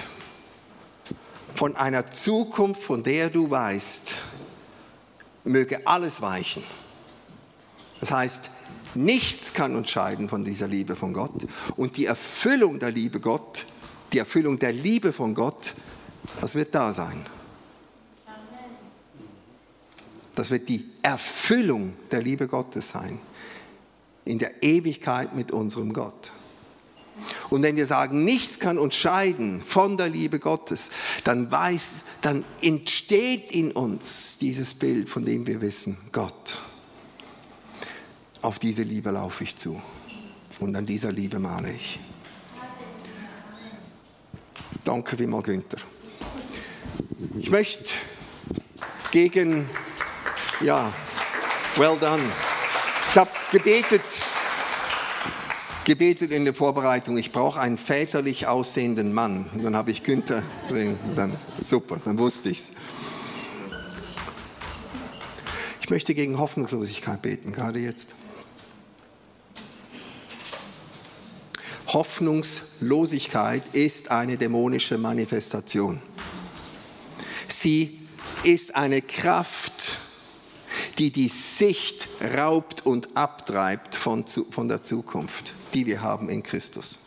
von 1.55 1.77
einer 1.77 2.11
Zukunft, 2.11 2.83
von 2.83 3.03
der 3.03 3.31
du 3.31 3.51
weißt, 3.51 4.15
möge 5.45 5.87
alles 5.87 6.21
weichen 6.21 6.65
das 8.03 8.11
heißt, 8.11 8.51
nichts 8.97 9.53
kann 9.53 9.77
uns 9.77 9.89
scheiden 9.89 10.29
von 10.29 10.45
dieser 10.45 10.67
Liebe 10.67 10.97
von 10.97 11.13
Gott. 11.13 11.47
Und 11.77 11.97
die 11.97 12.07
Erfüllung 12.07 12.81
der 12.81 12.91
Liebe 12.91 13.21
Gott, 13.21 13.65
die 14.13 14.19
Erfüllung 14.19 14.59
der 14.59 14.73
Liebe 14.73 15.13
von 15.13 15.37
Gott, 15.37 15.75
das 16.41 16.57
wird 16.57 16.75
da 16.75 16.93
sein. 16.93 17.25
Das 20.35 20.51
wird 20.51 20.69
die 20.69 20.85
Erfüllung 21.03 21.93
der 22.11 22.23
Liebe 22.23 22.49
Gottes 22.49 22.89
sein. 22.89 23.21
In 24.25 24.41
der 24.41 24.65
Ewigkeit 24.65 25.37
mit 25.37 25.53
unserem 25.53 25.93
Gott. 25.93 26.33
Und 27.51 27.63
wenn 27.63 27.77
wir 27.77 27.87
sagen, 27.87 28.25
nichts 28.25 28.59
kann 28.59 28.79
uns 28.79 28.97
scheiden 28.97 29.61
von 29.61 29.97
der 29.97 30.09
Liebe 30.09 30.41
Gottes, 30.41 30.91
dann 31.23 31.53
weiß, 31.53 32.03
dann 32.21 32.45
entsteht 32.63 33.53
in 33.53 33.71
uns 33.71 34.39
dieses 34.41 34.75
Bild, 34.75 35.09
von 35.09 35.25
dem 35.25 35.47
wir 35.47 35.61
wissen, 35.61 35.97
Gott 36.11 36.57
auf 38.43 38.59
diese 38.59 38.83
Liebe 38.83 39.11
laufe 39.11 39.45
ich 39.45 39.57
zu. 39.57 39.81
Und 40.59 40.77
an 40.77 40.85
dieser 40.85 41.13
Liebe 41.13 41.39
male 41.39 41.73
ich. 41.73 41.99
Danke 44.85 45.17
vielmals, 45.17 45.45
Günther. 45.45 45.79
Ich 47.39 47.51
möchte 47.51 47.95
gegen, 49.13 49.71
ja, 50.61 50.93
well 51.77 51.97
done. 51.99 52.23
Ich 53.11 53.17
habe 53.17 53.31
gebetet, 53.53 54.03
gebetet 55.85 56.33
in 56.33 56.45
der 56.45 56.55
Vorbereitung, 56.55 57.17
ich 57.17 57.31
brauche 57.31 57.61
einen 57.61 57.79
väterlich 57.79 58.47
aussehenden 58.49 59.13
Mann. 59.13 59.51
Und 59.55 59.63
dann 59.63 59.77
habe 59.77 59.93
ich 59.93 60.03
Günther 60.03 60.43
gesehen, 60.69 60.99
dann 61.15 61.39
super, 61.61 62.01
dann 62.05 62.19
wusste 62.19 62.49
ich 62.49 62.59
es. 62.59 62.73
Ich 65.81 65.91
möchte 65.91 66.15
gegen 66.15 66.39
Hoffnungslosigkeit 66.39 67.23
beten, 67.23 67.53
gerade 67.53 67.79
jetzt. 67.79 68.11
Hoffnungslosigkeit 71.93 73.75
ist 73.75 74.11
eine 74.11 74.37
dämonische 74.37 74.99
Manifestation. 74.99 76.01
Sie 77.49 78.01
ist 78.45 78.75
eine 78.75 79.03
Kraft, 79.03 79.99
die 80.99 81.11
die 81.11 81.29
Sicht 81.29 82.09
raubt 82.37 82.87
und 82.87 83.17
abtreibt 83.17 83.95
von, 83.95 84.25
von 84.27 84.69
der 84.69 84.83
Zukunft, 84.83 85.55
die 85.75 85.87
wir 85.87 86.03
haben 86.03 86.29
in 86.29 86.43
Christus. 86.43 86.99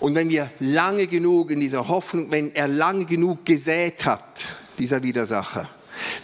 Und 0.00 0.14
wenn 0.14 0.30
wir 0.30 0.50
lange 0.60 1.06
genug 1.06 1.50
in 1.50 1.60
dieser 1.60 1.88
Hoffnung, 1.88 2.30
wenn 2.30 2.54
er 2.54 2.68
lange 2.68 3.04
genug 3.04 3.44
gesät 3.44 4.04
hat, 4.04 4.44
dieser 4.78 5.02
Widersacher, 5.02 5.68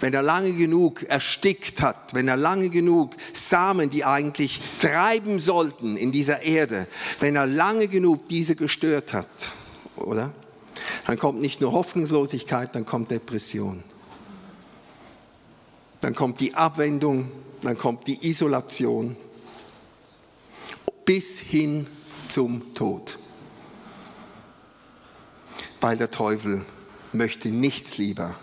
wenn 0.00 0.14
er 0.14 0.22
lange 0.22 0.52
genug 0.52 1.02
erstickt 1.04 1.82
hat, 1.82 2.14
wenn 2.14 2.28
er 2.28 2.36
lange 2.36 2.68
genug 2.68 3.14
Samen, 3.32 3.90
die 3.90 4.04
eigentlich 4.04 4.60
treiben 4.80 5.40
sollten 5.40 5.96
in 5.96 6.12
dieser 6.12 6.42
Erde, 6.42 6.86
wenn 7.20 7.36
er 7.36 7.46
lange 7.46 7.88
genug 7.88 8.28
diese 8.28 8.56
gestört 8.56 9.12
hat, 9.12 9.50
oder? 9.96 10.32
Dann 11.06 11.18
kommt 11.18 11.40
nicht 11.40 11.60
nur 11.60 11.72
Hoffnungslosigkeit, 11.72 12.74
dann 12.74 12.84
kommt 12.84 13.10
Depression. 13.10 13.82
Dann 16.00 16.14
kommt 16.14 16.40
die 16.40 16.54
Abwendung, 16.54 17.30
dann 17.62 17.78
kommt 17.78 18.06
die 18.06 18.28
Isolation. 18.28 19.16
bis 21.04 21.38
hin 21.38 21.86
zum 22.28 22.74
Tod. 22.74 23.18
Weil 25.80 25.96
der 25.98 26.10
Teufel 26.10 26.64
möchte 27.12 27.50
nichts 27.50 27.98
lieber 27.98 28.34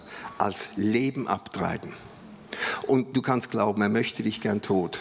als 0.42 0.68
Leben 0.76 1.28
abtreiben. 1.28 1.94
Und 2.88 3.16
du 3.16 3.22
kannst 3.22 3.52
glauben, 3.52 3.82
er 3.82 3.90
möchte 3.90 4.24
dich 4.24 4.42
gern 4.42 4.62
tot. 4.62 5.00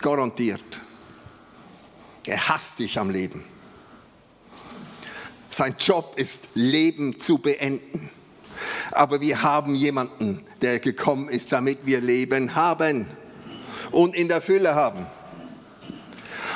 Garantiert. 0.00 0.62
Er 2.26 2.48
hasst 2.48 2.78
dich 2.78 2.98
am 2.98 3.10
Leben. 3.10 3.44
Sein 5.50 5.74
Job 5.78 6.14
ist, 6.16 6.40
Leben 6.54 7.20
zu 7.20 7.38
beenden. 7.38 8.10
Aber 8.92 9.20
wir 9.20 9.42
haben 9.42 9.74
jemanden, 9.74 10.44
der 10.60 10.78
gekommen 10.78 11.28
ist, 11.28 11.52
damit 11.52 11.80
wir 11.84 12.00
Leben 12.00 12.54
haben 12.54 13.06
und 13.90 14.14
in 14.14 14.28
der 14.28 14.40
Fülle 14.40 14.74
haben. 14.74 15.06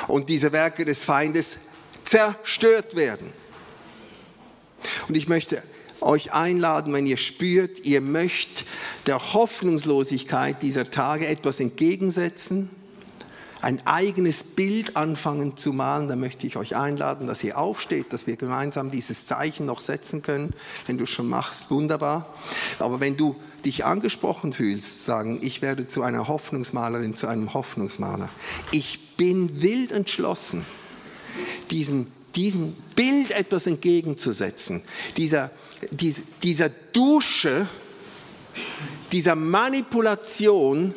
Und 0.07 0.29
diese 0.29 0.51
Werke 0.51 0.85
des 0.85 1.03
Feindes 1.03 1.57
zerstört 2.05 2.95
werden. 2.95 3.33
Und 5.07 5.17
ich 5.17 5.27
möchte 5.27 5.63
euch 6.03 6.33
einladen, 6.33 6.93
wenn 6.93 7.07
ihr 7.07 7.17
spürt, 7.17 7.79
ihr 7.79 8.01
möchtet 8.01 8.65
der 9.05 9.33
Hoffnungslosigkeit 9.33 10.61
dieser 10.61 10.91
Tage 10.91 11.27
etwas 11.27 11.59
entgegensetzen, 11.59 12.69
ein 13.63 13.87
eigenes 13.87 14.43
Bild 14.43 14.97
anfangen 14.97 15.55
zu 15.55 15.71
malen, 15.71 16.09
dann 16.09 16.19
möchte 16.19 16.45
ich 16.45 16.57
euch 16.57 16.75
einladen, 16.75 17.27
dass 17.27 17.43
ihr 17.45 17.57
aufsteht, 17.57 18.11
dass 18.11 18.27
wir 18.27 18.35
gemeinsam 18.35 18.91
dieses 18.91 19.25
Zeichen 19.25 19.65
noch 19.65 19.79
setzen 19.79 20.21
können. 20.21 20.53
Wenn 20.85 20.97
du 20.97 21.05
es 21.05 21.09
schon 21.09 21.29
machst, 21.29 21.71
wunderbar. 21.71 22.33
Aber 22.79 22.99
wenn 22.99 23.15
du 23.15 23.37
dich 23.63 23.85
angesprochen 23.85 24.51
fühlst, 24.51 25.05
sagen, 25.05 25.39
ich 25.41 25.61
werde 25.61 25.87
zu 25.87 26.03
einer 26.03 26.27
Hoffnungsmalerin, 26.27 27.15
zu 27.15 27.27
einem 27.27 27.53
Hoffnungsmaler. 27.53 28.27
Ich 28.71 29.15
bin 29.15 29.61
wild 29.61 29.93
entschlossen, 29.93 30.65
diesen 31.71 32.11
diesem 32.35 32.73
Bild 32.95 33.31
etwas 33.31 33.67
entgegenzusetzen, 33.67 34.81
dieser, 35.17 35.51
dieser 36.41 36.69
Dusche, 36.69 37.67
dieser 39.11 39.35
Manipulation, 39.35 40.93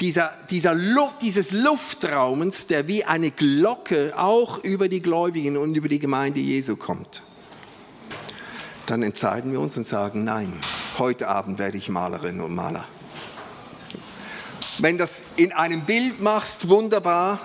dieser, 0.00 0.32
dieser 0.50 0.74
Luft, 0.74 1.22
dieses 1.22 1.52
Luftraumens, 1.52 2.66
der 2.66 2.88
wie 2.88 3.04
eine 3.04 3.30
Glocke 3.30 4.14
auch 4.16 4.64
über 4.64 4.88
die 4.88 5.02
Gläubigen 5.02 5.56
und 5.56 5.74
über 5.74 5.88
die 5.88 5.98
Gemeinde 5.98 6.40
Jesu 6.40 6.76
kommt. 6.76 7.22
Dann 8.86 9.02
entscheiden 9.02 9.52
wir 9.52 9.60
uns 9.60 9.76
und 9.76 9.86
sagen, 9.86 10.24
nein, 10.24 10.58
heute 10.98 11.28
Abend 11.28 11.58
werde 11.58 11.78
ich 11.78 11.88
Malerin 11.88 12.40
und 12.40 12.54
Maler. 12.54 12.86
Wenn 14.78 14.96
das 14.96 15.22
in 15.36 15.52
einem 15.52 15.82
Bild 15.82 16.20
machst, 16.20 16.68
wunderbar. 16.68 17.38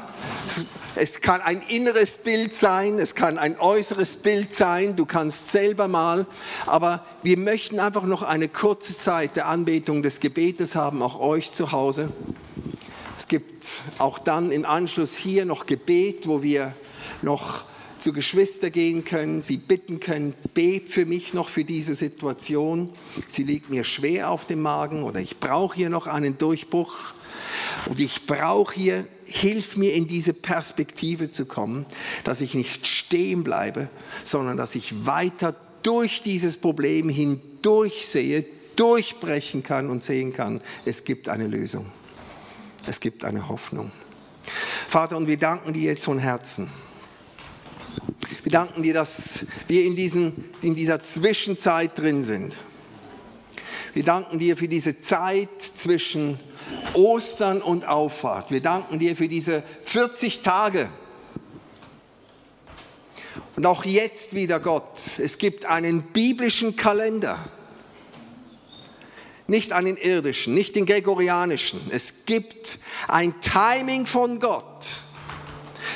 Es 0.98 1.20
kann 1.20 1.42
ein 1.42 1.62
inneres 1.68 2.18
Bild 2.18 2.56
sein, 2.56 3.00
es 3.00 3.16
kann 3.16 3.38
ein 3.38 3.60
äußeres 3.60 4.16
Bild 4.16 4.54
sein, 4.54 4.96
du 4.96 5.06
kannst 5.06 5.50
selber 5.50 5.90
mal, 5.90 6.26
aber 6.66 7.06
wir 7.22 7.38
möchten 7.38 7.82
einfach 7.82 8.04
noch 8.04 8.24
eine 8.24 8.48
kurze 8.48 8.98
Zeit 8.98 9.36
der 9.36 9.48
Anbetung 9.48 10.04
des 10.04 10.22
Gebetes 10.22 10.74
haben, 10.74 11.02
auch 11.02 11.20
euch 11.20 11.52
zu 11.52 11.74
Hause. 11.74 12.14
Es 13.18 13.28
gibt 13.28 13.72
auch 13.98 14.20
dann 14.20 14.52
im 14.52 14.64
Anschluss 14.64 15.16
hier 15.16 15.44
noch 15.44 15.66
Gebet, 15.66 16.28
wo 16.28 16.42
wir 16.42 16.74
noch 17.22 17.66
zu 18.00 18.14
Geschwister 18.14 18.70
gehen 18.70 19.04
können, 19.04 19.42
sie 19.42 19.58
bitten 19.58 20.00
können, 20.00 20.34
bet 20.54 20.90
für 20.90 21.06
mich 21.06 21.34
noch 21.34 21.50
für 21.50 21.66
diese 21.66 21.96
Situation. 21.96 22.92
Sie 23.28 23.44
liegt 23.44 23.70
mir 23.70 23.84
schwer 23.84 24.30
auf 24.30 24.46
dem 24.46 24.62
Magen 24.62 25.04
oder 25.04 25.20
ich 25.20 25.40
brauche 25.40 25.76
hier 25.76 25.90
noch 25.90 26.08
einen 26.08 26.38
Durchbruch. 26.38 26.96
Und 27.88 28.00
ich 28.00 28.26
brauche 28.26 28.76
hier, 28.76 29.06
hilf 29.26 29.78
mir 29.78 29.94
in 29.94 30.08
diese 30.08 30.34
Perspektive 30.34 31.32
zu 31.32 31.46
kommen, 31.46 31.86
dass 32.24 32.42
ich 32.42 32.54
nicht 32.54 32.88
stehen 32.88 33.44
bleibe, 33.44 33.90
sondern 34.24 34.58
dass 34.58 34.76
ich 34.76 35.06
weiter 35.06 35.56
durch 35.84 36.22
dieses 36.22 36.58
Problem 36.58 37.10
hindurch 37.10 38.08
sehe, 38.08 38.46
durchbrechen 38.76 39.64
kann 39.64 39.90
und 39.90 40.04
sehen 40.04 40.34
kann, 40.34 40.62
es 40.86 41.04
gibt 41.06 41.30
eine 41.30 41.48
Lösung. 41.48 41.86
Es 42.88 43.00
gibt 43.00 43.26
eine 43.26 43.50
Hoffnung. 43.50 43.92
Vater, 44.88 45.18
und 45.18 45.28
wir 45.28 45.38
danken 45.38 45.74
dir 45.74 45.84
jetzt 45.84 46.06
von 46.06 46.20
Herzen. 46.20 46.70
Wir 48.44 48.52
danken 48.52 48.84
dir, 48.84 48.94
dass 48.94 49.46
wir 49.68 49.86
in, 49.86 49.96
diesen, 49.96 50.46
in 50.62 50.76
dieser 50.76 51.02
Zwischenzeit 51.02 51.98
drin 51.98 52.24
sind. 52.24 52.58
Wir 53.94 54.04
danken 54.04 54.40
dir 54.40 54.58
für 54.58 54.68
diese 54.68 55.00
Zeit 55.00 55.62
zwischen 55.62 56.40
Ostern 56.94 57.62
und 57.62 57.88
Auffahrt. 57.88 58.52
Wir 58.52 58.62
danken 58.62 59.00
dir 59.00 59.16
für 59.16 59.28
diese 59.28 59.64
40 59.84 60.42
Tage. 60.42 60.90
Und 63.56 63.66
auch 63.66 63.86
jetzt 63.86 64.36
wieder 64.36 64.60
Gott, 64.60 65.00
es 65.18 65.38
gibt 65.38 65.66
einen 65.66 66.04
biblischen 66.04 66.76
Kalender. 66.76 67.40
Nicht 69.48 69.72
einen 69.74 69.96
irdischen, 69.96 70.54
nicht 70.54 70.76
den 70.76 70.86
gregorianischen. 70.86 71.80
Es 71.90 72.26
gibt 72.26 72.80
ein 73.08 73.40
Timing 73.42 74.08
von 74.08 74.40
Gott, 74.40 74.88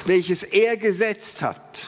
welches 0.06 0.44
er 0.44 0.78
gesetzt 0.78 1.42
hat. 1.42 1.88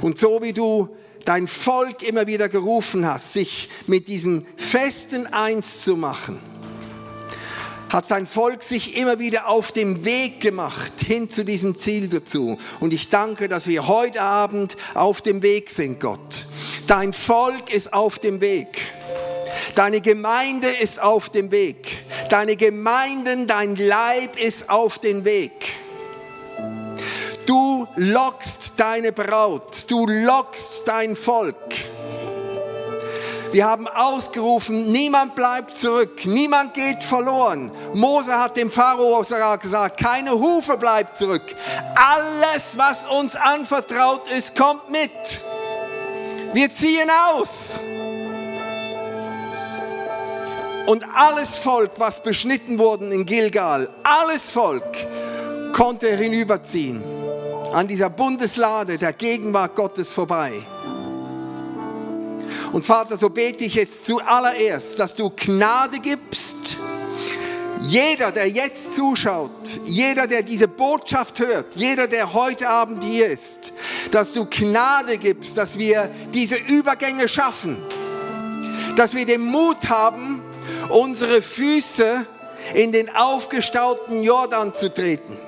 Und 0.00 0.18
so 0.18 0.40
wie 0.42 0.52
du 0.52 0.96
dein 1.24 1.46
Volk 1.48 2.02
immer 2.02 2.26
wieder 2.26 2.48
gerufen 2.48 3.04
hast, 3.04 3.32
sich 3.32 3.68
mit 3.86 4.08
diesen 4.08 4.46
Festen 4.56 5.26
eins 5.26 5.82
zu 5.82 5.96
machen, 5.96 6.40
hat 7.88 8.10
dein 8.10 8.26
Volk 8.26 8.62
sich 8.62 8.96
immer 8.96 9.18
wieder 9.18 9.48
auf 9.48 9.72
dem 9.72 10.04
Weg 10.04 10.40
gemacht 10.40 10.92
hin 11.06 11.30
zu 11.30 11.44
diesem 11.44 11.78
Ziel 11.78 12.08
dazu. 12.08 12.58
Und 12.80 12.92
ich 12.92 13.08
danke, 13.08 13.48
dass 13.48 13.66
wir 13.66 13.88
heute 13.88 14.20
Abend 14.20 14.76
auf 14.94 15.22
dem 15.22 15.42
Weg 15.42 15.70
sind, 15.70 16.00
Gott. 16.00 16.44
Dein 16.86 17.12
Volk 17.12 17.72
ist 17.72 17.92
auf 17.92 18.18
dem 18.18 18.40
Weg. 18.40 18.78
Deine 19.74 20.00
Gemeinde 20.00 20.68
ist 20.68 21.00
auf 21.00 21.30
dem 21.30 21.50
Weg. 21.50 22.04
Deine 22.30 22.56
Gemeinden, 22.56 23.46
dein 23.46 23.76
Leib 23.76 24.38
ist 24.38 24.68
auf 24.68 24.98
dem 24.98 25.24
Weg. 25.24 25.72
Du 27.46 27.86
lockst 27.96 28.72
deine 28.76 29.12
Braut, 29.12 29.84
du 29.88 30.06
lockst 30.06 30.82
dein 30.84 31.16
Volk. 31.16 31.56
Wir 33.50 33.66
haben 33.66 33.88
ausgerufen, 33.88 34.92
niemand 34.92 35.34
bleibt 35.34 35.76
zurück, 35.76 36.26
niemand 36.26 36.74
geht 36.74 37.02
verloren. 37.02 37.70
Mose 37.94 38.38
hat 38.38 38.56
dem 38.56 38.70
Pharao 38.70 39.22
sogar 39.22 39.56
gesagt, 39.58 39.98
keine 39.98 40.32
Hufe 40.32 40.76
bleibt 40.76 41.16
zurück. 41.16 41.54
Alles, 41.94 42.76
was 42.76 43.06
uns 43.06 43.34
anvertraut 43.34 44.30
ist, 44.30 44.54
kommt 44.54 44.90
mit. 44.90 45.10
Wir 46.52 46.74
ziehen 46.74 47.08
aus. 47.10 47.78
Und 50.86 51.04
alles 51.14 51.58
Volk, 51.58 51.92
was 51.98 52.22
beschnitten 52.22 52.78
wurde 52.78 53.12
in 53.12 53.26
Gilgal, 53.26 53.88
alles 54.02 54.50
Volk 54.52 55.06
konnte 55.72 56.08
hinüberziehen 56.16 57.02
an 57.72 57.86
dieser 57.86 58.08
Bundeslade 58.10 58.96
der 58.96 59.12
Gegenwart 59.12 59.74
Gottes 59.74 60.10
vorbei. 60.10 60.52
Und 62.72 62.84
Vater, 62.84 63.16
so 63.16 63.30
bete 63.30 63.64
ich 63.64 63.74
jetzt 63.74 64.04
zuallererst, 64.04 64.98
dass 64.98 65.14
du 65.14 65.30
Gnade 65.30 65.98
gibst. 66.00 66.76
Jeder, 67.80 68.32
der 68.32 68.48
jetzt 68.48 68.94
zuschaut, 68.94 69.50
jeder, 69.84 70.26
der 70.26 70.42
diese 70.42 70.68
Botschaft 70.68 71.38
hört, 71.38 71.76
jeder, 71.76 72.06
der 72.06 72.34
heute 72.34 72.68
Abend 72.68 73.02
hier 73.04 73.28
ist, 73.28 73.72
dass 74.10 74.32
du 74.32 74.44
Gnade 74.44 75.16
gibst, 75.16 75.56
dass 75.56 75.78
wir 75.78 76.10
diese 76.34 76.56
Übergänge 76.56 77.28
schaffen, 77.28 77.78
dass 78.96 79.14
wir 79.14 79.24
den 79.24 79.42
Mut 79.42 79.88
haben, 79.88 80.42
unsere 80.90 81.40
Füße 81.40 82.26
in 82.74 82.92
den 82.92 83.14
aufgestauten 83.14 84.22
Jordan 84.22 84.74
zu 84.74 84.92
treten 84.92 85.38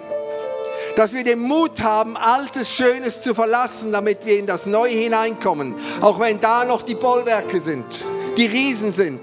dass 0.97 1.13
wir 1.13 1.25
den 1.25 1.41
Mut 1.41 1.81
haben, 1.81 2.17
altes 2.17 2.71
Schönes 2.71 3.21
zu 3.21 3.35
verlassen, 3.35 3.93
damit 3.93 4.25
wir 4.25 4.39
in 4.39 4.47
das 4.47 4.67
Neue 4.67 4.95
hineinkommen, 4.95 5.75
auch 6.01 6.19
wenn 6.21 6.41
da 6.41 6.65
noch 6.65 6.83
die 6.83 6.95
Bollwerke 6.95 7.61
sind, 7.61 8.05
die 8.37 8.47
Riesen 8.47 8.93
sind, 8.93 9.21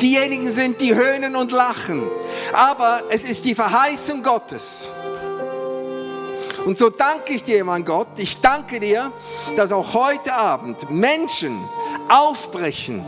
diejenigen 0.00 0.50
sind, 0.50 0.80
die 0.80 0.94
höhnen 0.94 1.36
und 1.36 1.52
lachen. 1.52 2.02
Aber 2.52 3.02
es 3.10 3.24
ist 3.24 3.44
die 3.44 3.54
Verheißung 3.54 4.22
Gottes. 4.22 4.88
Und 6.64 6.78
so 6.78 6.90
danke 6.90 7.34
ich 7.34 7.42
dir, 7.42 7.64
mein 7.64 7.84
Gott, 7.84 8.06
ich 8.18 8.40
danke 8.40 8.78
dir, 8.78 9.12
dass 9.56 9.72
auch 9.72 9.94
heute 9.94 10.32
Abend 10.32 10.90
Menschen 10.90 11.58
aufbrechen 12.08 13.04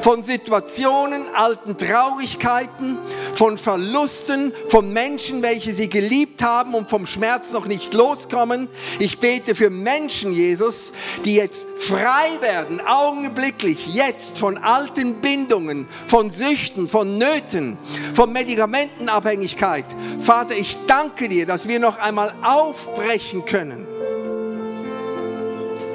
von 0.00 0.22
Situationen, 0.22 1.22
alten 1.34 1.76
Traurigkeiten, 1.76 2.98
von 3.34 3.58
Verlusten, 3.58 4.52
von 4.68 4.92
Menschen, 4.92 5.42
welche 5.42 5.72
sie 5.72 5.88
geliebt 5.88 6.42
haben 6.42 6.74
und 6.74 6.90
vom 6.90 7.06
Schmerz 7.06 7.52
noch 7.52 7.66
nicht 7.66 7.94
loskommen. 7.94 8.68
Ich 8.98 9.18
bete 9.18 9.54
für 9.54 9.70
Menschen, 9.70 10.32
Jesus, 10.32 10.92
die 11.24 11.34
jetzt 11.34 11.66
frei 11.76 12.40
werden, 12.40 12.80
augenblicklich, 12.80 13.94
jetzt 13.94 14.38
von 14.38 14.56
alten 14.58 15.20
Bindungen, 15.20 15.86
von 16.06 16.30
Süchten, 16.30 16.88
von 16.88 17.18
Nöten, 17.18 17.78
von 18.14 18.32
Medikamentenabhängigkeit. 18.32 19.86
Vater, 20.20 20.56
ich 20.56 20.78
danke 20.86 21.28
dir, 21.28 21.46
dass 21.46 21.68
wir 21.68 21.80
noch 21.80 21.98
einmal 21.98 22.34
aufbrechen 22.42 23.44
können, 23.44 23.86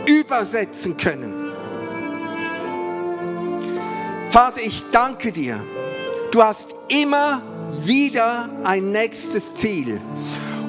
übersetzen 0.06 0.98
können 0.98 1.43
Vater, 4.34 4.62
ich 4.64 4.84
danke 4.92 5.32
dir. 5.32 5.64
Du 6.32 6.42
hast 6.42 6.70
immer 6.88 7.44
wieder 7.86 8.50
ein 8.64 8.92
nächstes 8.92 9.54
Ziel. 9.54 10.02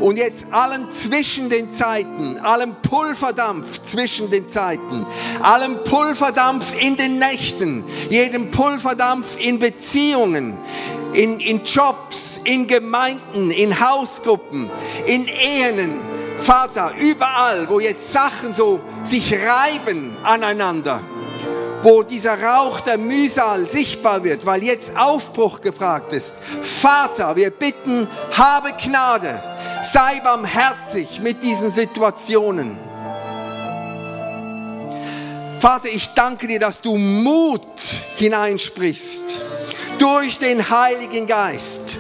Und 0.01 0.19
jetzt 0.19 0.45
allen 0.51 0.91
zwischen 0.91 1.49
den 1.49 1.73
Zeiten, 1.73 2.37
allem 2.41 2.75
Pulverdampf 2.83 3.83
zwischen 3.83 4.29
den 4.29 4.51
Zeiten, 4.51 5.07
allem 5.41 5.83
Pulverdampf 5.83 6.75
in 6.79 6.99
den 6.99 7.19
Nächten, 7.19 7.85
jedem 8.11 8.51
Pulverdampf 8.51 9.39
in 9.41 9.59
Beziehungen, 9.59 10.59
in, 11.15 11.41
in 11.41 11.65
Jobs, 11.65 12.39
in 12.45 12.67
Gemeinden, 12.67 13.51
in 13.51 13.81
Hausgruppen, 13.81 14.69
in 15.07 15.27
Ehen. 15.27 16.03
Vater, 16.37 16.93
überall, 17.01 17.67
wo 17.71 17.81
jetzt 17.81 18.13
Sachen 18.13 18.53
so 18.53 18.81
sich 19.05 19.33
reiben 19.33 20.19
aneinander 20.23 21.01
wo 21.85 22.03
dieser 22.03 22.43
Rauch 22.43 22.81
der 22.81 22.97
Mühsal 22.97 23.69
sichtbar 23.69 24.25
wird, 24.25 24.47
weil 24.47 24.65
jetzt 24.65 24.97
Aufbruch 24.97 25.61
gefragt 25.61 26.15
ist. 26.15 26.33
Vater, 26.63 27.37
wir 27.37 27.51
bitten, 27.51 28.09
habe 28.33 28.73
Gnade, 28.73 29.43
sei 29.83 30.21
barmherzig 30.21 31.21
mit 31.21 31.43
diesen 31.43 31.71
Situationen. 31.71 32.79
Vater, 35.59 35.89
ich 35.93 36.09
danke 36.15 36.47
dir, 36.47 36.59
dass 36.59 36.81
du 36.81 36.97
Mut 36.97 37.63
hineinsprichst 38.17 39.39
durch 39.99 40.39
den 40.39 40.71
Heiligen 40.71 41.27
Geist. 41.27 41.97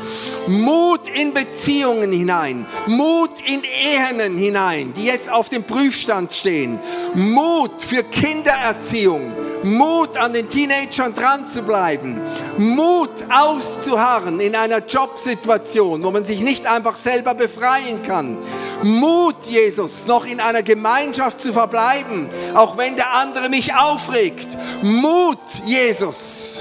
Mut 0.46 1.08
in 1.08 1.32
Beziehungen 1.32 2.12
hinein, 2.12 2.66
Mut 2.86 3.30
in 3.46 3.62
Ehen 3.64 4.36
hinein, 4.36 4.92
die 4.92 5.04
jetzt 5.04 5.30
auf 5.30 5.48
dem 5.48 5.64
Prüfstand 5.64 6.32
stehen, 6.32 6.78
Mut 7.14 7.82
für 7.82 8.02
Kindererziehung, 8.02 9.32
Mut 9.62 10.16
an 10.18 10.34
den 10.34 10.48
Teenagern 10.50 11.14
dran 11.14 11.48
zu 11.48 11.62
bleiben, 11.62 12.20
Mut 12.58 13.10
auszuharren 13.30 14.38
in 14.40 14.54
einer 14.54 14.84
Jobsituation, 14.84 16.04
wo 16.04 16.10
man 16.10 16.24
sich 16.24 16.40
nicht 16.40 16.66
einfach 16.66 16.96
selber 16.96 17.32
befreien 17.32 18.02
kann, 18.02 18.36
Mut, 18.82 19.36
Jesus, 19.48 20.06
noch 20.06 20.26
in 20.26 20.40
einer 20.40 20.62
Gemeinschaft 20.62 21.40
zu 21.40 21.54
verbleiben, 21.54 22.28
auch 22.54 22.76
wenn 22.76 22.96
der 22.96 23.14
andere 23.14 23.48
mich 23.48 23.74
aufregt, 23.74 24.48
Mut, 24.82 25.38
Jesus, 25.64 26.58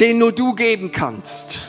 den 0.00 0.18
nur 0.18 0.32
du 0.32 0.54
geben 0.54 0.90
kannst. 0.92 1.60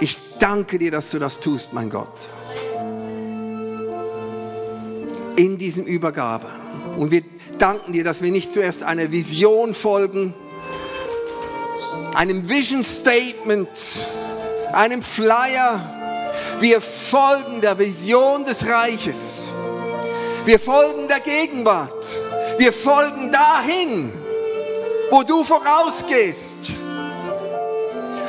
Ich 0.00 0.18
danke 0.38 0.78
dir, 0.78 0.90
dass 0.90 1.10
du 1.10 1.18
das 1.18 1.40
tust, 1.40 1.72
mein 1.72 1.90
Gott. 1.90 2.28
In 5.36 5.58
diesem 5.58 5.84
Übergabe. 5.84 6.46
Und 6.96 7.10
wir 7.10 7.22
danken 7.58 7.92
dir, 7.92 8.04
dass 8.04 8.22
wir 8.22 8.30
nicht 8.30 8.52
zuerst 8.52 8.82
einer 8.82 9.10
Vision 9.10 9.74
folgen, 9.74 10.34
einem 12.14 12.48
Vision 12.48 12.82
Statement, 12.82 13.68
einem 14.72 15.02
Flyer. 15.02 15.80
Wir 16.60 16.80
folgen 16.80 17.60
der 17.60 17.78
Vision 17.78 18.44
des 18.44 18.66
Reiches. 18.66 19.50
Wir 20.44 20.58
folgen 20.58 21.08
der 21.08 21.20
Gegenwart. 21.20 22.06
Wir 22.58 22.72
folgen 22.72 23.30
dahin, 23.30 24.12
wo 25.10 25.22
du 25.22 25.44
vorausgehst. 25.44 26.72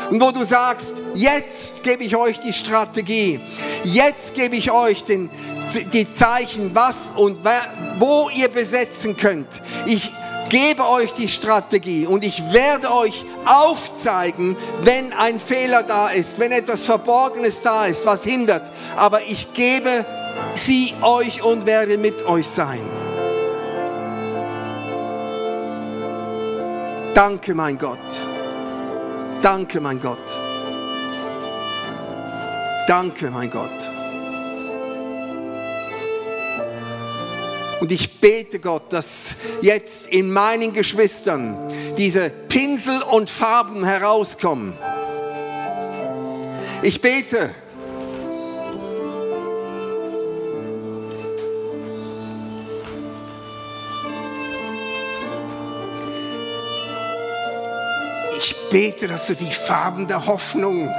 Und 0.10 0.22
wo 0.22 0.32
du 0.32 0.44
sagst, 0.44 0.92
jetzt 1.14 1.84
gebe 1.84 2.04
ich 2.04 2.16
euch 2.16 2.40
die 2.42 2.52
Strategie. 2.52 3.40
Jetzt 3.84 4.34
gebe 4.34 4.58
ich 4.58 4.72
euch 4.72 5.06
den, 5.06 5.30
die 5.94 6.12
Zeichen, 6.12 6.76
was 6.76 7.12
und 7.16 7.38
wo 7.98 8.30
ihr 8.30 8.50
besetzen 8.50 9.16
könnt. 9.16 9.62
Ich 9.86 10.12
gebe 10.50 10.86
euch 10.86 11.14
die 11.14 11.30
Strategie 11.30 12.06
und 12.06 12.26
ich 12.26 12.52
werde 12.52 12.94
euch 12.94 13.24
aufzeigen, 13.46 14.58
wenn 14.82 15.14
ein 15.14 15.40
Fehler 15.40 15.84
da 15.84 16.10
ist, 16.10 16.40
wenn 16.40 16.52
etwas 16.52 16.86
Verborgenes 16.86 17.62
da 17.62 17.86
ist, 17.86 18.06
was 18.06 18.26
hindert. 18.26 18.70
Aber 18.98 19.22
ich 19.22 19.54
gebe 19.54 20.06
sie 20.54 20.94
euch 21.02 21.42
und 21.42 21.66
werde 21.66 21.98
mit 21.98 22.26
euch 22.26 22.50
sein. 22.50 22.82
Danke, 27.14 27.54
mein 27.54 27.78
Gott. 27.78 28.00
Danke, 29.42 29.82
mein 29.82 30.00
Gott. 30.00 30.18
Danke, 32.88 33.30
mein 33.30 33.52
Gott. 33.52 33.70
Und 37.82 37.92
ich 37.92 38.22
bete 38.22 38.60
Gott, 38.60 38.94
dass 38.94 39.36
jetzt 39.62 40.08
in 40.08 40.32
meinen 40.32 40.72
Geschwistern 40.72 41.58
diese 41.98 42.30
Pinsel 42.30 43.02
und 43.02 43.30
Farben 43.30 43.84
herauskommen. 43.84 44.74
Ich 46.84 47.02
bete, 47.02 47.50
bete, 58.72 59.08
dass 59.08 59.28
du 59.28 59.36
die 59.36 59.52
Farben 59.52 60.08
der 60.08 60.26
Hoffnung 60.26 60.90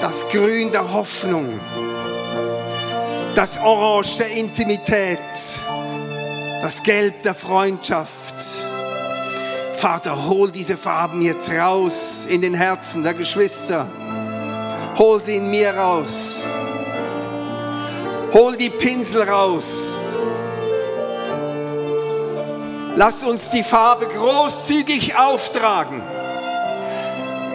das 0.00 0.26
Grün 0.30 0.72
der 0.72 0.90
Hoffnung, 0.92 1.60
das 3.34 3.58
Orange 3.58 4.16
der 4.16 4.30
Intimität, 4.30 5.20
das 6.62 6.82
Gelb 6.82 7.22
der 7.24 7.34
Freundschaft. 7.34 8.34
Vater, 9.74 10.26
hol 10.26 10.50
diese 10.50 10.78
Farben 10.78 11.20
jetzt 11.20 11.50
raus 11.50 12.26
in 12.28 12.40
den 12.40 12.54
Herzen 12.54 13.02
der 13.04 13.14
Geschwister. 13.14 13.86
Hol 14.98 15.22
sie 15.22 15.36
in 15.36 15.48
mir 15.48 15.74
raus. 15.76 16.40
Hol 18.32 18.56
die 18.56 18.70
Pinsel 18.70 19.22
raus. 19.22 19.92
Lass 22.96 23.22
uns 23.22 23.48
die 23.50 23.62
Farbe 23.62 24.06
großzügig 24.08 25.16
auftragen 25.16 26.02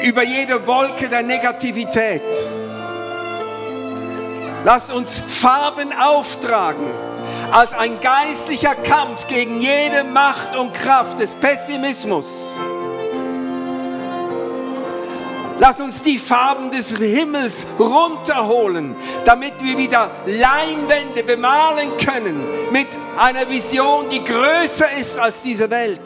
über 0.04 0.24
jede 0.24 0.66
Wolke 0.66 1.10
der 1.10 1.22
Negativität. 1.22 2.24
Lass 4.64 4.89
uns 4.89 5.22
Farben 5.28 5.91
auftragen 5.91 6.88
als 7.52 7.74
ein 7.74 8.00
geistlicher 8.00 8.76
Kampf 8.76 9.28
gegen 9.28 9.60
jede 9.60 10.06
Macht 10.06 10.56
und 10.56 10.74
Kraft 10.74 11.20
des 11.20 11.36
Pessimismus. 11.36 12.58
Lass 15.66 15.80
uns 15.80 16.03
die 16.03 16.20
Farben 16.20 16.72
des 16.72 16.89
Himmels 16.89 17.66
runterholen, 17.80 18.97
damit 19.24 19.53
wir 19.61 19.78
wieder 19.78 20.11
Leinwände 20.26 21.24
bemalen 21.24 21.95
können 21.95 22.43
mit 22.70 22.88
einer 23.16 23.49
Vision, 23.49 24.09
die 24.09 24.22
größer 24.22 24.91
ist 24.99 25.18
als 25.18 25.41
diese 25.41 25.70
Welt. 25.70 26.01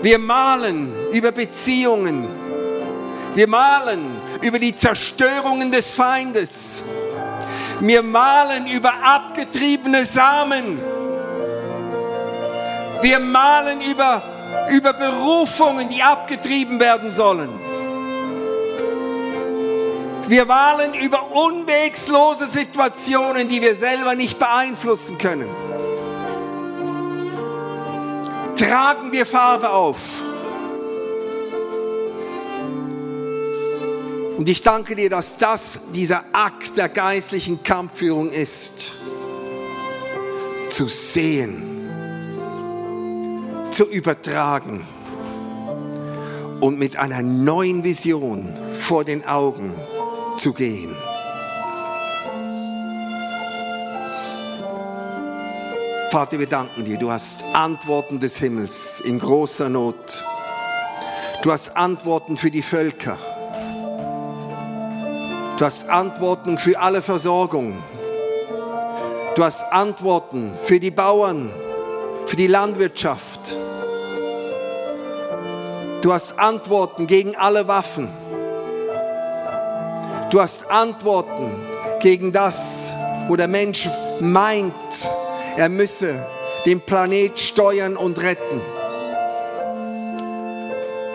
Wir 0.00 0.20
malen 0.20 0.94
über 1.12 1.32
Beziehungen. 1.32 2.28
Wir 3.34 3.48
malen 3.48 4.20
über 4.42 4.60
die 4.60 4.76
Zerstörungen 4.76 5.72
des 5.72 5.92
Feindes. 5.92 6.84
Wir 7.80 8.00
malen 8.00 8.68
über 8.68 8.92
abgetriebene 9.02 10.06
Samen. 10.06 10.80
Wir 13.02 13.18
malen 13.18 13.80
über, 13.80 14.22
über 14.70 14.92
Berufungen, 14.92 15.88
die 15.88 16.02
abgetrieben 16.02 16.80
werden 16.80 17.12
sollen. 17.12 17.50
Wir 20.26 20.44
malen 20.46 20.94
über 20.94 21.30
unwegslose 21.32 22.46
Situationen, 22.46 23.48
die 23.48 23.60
wir 23.60 23.76
selber 23.76 24.14
nicht 24.14 24.38
beeinflussen 24.38 25.18
können. 25.18 25.48
tragen 28.56 29.12
wir 29.12 29.26
Farbe 29.26 29.70
auf. 29.70 30.22
Und 34.36 34.48
ich 34.48 34.62
danke 34.62 34.96
dir, 34.96 35.10
dass 35.10 35.36
das 35.36 35.78
dieser 35.92 36.24
Akt 36.32 36.76
der 36.76 36.88
geistlichen 36.88 37.62
Kampfführung 37.62 38.30
ist. 38.30 38.92
Zu 40.70 40.88
sehen, 40.88 41.73
zu 43.74 43.86
übertragen 43.86 44.86
und 46.60 46.78
mit 46.78 46.96
einer 46.96 47.22
neuen 47.22 47.82
Vision 47.82 48.54
vor 48.78 49.02
den 49.02 49.26
Augen 49.26 49.74
zu 50.36 50.52
gehen. 50.52 50.94
Vater, 56.12 56.38
wir 56.38 56.46
danken 56.46 56.84
dir. 56.84 56.98
Du 56.98 57.10
hast 57.10 57.42
Antworten 57.52 58.20
des 58.20 58.36
Himmels 58.36 59.00
in 59.00 59.18
großer 59.18 59.68
Not. 59.68 60.22
Du 61.42 61.50
hast 61.50 61.76
Antworten 61.76 62.36
für 62.36 62.52
die 62.52 62.62
Völker. 62.62 63.18
Du 65.58 65.64
hast 65.64 65.88
Antworten 65.88 66.58
für 66.58 66.78
alle 66.78 67.02
Versorgung. 67.02 67.82
Du 69.34 69.42
hast 69.42 69.64
Antworten 69.72 70.52
für 70.62 70.78
die 70.78 70.92
Bauern, 70.92 71.52
für 72.26 72.36
die 72.36 72.46
Landwirtschaft. 72.46 73.63
Du 76.04 76.12
hast 76.12 76.38
Antworten 76.38 77.06
gegen 77.06 77.34
alle 77.34 77.66
Waffen. 77.66 78.10
Du 80.28 80.38
hast 80.38 80.70
Antworten 80.70 81.50
gegen 82.00 82.30
das, 82.30 82.92
wo 83.26 83.36
der 83.36 83.48
Mensch 83.48 83.88
meint, 84.20 84.74
er 85.56 85.70
müsse 85.70 86.26
den 86.66 86.82
Planet 86.82 87.40
steuern 87.40 87.96
und 87.96 88.20
retten. 88.20 88.60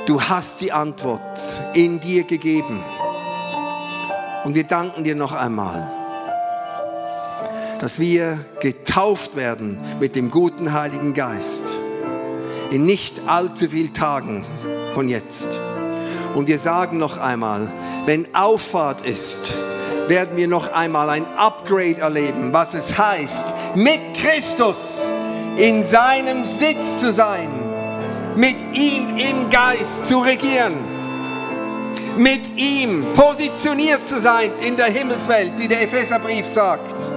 Du 0.07 0.19
hast 0.23 0.59
die 0.59 0.71
Antwort 0.71 1.39
in 1.75 1.99
dir 1.99 2.23
gegeben. 2.23 2.83
Und 4.43 4.55
wir 4.55 4.63
danken 4.63 5.03
dir 5.03 5.13
noch 5.13 5.33
einmal, 5.33 5.87
dass 7.79 7.99
wir 7.99 8.43
getauft 8.59 9.35
werden 9.35 9.77
mit 9.99 10.15
dem 10.15 10.31
guten 10.31 10.73
Heiligen 10.73 11.13
Geist 11.13 11.61
in 12.71 12.85
nicht 12.85 13.27
allzu 13.27 13.69
vielen 13.69 13.93
Tagen 13.93 14.45
von 14.93 15.09
jetzt. 15.09 15.47
Und 16.35 16.47
wir 16.47 16.59
sagen 16.59 16.97
noch 16.97 17.17
einmal, 17.17 17.71
wenn 18.05 18.33
Auffahrt 18.33 19.01
ist, 19.01 19.53
werden 20.07 20.37
wir 20.37 20.47
noch 20.47 20.71
einmal 20.71 21.09
ein 21.09 21.25
Upgrade 21.37 22.01
erleben, 22.01 22.51
was 22.51 22.73
es 22.73 22.97
heißt, 22.97 23.45
mit 23.75 23.99
Christus 24.15 25.03
in 25.57 25.83
seinem 25.83 26.45
Sitz 26.45 26.97
zu 26.99 27.11
sein, 27.11 27.49
mit 28.35 28.55
ihm 28.73 29.17
im 29.17 29.49
Geist 29.49 30.07
zu 30.07 30.19
regieren 30.19 30.73
mit 32.19 32.41
ihm 32.57 33.13
positioniert 33.13 34.05
zu 34.07 34.19
sein 34.19 34.51
in 34.61 34.75
der 34.75 34.87
Himmelswelt, 34.87 35.53
wie 35.57 35.67
der 35.67 35.81
Epheserbrief 35.81 36.45
sagt. 36.45 37.09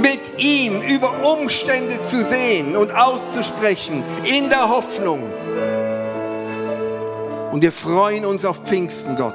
Mit 0.00 0.20
ihm 0.38 0.80
über 0.80 1.12
Umstände 1.22 2.02
zu 2.02 2.24
sehen 2.24 2.76
und 2.76 2.92
auszusprechen 2.92 4.04
in 4.24 4.48
der 4.48 4.68
Hoffnung. 4.68 5.22
Und 7.52 7.62
wir 7.62 7.72
freuen 7.72 8.24
uns 8.24 8.44
auf 8.44 8.64
Pfingsten, 8.64 9.16
Gott, 9.16 9.34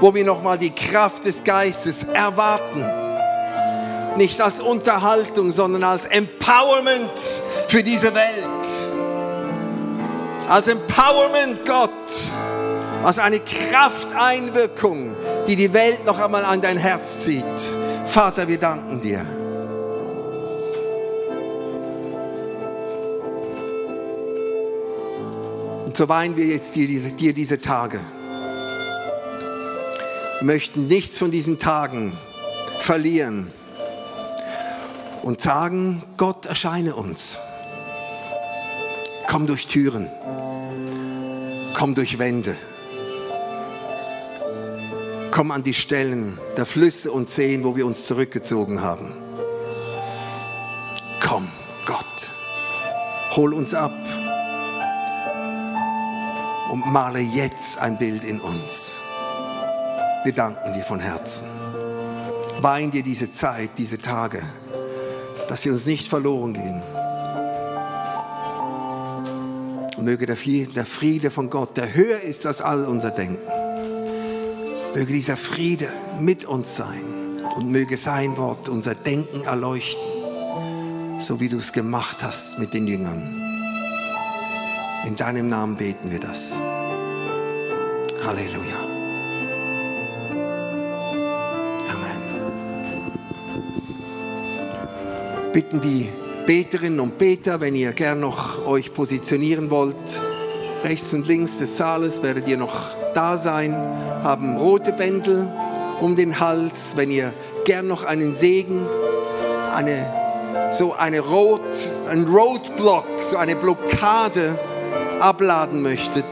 wo 0.00 0.14
wir 0.14 0.24
nochmal 0.24 0.58
die 0.58 0.70
Kraft 0.70 1.24
des 1.24 1.44
Geistes 1.44 2.04
erwarten. 2.04 2.84
Nicht 4.16 4.40
als 4.40 4.60
Unterhaltung, 4.60 5.52
sondern 5.52 5.84
als 5.84 6.04
Empowerment 6.04 7.18
für 7.68 7.82
diese 7.82 8.14
Welt. 8.14 8.66
Als 10.48 10.66
Empowerment, 10.66 11.64
Gott 11.64 11.90
als 13.02 13.18
eine 13.18 13.40
Krafteinwirkung, 13.40 15.16
die 15.46 15.56
die 15.56 15.72
Welt 15.72 16.04
noch 16.04 16.20
einmal 16.20 16.44
an 16.44 16.60
dein 16.60 16.76
Herz 16.76 17.20
zieht. 17.20 17.44
Vater, 18.06 18.48
wir 18.48 18.58
danken 18.58 19.00
dir. 19.00 19.41
Und 25.92 25.98
so 25.98 26.08
weinen 26.08 26.38
wir 26.38 26.46
jetzt 26.46 26.74
dir 26.74 26.86
diese, 26.86 27.10
dir 27.10 27.34
diese 27.34 27.60
Tage. 27.60 28.00
Wir 30.38 30.46
möchten 30.46 30.86
nichts 30.86 31.18
von 31.18 31.30
diesen 31.30 31.58
Tagen 31.58 32.16
verlieren 32.78 33.52
und 35.22 35.42
sagen, 35.42 36.02
Gott 36.16 36.46
erscheine 36.46 36.96
uns. 36.96 37.36
Komm 39.28 39.46
durch 39.46 39.66
Türen, 39.66 40.08
komm 41.74 41.94
durch 41.94 42.18
Wände. 42.18 42.56
Komm 45.30 45.50
an 45.50 45.62
die 45.62 45.74
Stellen 45.74 46.38
der 46.56 46.64
Flüsse 46.64 47.12
und 47.12 47.28
Seen, 47.28 47.64
wo 47.64 47.76
wir 47.76 47.84
uns 47.84 48.06
zurückgezogen 48.06 48.80
haben. 48.80 49.12
Komm, 51.20 51.48
Gott, 51.84 52.30
hol 53.36 53.52
uns 53.52 53.74
ab 53.74 53.92
und 56.72 56.90
male 56.90 57.20
jetzt 57.20 57.76
ein 57.76 57.98
Bild 57.98 58.24
in 58.24 58.40
uns. 58.40 58.96
Wir 60.24 60.32
danken 60.32 60.72
dir 60.72 60.84
von 60.84 61.00
Herzen. 61.00 61.46
Wein 62.62 62.90
dir 62.90 63.02
diese 63.02 63.30
Zeit, 63.30 63.72
diese 63.76 63.98
Tage, 63.98 64.42
dass 65.50 65.60
sie 65.60 65.70
uns 65.70 65.84
nicht 65.84 66.08
verloren 66.08 66.54
gehen. 66.54 66.82
Und 69.98 70.04
möge 70.06 70.24
der 70.24 70.86
Friede 70.86 71.30
von 71.30 71.50
Gott, 71.50 71.76
der 71.76 71.92
höher 71.94 72.22
ist 72.22 72.46
als 72.46 72.62
all 72.62 72.86
unser 72.86 73.10
Denken, 73.10 73.46
Möge 74.94 75.12
dieser 75.12 75.36
Friede 75.36 75.88
mit 76.20 76.46
uns 76.46 76.76
sein 76.76 77.44
und 77.54 77.70
möge 77.70 77.98
sein 77.98 78.38
Wort 78.38 78.70
unser 78.70 78.94
Denken 78.94 79.44
erleuchten, 79.44 80.02
so 81.18 81.38
wie 81.38 81.48
du 81.48 81.58
es 81.58 81.74
gemacht 81.74 82.22
hast 82.22 82.58
mit 82.58 82.72
den 82.72 82.86
Jüngern. 82.86 83.41
In 85.04 85.16
deinem 85.16 85.48
Namen 85.48 85.76
beten 85.76 86.12
wir 86.12 86.20
das. 86.20 86.60
Halleluja. 88.24 88.78
Amen. 91.92 92.22
Bitten 95.52 95.80
die 95.80 96.08
Beterinnen 96.46 97.00
und 97.00 97.18
Beter, 97.18 97.60
wenn 97.60 97.74
ihr 97.74 97.92
gern 97.92 98.20
noch 98.20 98.64
euch 98.64 98.94
positionieren 98.94 99.70
wollt, 99.70 99.96
rechts 100.84 101.12
und 101.12 101.26
links 101.26 101.58
des 101.58 101.76
Saales 101.76 102.22
werdet 102.22 102.46
ihr 102.46 102.56
noch 102.56 102.94
da 103.12 103.36
sein, 103.36 103.74
haben 104.22 104.56
rote 104.56 104.92
Bändel 104.92 105.52
um 106.00 106.14
den 106.14 106.38
Hals. 106.38 106.92
Wenn 106.94 107.10
ihr 107.10 107.34
gern 107.64 107.88
noch 107.88 108.04
einen 108.04 108.36
Segen, 108.36 108.86
eine, 109.74 110.70
so 110.70 110.92
eine 110.92 111.18
Rot, 111.18 111.88
ein 112.08 112.24
Roadblock, 112.24 113.06
so 113.20 113.36
eine 113.36 113.56
Blockade 113.56 114.58
abladen 115.22 115.82
möchtet, 115.82 116.26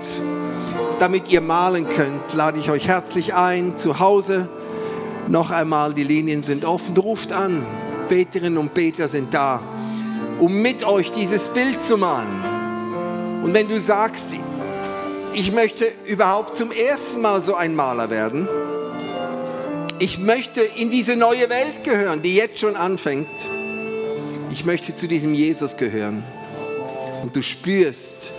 damit 0.98 1.30
ihr 1.30 1.40
malen 1.40 1.88
könnt, 1.88 2.34
lade 2.34 2.58
ich 2.58 2.70
euch 2.70 2.86
herzlich 2.86 3.34
ein, 3.34 3.76
zu 3.76 4.00
Hause 4.00 4.48
noch 5.28 5.50
einmal, 5.50 5.94
die 5.94 6.04
Linien 6.04 6.42
sind 6.42 6.64
offen, 6.64 6.96
ruft 6.96 7.32
an, 7.32 7.64
Beterinnen 8.08 8.58
und 8.58 8.74
Beter 8.74 9.06
sind 9.06 9.32
da, 9.32 9.62
um 10.40 10.60
mit 10.60 10.84
euch 10.84 11.12
dieses 11.12 11.48
Bild 11.48 11.82
zu 11.82 11.96
malen. 11.96 13.42
Und 13.42 13.54
wenn 13.54 13.68
du 13.68 13.78
sagst, 13.78 14.28
ich 15.32 15.52
möchte 15.52 15.92
überhaupt 16.06 16.56
zum 16.56 16.72
ersten 16.72 17.20
Mal 17.20 17.42
so 17.42 17.54
ein 17.54 17.76
Maler 17.76 18.10
werden. 18.10 18.48
Ich 20.00 20.18
möchte 20.18 20.60
in 20.60 20.90
diese 20.90 21.14
neue 21.14 21.48
Welt 21.48 21.84
gehören, 21.84 22.22
die 22.22 22.34
jetzt 22.34 22.58
schon 22.58 22.74
anfängt. 22.74 23.28
Ich 24.50 24.64
möchte 24.64 24.96
zu 24.96 25.06
diesem 25.06 25.34
Jesus 25.34 25.76
gehören. 25.76 26.24
Und 27.22 27.36
du 27.36 27.42
spürst 27.42 28.32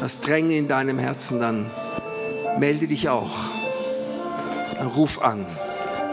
das 0.00 0.20
Drängen 0.20 0.50
in 0.50 0.68
deinem 0.68 0.98
Herzen, 0.98 1.40
dann 1.40 1.70
melde 2.58 2.86
dich 2.86 3.08
auch. 3.08 3.34
Ruf 4.96 5.22
an, 5.22 5.46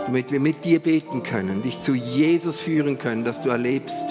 damit 0.06 0.32
wir 0.32 0.40
mit 0.40 0.64
dir 0.64 0.80
beten 0.80 1.24
können, 1.24 1.62
dich 1.62 1.82
zu 1.82 1.94
Jesus 1.94 2.60
führen 2.60 2.98
können, 2.98 3.24
dass 3.24 3.42
du 3.42 3.50
erlebst 3.50 4.06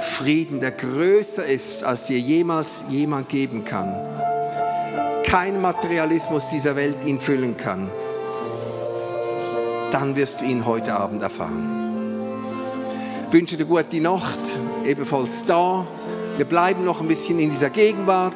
Frieden, 0.00 0.60
der 0.60 0.70
größer 0.70 1.44
ist, 1.44 1.84
als 1.84 2.06
dir 2.06 2.18
jemals 2.18 2.84
jemand 2.88 3.28
geben 3.28 3.64
kann 3.64 3.94
kein 5.26 5.60
Materialismus 5.60 6.50
dieser 6.50 6.76
Welt 6.76 7.04
ihn 7.04 7.20
füllen 7.20 7.56
kann, 7.56 7.90
dann 9.90 10.14
wirst 10.14 10.40
du 10.40 10.44
ihn 10.44 10.64
heute 10.64 10.94
Abend 10.94 11.20
erfahren. 11.20 11.84
Ich 13.26 13.32
wünsche 13.32 13.56
dir 13.56 13.66
gute 13.66 14.00
Nacht, 14.00 14.38
ebenfalls 14.84 15.44
da. 15.44 15.84
Wir 16.36 16.44
bleiben 16.44 16.84
noch 16.84 17.00
ein 17.00 17.08
bisschen 17.08 17.40
in 17.40 17.50
dieser 17.50 17.70
Gegenwart. 17.70 18.34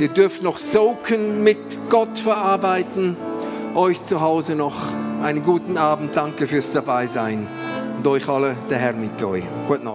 Ihr 0.00 0.08
dürft 0.08 0.42
noch 0.42 0.58
soaken, 0.58 1.44
mit 1.44 1.58
Gott 1.88 2.18
verarbeiten. 2.18 3.16
Euch 3.76 4.04
zu 4.04 4.20
Hause 4.20 4.56
noch 4.56 4.74
einen 5.22 5.42
guten 5.42 5.78
Abend. 5.78 6.16
Danke 6.16 6.48
fürs 6.48 6.72
Dabeisein. 6.72 7.46
Und 7.96 8.06
euch 8.08 8.28
alle, 8.28 8.56
der 8.68 8.78
Herr 8.78 8.92
mit 8.92 9.22
euch. 9.22 9.44
Gute 9.68 9.84
Nacht. 9.84 9.92